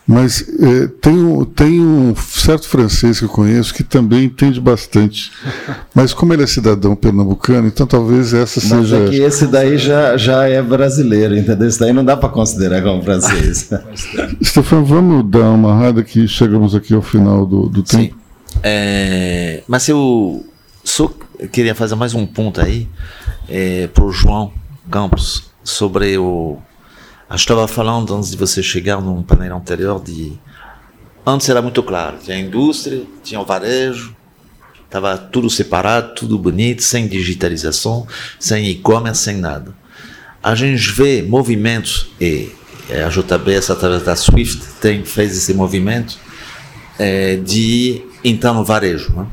mas 0.07 0.45
é, 0.61 0.87
tem, 1.01 1.13
um, 1.13 1.43
tem 1.43 1.81
um 1.81 2.15
certo 2.15 2.69
francês 2.69 3.19
que 3.19 3.25
eu 3.25 3.29
conheço 3.29 3.73
que 3.73 3.83
também 3.83 4.23
entende 4.23 4.61
bastante. 4.61 5.29
Mas 5.93 6.13
como 6.13 6.31
ele 6.31 6.43
é 6.43 6.47
cidadão 6.47 6.95
pernambucano, 6.95 7.67
então 7.67 7.85
talvez 7.85 8.33
essa 8.33 8.61
mas 8.63 8.87
seja. 8.87 8.97
É 8.97 9.09
que 9.09 9.21
esse 9.21 9.45
daí 9.45 9.77
já, 9.77 10.15
já 10.15 10.47
é 10.47 10.61
brasileiro, 10.61 11.35
entendeu? 11.35 11.67
Esse 11.67 11.79
daí 11.79 11.91
não 11.91 12.05
dá 12.05 12.15
para 12.15 12.29
considerar 12.29 12.81
como 12.81 13.03
francês. 13.03 13.69
Stefan, 14.41 14.83
vamos 14.83 15.29
dar 15.29 15.49
uma 15.49 15.75
rada 15.75 16.01
que 16.01 16.29
chegamos 16.29 16.73
aqui 16.73 16.93
ao 16.93 17.01
final 17.01 17.45
do, 17.45 17.67
do 17.67 17.83
tempo. 17.83 18.15
Sim. 18.15 18.59
É, 18.63 19.63
mas 19.67 19.89
eu 19.89 20.45
só 21.35 21.47
queria 21.47 21.75
fazer 21.75 21.95
mais 21.95 22.13
um 22.13 22.25
ponto 22.25 22.61
aí 22.61 22.87
é, 23.47 23.87
para 23.87 24.03
o 24.03 24.11
João 24.11 24.53
Campos 24.89 25.51
sobre 25.63 26.17
o. 26.17 26.57
Eu 27.29 27.35
estava 27.35 27.67
falando 27.67 28.13
antes 28.15 28.31
de 28.31 28.37
você 28.37 28.61
chegar 28.61 29.01
num 29.01 29.23
painel 29.23 29.57
anterior 29.57 30.01
de. 30.01 30.33
Antes 31.25 31.49
era 31.49 31.61
muito 31.61 31.81
claro, 31.81 32.17
tinha 32.23 32.37
a 32.37 32.39
indústria, 32.39 33.01
tinha 33.23 33.39
o 33.39 33.45
varejo, 33.45 34.15
estava 34.85 35.17
tudo 35.17 35.49
separado, 35.49 36.13
tudo 36.13 36.37
bonito, 36.37 36.83
sem 36.83 37.07
digitalização, 37.07 38.05
sem 38.39 38.69
e-commerce, 38.69 39.23
sem 39.23 39.37
nada. 39.37 39.75
A 40.43 40.53
gente 40.53 40.91
vê 40.91 41.23
movimentos, 41.23 42.11
e 42.21 42.51
a 43.03 43.09
JBS, 43.09 43.71
através 43.71 44.03
da 44.03 44.15
Swift, 44.15 44.61
tem, 44.79 45.03
fez 45.03 45.35
esse 45.35 45.55
movimento 45.55 46.19
é, 46.99 47.37
de 47.37 48.03
entrar 48.23 48.53
no 48.53 48.63
varejo. 48.63 49.11
Né? 49.11 49.25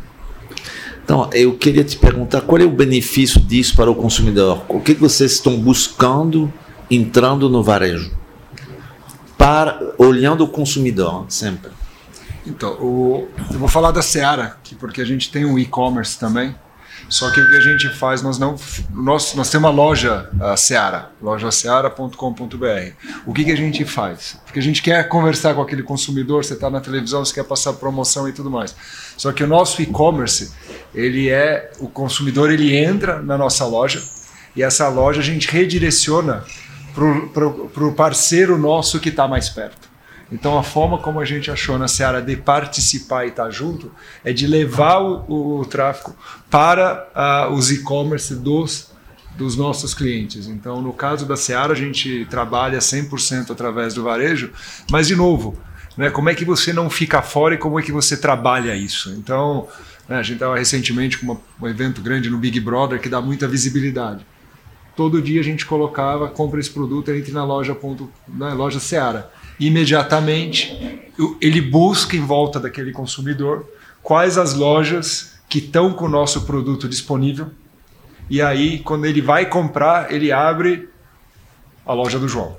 Então, 1.05 1.29
eu 1.33 1.57
queria 1.57 1.83
te 1.83 1.97
perguntar 1.97 2.43
qual 2.43 2.61
é 2.61 2.65
o 2.65 2.71
benefício 2.71 3.41
disso 3.41 3.75
para 3.77 3.91
o 3.91 3.95
consumidor? 3.95 4.65
O 4.69 4.81
que 4.81 4.95
vocês 4.95 5.33
estão 5.33 5.59
buscando 5.59 6.53
entrando 6.91 7.49
no 7.49 7.63
varejo? 7.63 8.13
Para, 9.37 9.95
olhando 9.99 10.45
o 10.45 10.49
consumidor, 10.49 11.27
sempre. 11.29 11.71
Então, 12.47 12.75
o, 12.81 13.29
eu 13.53 13.59
vou 13.59 13.69
falar 13.69 13.91
da 13.91 14.03
Seara, 14.03 14.57
porque 14.79 15.01
a 15.01 15.05
gente 15.05 15.31
tem 15.31 15.45
um 15.45 15.59
e-commerce 15.59 16.19
também. 16.19 16.55
Só 17.09 17.31
que 17.31 17.41
o 17.41 17.49
que 17.49 17.57
a 17.57 17.61
gente 17.61 17.89
faz, 17.91 18.23
nós 18.23 18.39
não. 18.39 18.57
Nós, 18.91 19.35
nós 19.35 19.51
temos 19.51 19.69
uma 19.69 19.75
loja 19.75 20.31
a 20.41 20.57
Seara, 20.57 21.11
lojaseara.com.br. 21.21 22.17
O 23.27 23.33
que, 23.33 23.45
que 23.45 23.53
a 23.53 23.57
gente 23.57 23.85
faz? 23.85 24.39
Porque 24.45 24.59
a 24.59 24.63
gente 24.63 24.83
quer 24.83 25.09
conversar 25.09 25.55
com 25.55 25.63
aquele 25.63 25.83
consumidor, 25.83 26.45
você 26.45 26.55
está 26.55 26.71
na 26.71 26.81
televisão, 26.81 27.25
você 27.25 27.35
quer 27.35 27.45
passar 27.45 27.73
promoção 27.75 28.29
e 28.29 28.33
tudo 28.33 28.51
mais. 28.51 28.75
Só 29.17 29.33
que 29.33 29.45
o 29.45 29.47
nosso 29.47 29.81
e-commerce, 29.83 30.53
ele 30.95 31.29
é. 31.29 31.71
O 31.79 31.89
consumidor 31.89 32.51
ele 32.51 32.77
entra 32.77 33.21
na 33.23 33.37
nossa 33.37 33.65
loja 33.67 34.03
e 34.57 34.63
essa 34.63 34.89
loja 34.89 35.21
a 35.21 35.25
gente 35.25 35.49
redireciona 35.49 36.45
para 36.95 37.87
o 37.87 37.95
parceiro 37.95 38.59
nosso 38.59 39.01
que 39.01 39.09
está 39.09 39.27
mais 39.27 39.49
perto. 39.49 39.92
Então, 40.33 40.59
a 40.59 40.63
forma 40.63 40.97
como 40.97 41.21
a 41.21 41.27
gente 41.27 41.51
achou 41.51 41.79
na 41.79 41.87
Seara 41.87 42.23
de 42.23 42.35
participar 42.39 43.27
e 43.27 43.29
estar 43.29 43.45
tá 43.45 43.51
junto 43.51 43.93
é 44.25 44.33
de 44.33 44.47
levar 44.47 44.99
o, 44.99 45.61
o 45.61 45.65
tráfego 45.67 46.17
para 46.51 47.07
uh, 47.15 47.53
os 47.53 47.71
e-commerce 47.71 48.35
dos, 48.35 48.91
dos 49.37 49.57
nossos 49.57 49.93
clientes. 49.93 50.47
Então, 50.47 50.81
no 50.81 50.95
caso 50.95 51.27
da 51.27 51.37
Seara, 51.37 51.75
a 51.75 51.77
gente 51.77 52.27
trabalha 52.31 52.79
100% 52.79 53.51
através 53.51 53.93
do 53.93 54.03
varejo, 54.03 54.51
mas, 54.91 55.07
de 55.07 55.15
novo, 55.15 55.55
né, 55.99 56.09
como 56.09 56.31
é 56.31 56.35
que 56.35 56.47
você 56.47 56.73
não 56.73 56.89
fica 56.89 57.21
fora 57.21 57.55
e 57.55 57.59
como 57.59 57.79
é 57.79 57.83
que 57.83 57.93
você 57.93 58.17
trabalha 58.17 58.75
isso? 58.75 59.11
Então, 59.11 59.69
né, 60.09 60.17
a 60.17 60.23
gente 60.23 60.37
estava 60.37 60.57
recentemente 60.57 61.19
com 61.19 61.27
uma, 61.27 61.41
um 61.61 61.69
evento 61.69 62.01
grande 62.01 62.31
no 62.31 62.39
Big 62.39 62.59
Brother 62.59 62.99
que 62.99 63.11
dá 63.11 63.21
muita 63.21 63.47
visibilidade. 63.47 64.25
Todo 64.97 65.21
dia 65.21 65.41
a 65.41 65.45
gente 65.45 65.67
colocava, 65.67 66.29
compra 66.29 66.59
esse 66.59 66.71
produto, 66.71 67.11
entre 67.11 67.33
na 67.33 67.45
loja, 67.45 67.75
ponto, 67.75 68.11
na 68.27 68.49
né, 68.49 68.55
loja 68.55 68.81
Seara 68.81 69.31
imediatamente 69.59 71.01
ele 71.41 71.61
busca 71.61 72.17
em 72.17 72.25
volta 72.25 72.59
daquele 72.59 72.93
consumidor 72.93 73.67
quais 74.03 74.39
as 74.39 74.55
lojas 74.55 75.33
que 75.49 75.59
estão 75.59 75.93
com 75.93 76.07
o 76.07 76.09
nosso 76.09 76.43
produto 76.43 76.89
disponível. 76.89 77.51
E 78.29 78.41
aí, 78.41 78.79
quando 78.79 79.05
ele 79.05 79.21
vai 79.21 79.47
comprar, 79.47 80.13
ele 80.13 80.33
abre 80.33 80.89
a 81.85 81.93
loja 81.93 82.19
do 82.19 82.27
João. 82.27 82.57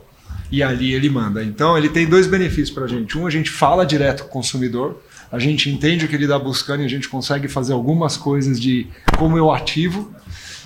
E 0.52 0.62
ali 0.62 0.94
ele 0.94 1.10
manda. 1.10 1.44
Então, 1.44 1.76
ele 1.78 1.90
tem 1.90 2.06
dois 2.06 2.28
benefícios 2.28 2.70
para 2.70 2.86
a 2.86 2.88
gente. 2.88 3.18
Um, 3.18 3.26
a 3.26 3.30
gente 3.32 3.50
fala 3.50 3.86
direto 3.86 4.24
com 4.24 4.30
o 4.30 4.32
consumidor, 4.32 5.02
a 5.32 5.40
gente 5.40 5.70
entende 5.70 6.06
o 6.06 6.08
que 6.08 6.14
ele 6.14 6.26
está 6.26 6.38
buscando 6.38 6.84
e 6.84 6.86
a 6.86 6.90
gente 6.90 7.10
consegue 7.10 7.48
fazer 7.48 7.74
algumas 7.74 8.16
coisas 8.16 8.62
de 8.62 8.88
como 9.18 9.36
eu 9.36 9.52
ativo. 9.52 10.14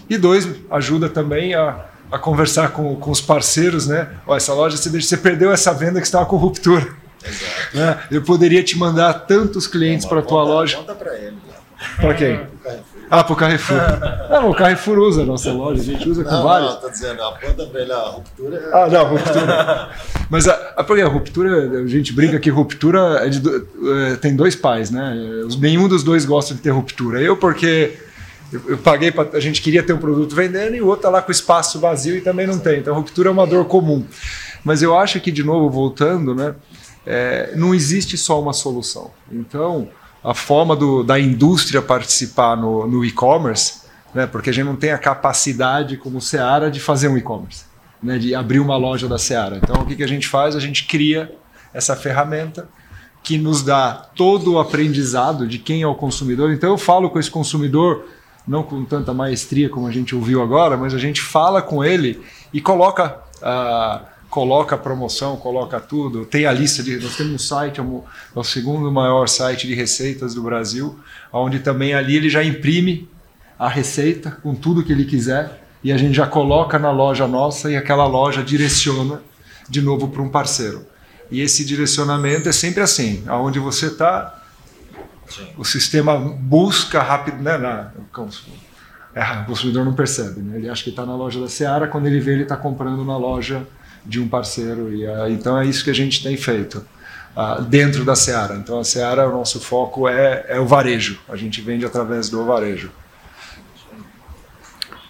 E 0.09 0.17
dois, 0.17 0.49
ajuda 0.69 1.07
também 1.07 1.55
a 1.55 1.85
a 2.11 2.17
conversar 2.17 2.71
com, 2.71 2.95
com 2.95 3.11
os 3.11 3.21
parceiros, 3.21 3.87
né? 3.87 4.09
Ó, 4.25 4.35
essa 4.35 4.53
loja 4.53 4.77
você, 4.77 4.89
você 4.89 5.17
perdeu 5.17 5.51
essa 5.51 5.73
venda 5.73 5.99
que 5.99 6.05
estava 6.05 6.25
com 6.25 6.37
ruptura. 6.37 6.87
Né? 7.73 7.99
Eu 8.11 8.21
poderia 8.21 8.63
te 8.63 8.77
mandar 8.77 9.13
tantos 9.13 9.67
clientes 9.67 10.05
para 10.05 10.19
a 10.19 10.21
tua 10.21 10.43
loja. 10.43 10.77
Conta 10.77 10.95
para 10.95 11.15
ele. 11.17 11.37
Para 11.97 12.13
quem? 12.13 12.39
Ah, 13.09 13.23
para 13.23 13.33
o 13.33 13.35
Carrefour. 13.35 13.77
Não, 14.29 14.49
o 14.49 14.55
Carrefour 14.55 14.97
usa 14.99 15.21
a 15.21 15.25
nossa 15.25 15.51
loja, 15.51 15.81
a 15.81 15.83
gente 15.83 16.09
usa 16.09 16.23
com 16.23 16.31
não, 16.31 16.43
vários. 16.43 16.73
Não, 16.73 16.81
tá 16.81 16.89
dizendo, 16.89 17.23
aponta 17.23 17.65
para 17.65 17.81
ele 17.81 17.93
a 17.93 18.01
ruptura. 18.01 18.57
É... 18.57 18.83
Ah, 18.83 18.87
não, 18.89 19.05
ruptura. 19.05 19.89
Mas 20.29 20.47
a, 20.47 20.53
a, 20.75 20.83
porque 20.83 21.01
a 21.01 21.07
ruptura, 21.07 21.83
a 21.83 21.87
gente 21.87 22.11
brinca 22.11 22.37
que 22.37 22.49
ruptura 22.49 23.25
é 23.25 23.29
de, 23.29 23.41
é, 23.47 24.15
tem 24.17 24.35
dois 24.35 24.55
pais, 24.55 24.91
né? 24.91 25.15
Nenhum 25.57 25.87
dos 25.87 26.03
dois 26.03 26.25
gosta 26.25 26.53
de 26.53 26.59
ter 26.59 26.71
ruptura. 26.71 27.21
Eu, 27.21 27.37
porque 27.37 27.97
eu, 28.51 28.61
eu 28.67 28.77
paguei 28.77 29.11
para 29.11 29.37
a 29.37 29.39
gente 29.39 29.61
queria 29.61 29.83
ter 29.83 29.93
um 29.93 29.97
produto 29.97 30.35
vendendo 30.35 30.75
e 30.75 30.81
o 30.81 30.85
outro 30.85 30.99
está 30.99 31.09
lá 31.09 31.21
com 31.21 31.31
espaço 31.31 31.79
vazio 31.79 32.15
e 32.15 32.21
também 32.21 32.47
não 32.47 32.59
tem. 32.59 32.79
Então, 32.79 32.95
ruptura 32.95 33.29
é 33.29 33.31
uma 33.31 33.45
dor 33.45 33.65
comum. 33.65 34.05
Mas 34.63 34.81
eu 34.81 34.97
acho 34.97 35.19
que, 35.19 35.31
de 35.31 35.43
novo, 35.43 35.69
voltando, 35.69 36.33
né, 36.33 36.55
é, 37.05 37.53
não 37.55 37.73
existe 37.73 38.17
só 38.17 38.41
uma 38.41 38.53
solução. 38.53 39.11
Então, 39.31 39.89
a 40.23 40.33
forma 40.33 40.75
do, 40.75 41.03
da 41.03 41.19
indústria 41.19 41.81
participar 41.81 42.55
no, 42.55 42.87
no 42.87 43.05
e-commerce, 43.05 43.81
né, 44.13 44.25
porque 44.27 44.49
a 44.49 44.53
gente 44.53 44.65
não 44.65 44.75
tem 44.75 44.91
a 44.91 44.97
capacidade 44.97 45.97
como 45.97 46.21
Seara 46.21 46.71
de 46.71 46.79
fazer 46.79 47.07
um 47.07 47.17
e-commerce, 47.17 47.65
né, 48.01 48.17
de 48.17 48.33
abrir 48.33 48.59
uma 48.59 48.77
loja 48.77 49.07
da 49.07 49.17
Seara. 49.17 49.57
Então, 49.57 49.81
o 49.81 49.85
que, 49.85 49.95
que 49.95 50.03
a 50.03 50.07
gente 50.07 50.27
faz? 50.27 50.55
A 50.55 50.59
gente 50.59 50.85
cria 50.85 51.33
essa 51.73 51.95
ferramenta 51.95 52.67
que 53.23 53.37
nos 53.37 53.61
dá 53.61 54.09
todo 54.15 54.53
o 54.53 54.59
aprendizado 54.59 55.47
de 55.47 55.59
quem 55.59 55.81
é 55.81 55.87
o 55.87 55.95
consumidor. 55.95 56.51
Então, 56.51 56.69
eu 56.69 56.77
falo 56.77 57.09
com 57.09 57.19
esse 57.19 57.29
consumidor 57.29 58.05
não 58.47 58.63
com 58.63 58.85
tanta 58.85 59.13
maestria 59.13 59.69
como 59.69 59.87
a 59.87 59.91
gente 59.91 60.15
ouviu 60.15 60.41
agora, 60.41 60.77
mas 60.77 60.93
a 60.93 60.97
gente 60.97 61.21
fala 61.21 61.61
com 61.61 61.83
ele 61.83 62.21
e 62.53 62.61
coloca 62.61 63.19
a, 63.41 64.05
coloca 64.29 64.75
a 64.75 64.77
promoção, 64.77 65.35
coloca 65.37 65.79
tudo. 65.79 66.25
Tem 66.25 66.45
a 66.45 66.51
lista 66.51 66.81
de. 66.81 66.97
Nós 66.97 67.15
temos 67.15 67.33
um 67.33 67.37
site, 67.37 67.79
é 67.79 67.83
é 67.83 68.39
o 68.39 68.43
segundo 68.43 68.91
maior 68.91 69.27
site 69.27 69.67
de 69.67 69.73
receitas 69.73 70.33
do 70.33 70.41
Brasil, 70.41 70.97
onde 71.31 71.59
também 71.59 71.93
ali 71.93 72.15
ele 72.15 72.29
já 72.29 72.43
imprime 72.43 73.09
a 73.57 73.67
receita 73.67 74.31
com 74.43 74.53
tudo 74.55 74.83
que 74.83 74.91
ele 74.91 75.05
quiser 75.05 75.63
e 75.83 75.91
a 75.91 75.97
gente 75.97 76.13
já 76.13 76.27
coloca 76.27 76.77
na 76.77 76.91
loja 76.91 77.27
nossa 77.27 77.71
e 77.71 77.75
aquela 77.75 78.05
loja 78.05 78.43
direciona 78.43 79.21
de 79.69 79.81
novo 79.81 80.07
para 80.07 80.21
um 80.21 80.29
parceiro. 80.29 80.85
E 81.29 81.41
esse 81.41 81.65
direcionamento 81.65 82.47
é 82.47 82.51
sempre 82.51 82.81
assim, 82.81 83.23
aonde 83.27 83.59
você 83.59 83.87
está, 83.87 84.36
o 85.57 85.65
sistema 85.65 86.17
busca 86.17 87.01
rápido, 87.01 87.41
né? 87.41 87.57
Na, 87.57 87.91
é, 89.15 89.41
o 89.41 89.45
consumidor 89.45 89.83
não 89.83 89.93
percebe, 89.93 90.41
né? 90.41 90.57
Ele 90.57 90.69
acha 90.69 90.83
que 90.83 90.89
está 90.89 91.05
na 91.05 91.15
loja 91.15 91.39
da 91.39 91.47
Seara, 91.47 91.87
quando 91.87 92.05
ele 92.05 92.19
vê 92.19 92.33
ele 92.33 92.43
está 92.43 92.55
comprando 92.55 93.03
na 93.03 93.17
loja 93.17 93.65
de 94.05 94.19
um 94.19 94.27
parceiro. 94.27 94.93
E, 94.93 95.07
uh, 95.07 95.27
então 95.29 95.57
é 95.57 95.65
isso 95.65 95.83
que 95.83 95.89
a 95.89 95.95
gente 95.95 96.21
tem 96.21 96.37
feito 96.37 96.85
uh, 97.35 97.61
dentro 97.63 98.05
da 98.05 98.15
Seara. 98.15 98.55
Então 98.55 98.79
a 98.79 98.83
Seara, 98.83 99.27
o 99.27 99.31
nosso 99.31 99.59
foco 99.59 100.07
é, 100.07 100.45
é 100.49 100.59
o 100.59 100.67
varejo. 100.67 101.19
A 101.27 101.35
gente 101.35 101.61
vende 101.61 101.85
através 101.85 102.29
do 102.29 102.45
varejo. 102.45 102.91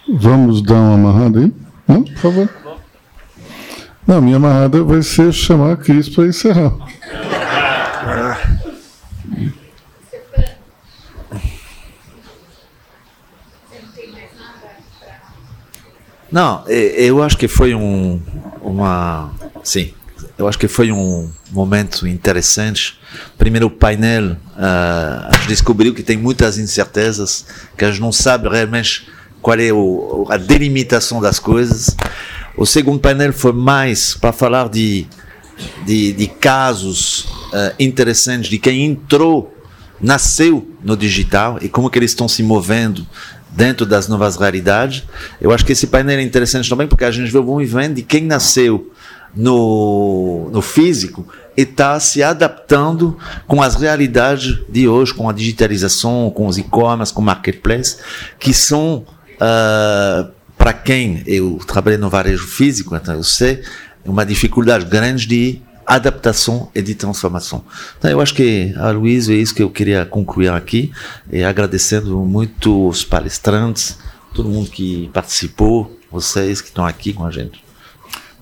Vamos 0.08 0.62
dar 0.62 0.74
uma 0.74 0.94
amarrada 0.94 1.40
aí? 1.40 1.52
Não, 1.86 2.02
por 2.02 2.16
favor. 2.16 2.48
Não, 4.06 4.22
minha 4.22 4.36
amarrada 4.36 4.82
vai 4.82 5.02
ser 5.02 5.30
chamar 5.32 5.72
a 5.72 5.76
Cris 5.76 6.08
para 6.08 6.26
encerrar. 6.26 6.72
Não, 16.30 16.64
eu 16.68 17.22
acho 17.22 17.38
que 17.38 17.48
foi 17.48 17.74
um, 17.74 18.20
uma, 18.60 19.30
sim, 19.64 19.92
eu 20.38 20.46
acho 20.46 20.56
que 20.56 20.68
foi 20.68 20.92
um 20.92 21.28
momento 21.50 22.06
interessante. 22.06 22.98
Primeiro, 23.36 23.66
o 23.66 23.70
painel, 23.70 24.32
uh, 24.32 25.26
a 25.26 25.30
gente 25.34 25.48
descobriu 25.48 25.92
que 25.92 26.02
tem 26.02 26.16
muitas 26.16 26.58
incertezas, 26.58 27.44
que 27.76 27.84
a 27.84 27.90
gente 27.90 28.00
não 28.00 28.12
sabe 28.12 28.48
realmente 28.48 29.08
qual 29.42 29.58
é 29.58 29.72
o, 29.72 30.26
a 30.30 30.36
delimitação 30.36 31.20
das 31.20 31.40
coisas. 31.40 31.96
O 32.56 32.64
segundo 32.64 33.00
painel 33.00 33.32
foi 33.32 33.52
mais 33.52 34.14
para 34.14 34.32
falar 34.32 34.68
de, 34.68 35.06
de, 35.84 36.12
de 36.12 36.26
casos 36.28 37.20
uh, 37.52 37.74
interessantes 37.78 38.48
de 38.48 38.58
quem 38.58 38.84
entrou, 38.84 39.52
nasceu 40.00 40.70
no 40.84 40.96
digital 40.96 41.58
e 41.60 41.68
como 41.68 41.90
que 41.90 41.98
eles 41.98 42.12
estão 42.12 42.28
se 42.28 42.44
movendo 42.44 43.04
dentro 43.50 43.86
das 43.86 44.08
novas 44.08 44.36
realidades. 44.36 45.04
Eu 45.40 45.52
acho 45.52 45.64
que 45.64 45.72
esse 45.72 45.86
painel 45.86 46.18
é 46.18 46.22
interessante 46.22 46.68
também 46.68 46.86
porque 46.86 47.04
a 47.04 47.10
gente 47.10 47.30
vê 47.30 47.38
um 47.38 47.60
evento 47.60 47.94
de 47.94 48.02
quem 48.02 48.24
nasceu 48.24 48.92
no, 49.34 50.50
no 50.52 50.62
físico 50.62 51.26
e 51.56 51.62
está 51.62 51.98
se 51.98 52.22
adaptando 52.22 53.16
com 53.46 53.62
as 53.62 53.74
realidades 53.74 54.58
de 54.68 54.88
hoje, 54.88 55.12
com 55.12 55.28
a 55.28 55.32
digitalização, 55.32 56.30
com 56.30 56.46
os 56.46 56.58
e-commerce, 56.58 57.12
com 57.12 57.20
o 57.20 57.24
marketplace, 57.24 57.96
que 58.38 58.52
são, 58.52 59.04
uh, 59.34 60.30
para 60.56 60.72
quem 60.72 61.22
eu 61.26 61.58
trabalhei 61.66 61.98
no 61.98 62.08
varejo 62.08 62.46
físico, 62.46 62.94
então 62.94 63.14
eu 63.14 63.24
sei, 63.24 63.62
uma 64.04 64.24
dificuldade 64.24 64.84
grande 64.84 65.26
de 65.26 65.60
adaptação 65.88 66.68
e 66.74 66.82
de 66.82 66.94
transformação. 66.94 67.64
Então, 67.98 68.10
eu 68.10 68.20
acho 68.20 68.34
que, 68.34 68.74
a 68.76 68.90
Luiz, 68.90 69.28
é 69.28 69.34
isso 69.34 69.54
que 69.54 69.62
eu 69.62 69.70
queria 69.70 70.04
concluir 70.04 70.50
aqui, 70.50 70.92
e 71.32 71.42
agradecendo 71.42 72.18
muito 72.18 72.88
os 72.88 73.04
palestrantes, 73.04 73.98
todo 74.34 74.50
mundo 74.50 74.68
que 74.68 75.08
participou, 75.14 75.98
vocês 76.12 76.60
que 76.60 76.68
estão 76.68 76.84
aqui 76.84 77.14
com 77.14 77.24
a 77.24 77.30
gente. 77.30 77.64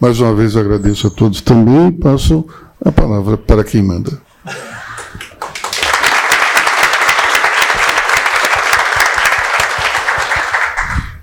Mais 0.00 0.20
uma 0.20 0.34
vez, 0.34 0.56
agradeço 0.56 1.06
a 1.06 1.10
todos 1.10 1.40
também 1.40 1.88
e 1.88 1.92
passo 1.92 2.44
a 2.84 2.90
palavra 2.90 3.38
para 3.38 3.62
quem 3.62 3.82
manda. 3.82 4.25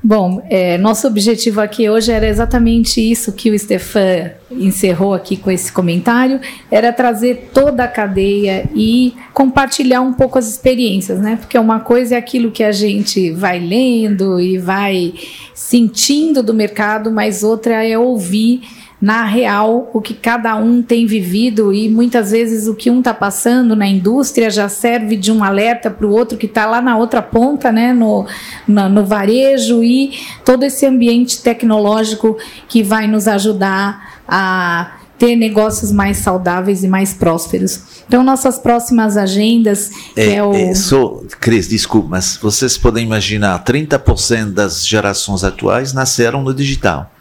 Bom, 0.06 0.46
é, 0.50 0.78
nosso 0.78 1.08
objetivo 1.08 1.62
aqui 1.62 1.90
hoje 1.90 2.12
era 2.12 2.28
exatamente 2.28 3.00
isso 3.00 3.32
que 3.32 3.50
o 3.50 3.58
Stefan 3.58 4.32
encerrou 4.52 5.14
aqui 5.14 5.38
com 5.38 5.50
esse 5.50 5.72
comentário, 5.72 6.42
era 6.70 6.92
trazer 6.92 7.52
toda 7.54 7.86
a 7.86 7.88
cadeia 7.88 8.70
e 8.76 9.14
compartilhar 9.34 10.02
um 10.02 10.12
pouco 10.12 10.38
as 10.38 10.50
experiências, 10.50 11.20
né? 11.20 11.38
Porque 11.38 11.58
uma 11.58 11.80
coisa 11.80 12.16
é 12.16 12.18
aquilo 12.18 12.52
que 12.52 12.66
a 12.66 12.74
gente 12.74 13.32
vai 13.32 13.60
lendo 13.60 14.42
e 14.42 14.58
vai 14.58 15.14
sentindo 15.54 16.44
do 16.44 16.54
mercado, 16.54 17.10
mas 17.10 17.42
outra 17.42 17.88
é 17.88 17.98
ouvir 17.98 18.62
na 19.04 19.26
real 19.26 19.92
o 19.94 20.00
que 20.00 20.14
cada 20.14 20.56
um 20.56 20.82
tem 20.82 21.06
vivido 21.06 21.74
e 21.74 21.90
muitas 21.90 22.32
vezes 22.32 22.70
o 22.70 22.74
que 22.74 22.90
um 22.90 23.00
está 23.00 23.14
passando 23.14 23.76
na 23.76 23.86
indústria 23.86 24.50
já 24.50 24.70
serve 24.70 25.18
de 25.18 25.30
um 25.30 25.44
alerta 25.44 25.92
para 25.92 26.08
o 26.08 26.10
outro 26.10 26.38
que 26.38 26.46
está 26.46 26.66
lá 26.66 26.82
na 26.82 26.96
outra 26.96 27.22
ponta, 27.22 27.70
né, 27.70 27.92
no, 27.92 28.26
no, 28.66 28.88
no 28.88 29.06
varejo 29.06 29.84
e 29.84 30.18
todo 30.46 30.64
esse 30.64 30.86
ambiente 30.86 31.42
tecnológico 31.44 32.38
que 32.70 32.82
vai 32.82 33.06
nos 33.06 33.28
ajudar 33.28 34.22
a 34.26 34.94
ter 35.20 35.36
negócios 35.36 35.92
mais 35.92 36.20
saudáveis 36.20 36.82
e 36.86 36.88
mais 36.88 37.14
prósperos. 37.14 37.82
Então, 38.08 38.24
nossas 38.24 38.58
próximas 38.58 39.18
agendas 39.18 39.92
é, 40.16 40.36
é 40.36 40.44
o. 40.44 40.54
É, 40.54 40.74
só, 40.74 41.22
Cris, 41.42 41.68
desculpa, 41.68 42.08
mas 42.10 42.40
vocês 42.42 42.78
podem 42.78 43.06
imaginar: 43.06 43.64
30% 43.66 44.52
das 44.52 44.88
gerações 44.88 45.44
atuais 45.44 45.92
nasceram 45.92 46.42
no 46.42 46.54
digital. 46.54 47.12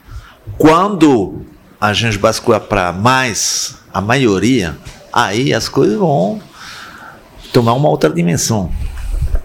Quando 0.58 1.42
a 1.82 1.92
gente 1.92 2.16
bascular 2.16 2.60
para 2.60 2.92
mais 2.92 3.74
a 3.92 4.00
maioria, 4.00 4.78
aí 5.12 5.52
as 5.52 5.68
coisas 5.68 5.98
vão 5.98 6.40
tomar 7.52 7.72
uma 7.72 7.88
outra 7.88 8.08
dimensão. 8.08 8.70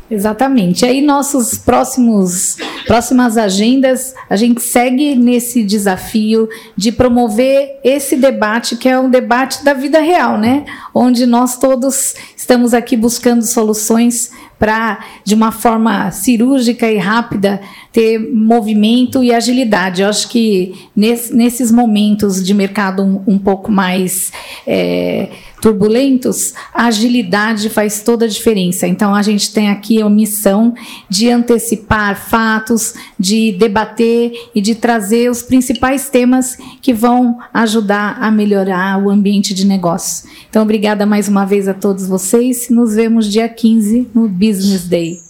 Exatamente. 0.10 0.86
Aí 0.86 1.02
nossos 1.02 1.58
próximos 1.58 2.58
próximas 2.86 3.38
agendas, 3.38 4.14
a 4.30 4.36
gente 4.38 4.62
segue 4.62 5.16
nesse 5.16 5.64
desafio 5.64 6.48
de 6.76 6.92
promover 6.92 7.80
esse 7.84 8.16
debate 8.16 8.78
que 8.78 8.88
é 8.88 8.98
um 8.98 9.10
debate 9.10 9.64
da 9.66 9.74
vida 9.74 10.00
real, 10.00 10.38
né? 10.38 10.64
Onde 10.94 11.26
nós 11.26 11.58
todos 11.58 12.16
estamos 12.36 12.74
aqui 12.74 12.96
buscando 12.96 13.44
soluções 13.44 14.32
para 14.60 15.00
de 15.24 15.36
uma 15.36 15.52
forma 15.52 16.10
cirúrgica 16.12 16.92
e 16.92 16.98
rápida 16.98 17.62
ter 17.92 18.20
movimento 18.20 19.24
e 19.24 19.34
agilidade. 19.34 20.02
Eu 20.02 20.10
acho 20.10 20.30
que 20.30 20.88
nesse, 20.96 21.36
nesses 21.36 21.72
momentos 21.72 22.44
de 22.44 22.54
mercado 22.54 23.04
um, 23.04 23.24
um 23.28 23.38
pouco 23.38 23.72
mais 23.72 24.32
é, 24.66 25.30
turbulentos, 25.62 26.54
a 26.74 26.86
agilidade 26.86 27.70
faz 27.70 28.02
toda 28.02 28.26
a 28.26 28.28
diferença. 28.28 28.88
Então, 28.88 29.14
a 29.14 29.22
gente 29.22 29.52
tem 29.54 29.70
aqui 29.70 30.02
a 30.02 30.10
missão 30.10 30.74
de 31.10 31.30
antecipar 31.30 32.16
fatos, 32.16 32.94
de 33.20 33.52
debater 33.54 34.32
e 34.54 34.62
de 34.62 34.76
trazer 34.76 35.30
os 35.30 35.42
principais 35.42 36.10
temas 36.10 36.58
que 36.82 36.94
vão 36.94 37.38
ajudar 37.54 38.18
a 38.22 38.30
melhorar 38.30 39.04
o 39.04 39.10
ambiente 39.10 39.54
de 39.54 39.66
negócio. 39.66 40.30
Então, 40.50 40.62
obrigada 40.62 41.06
mais 41.06 41.28
uma 41.28 41.46
vez 41.46 41.68
a 41.68 41.74
todos 41.74 42.08
vocês. 42.08 42.70
Nos 42.70 42.96
vemos 42.96 43.32
dia 43.32 43.50
15 43.50 44.10
no 44.14 44.28
Business 44.48 44.84
Day. 44.88 45.27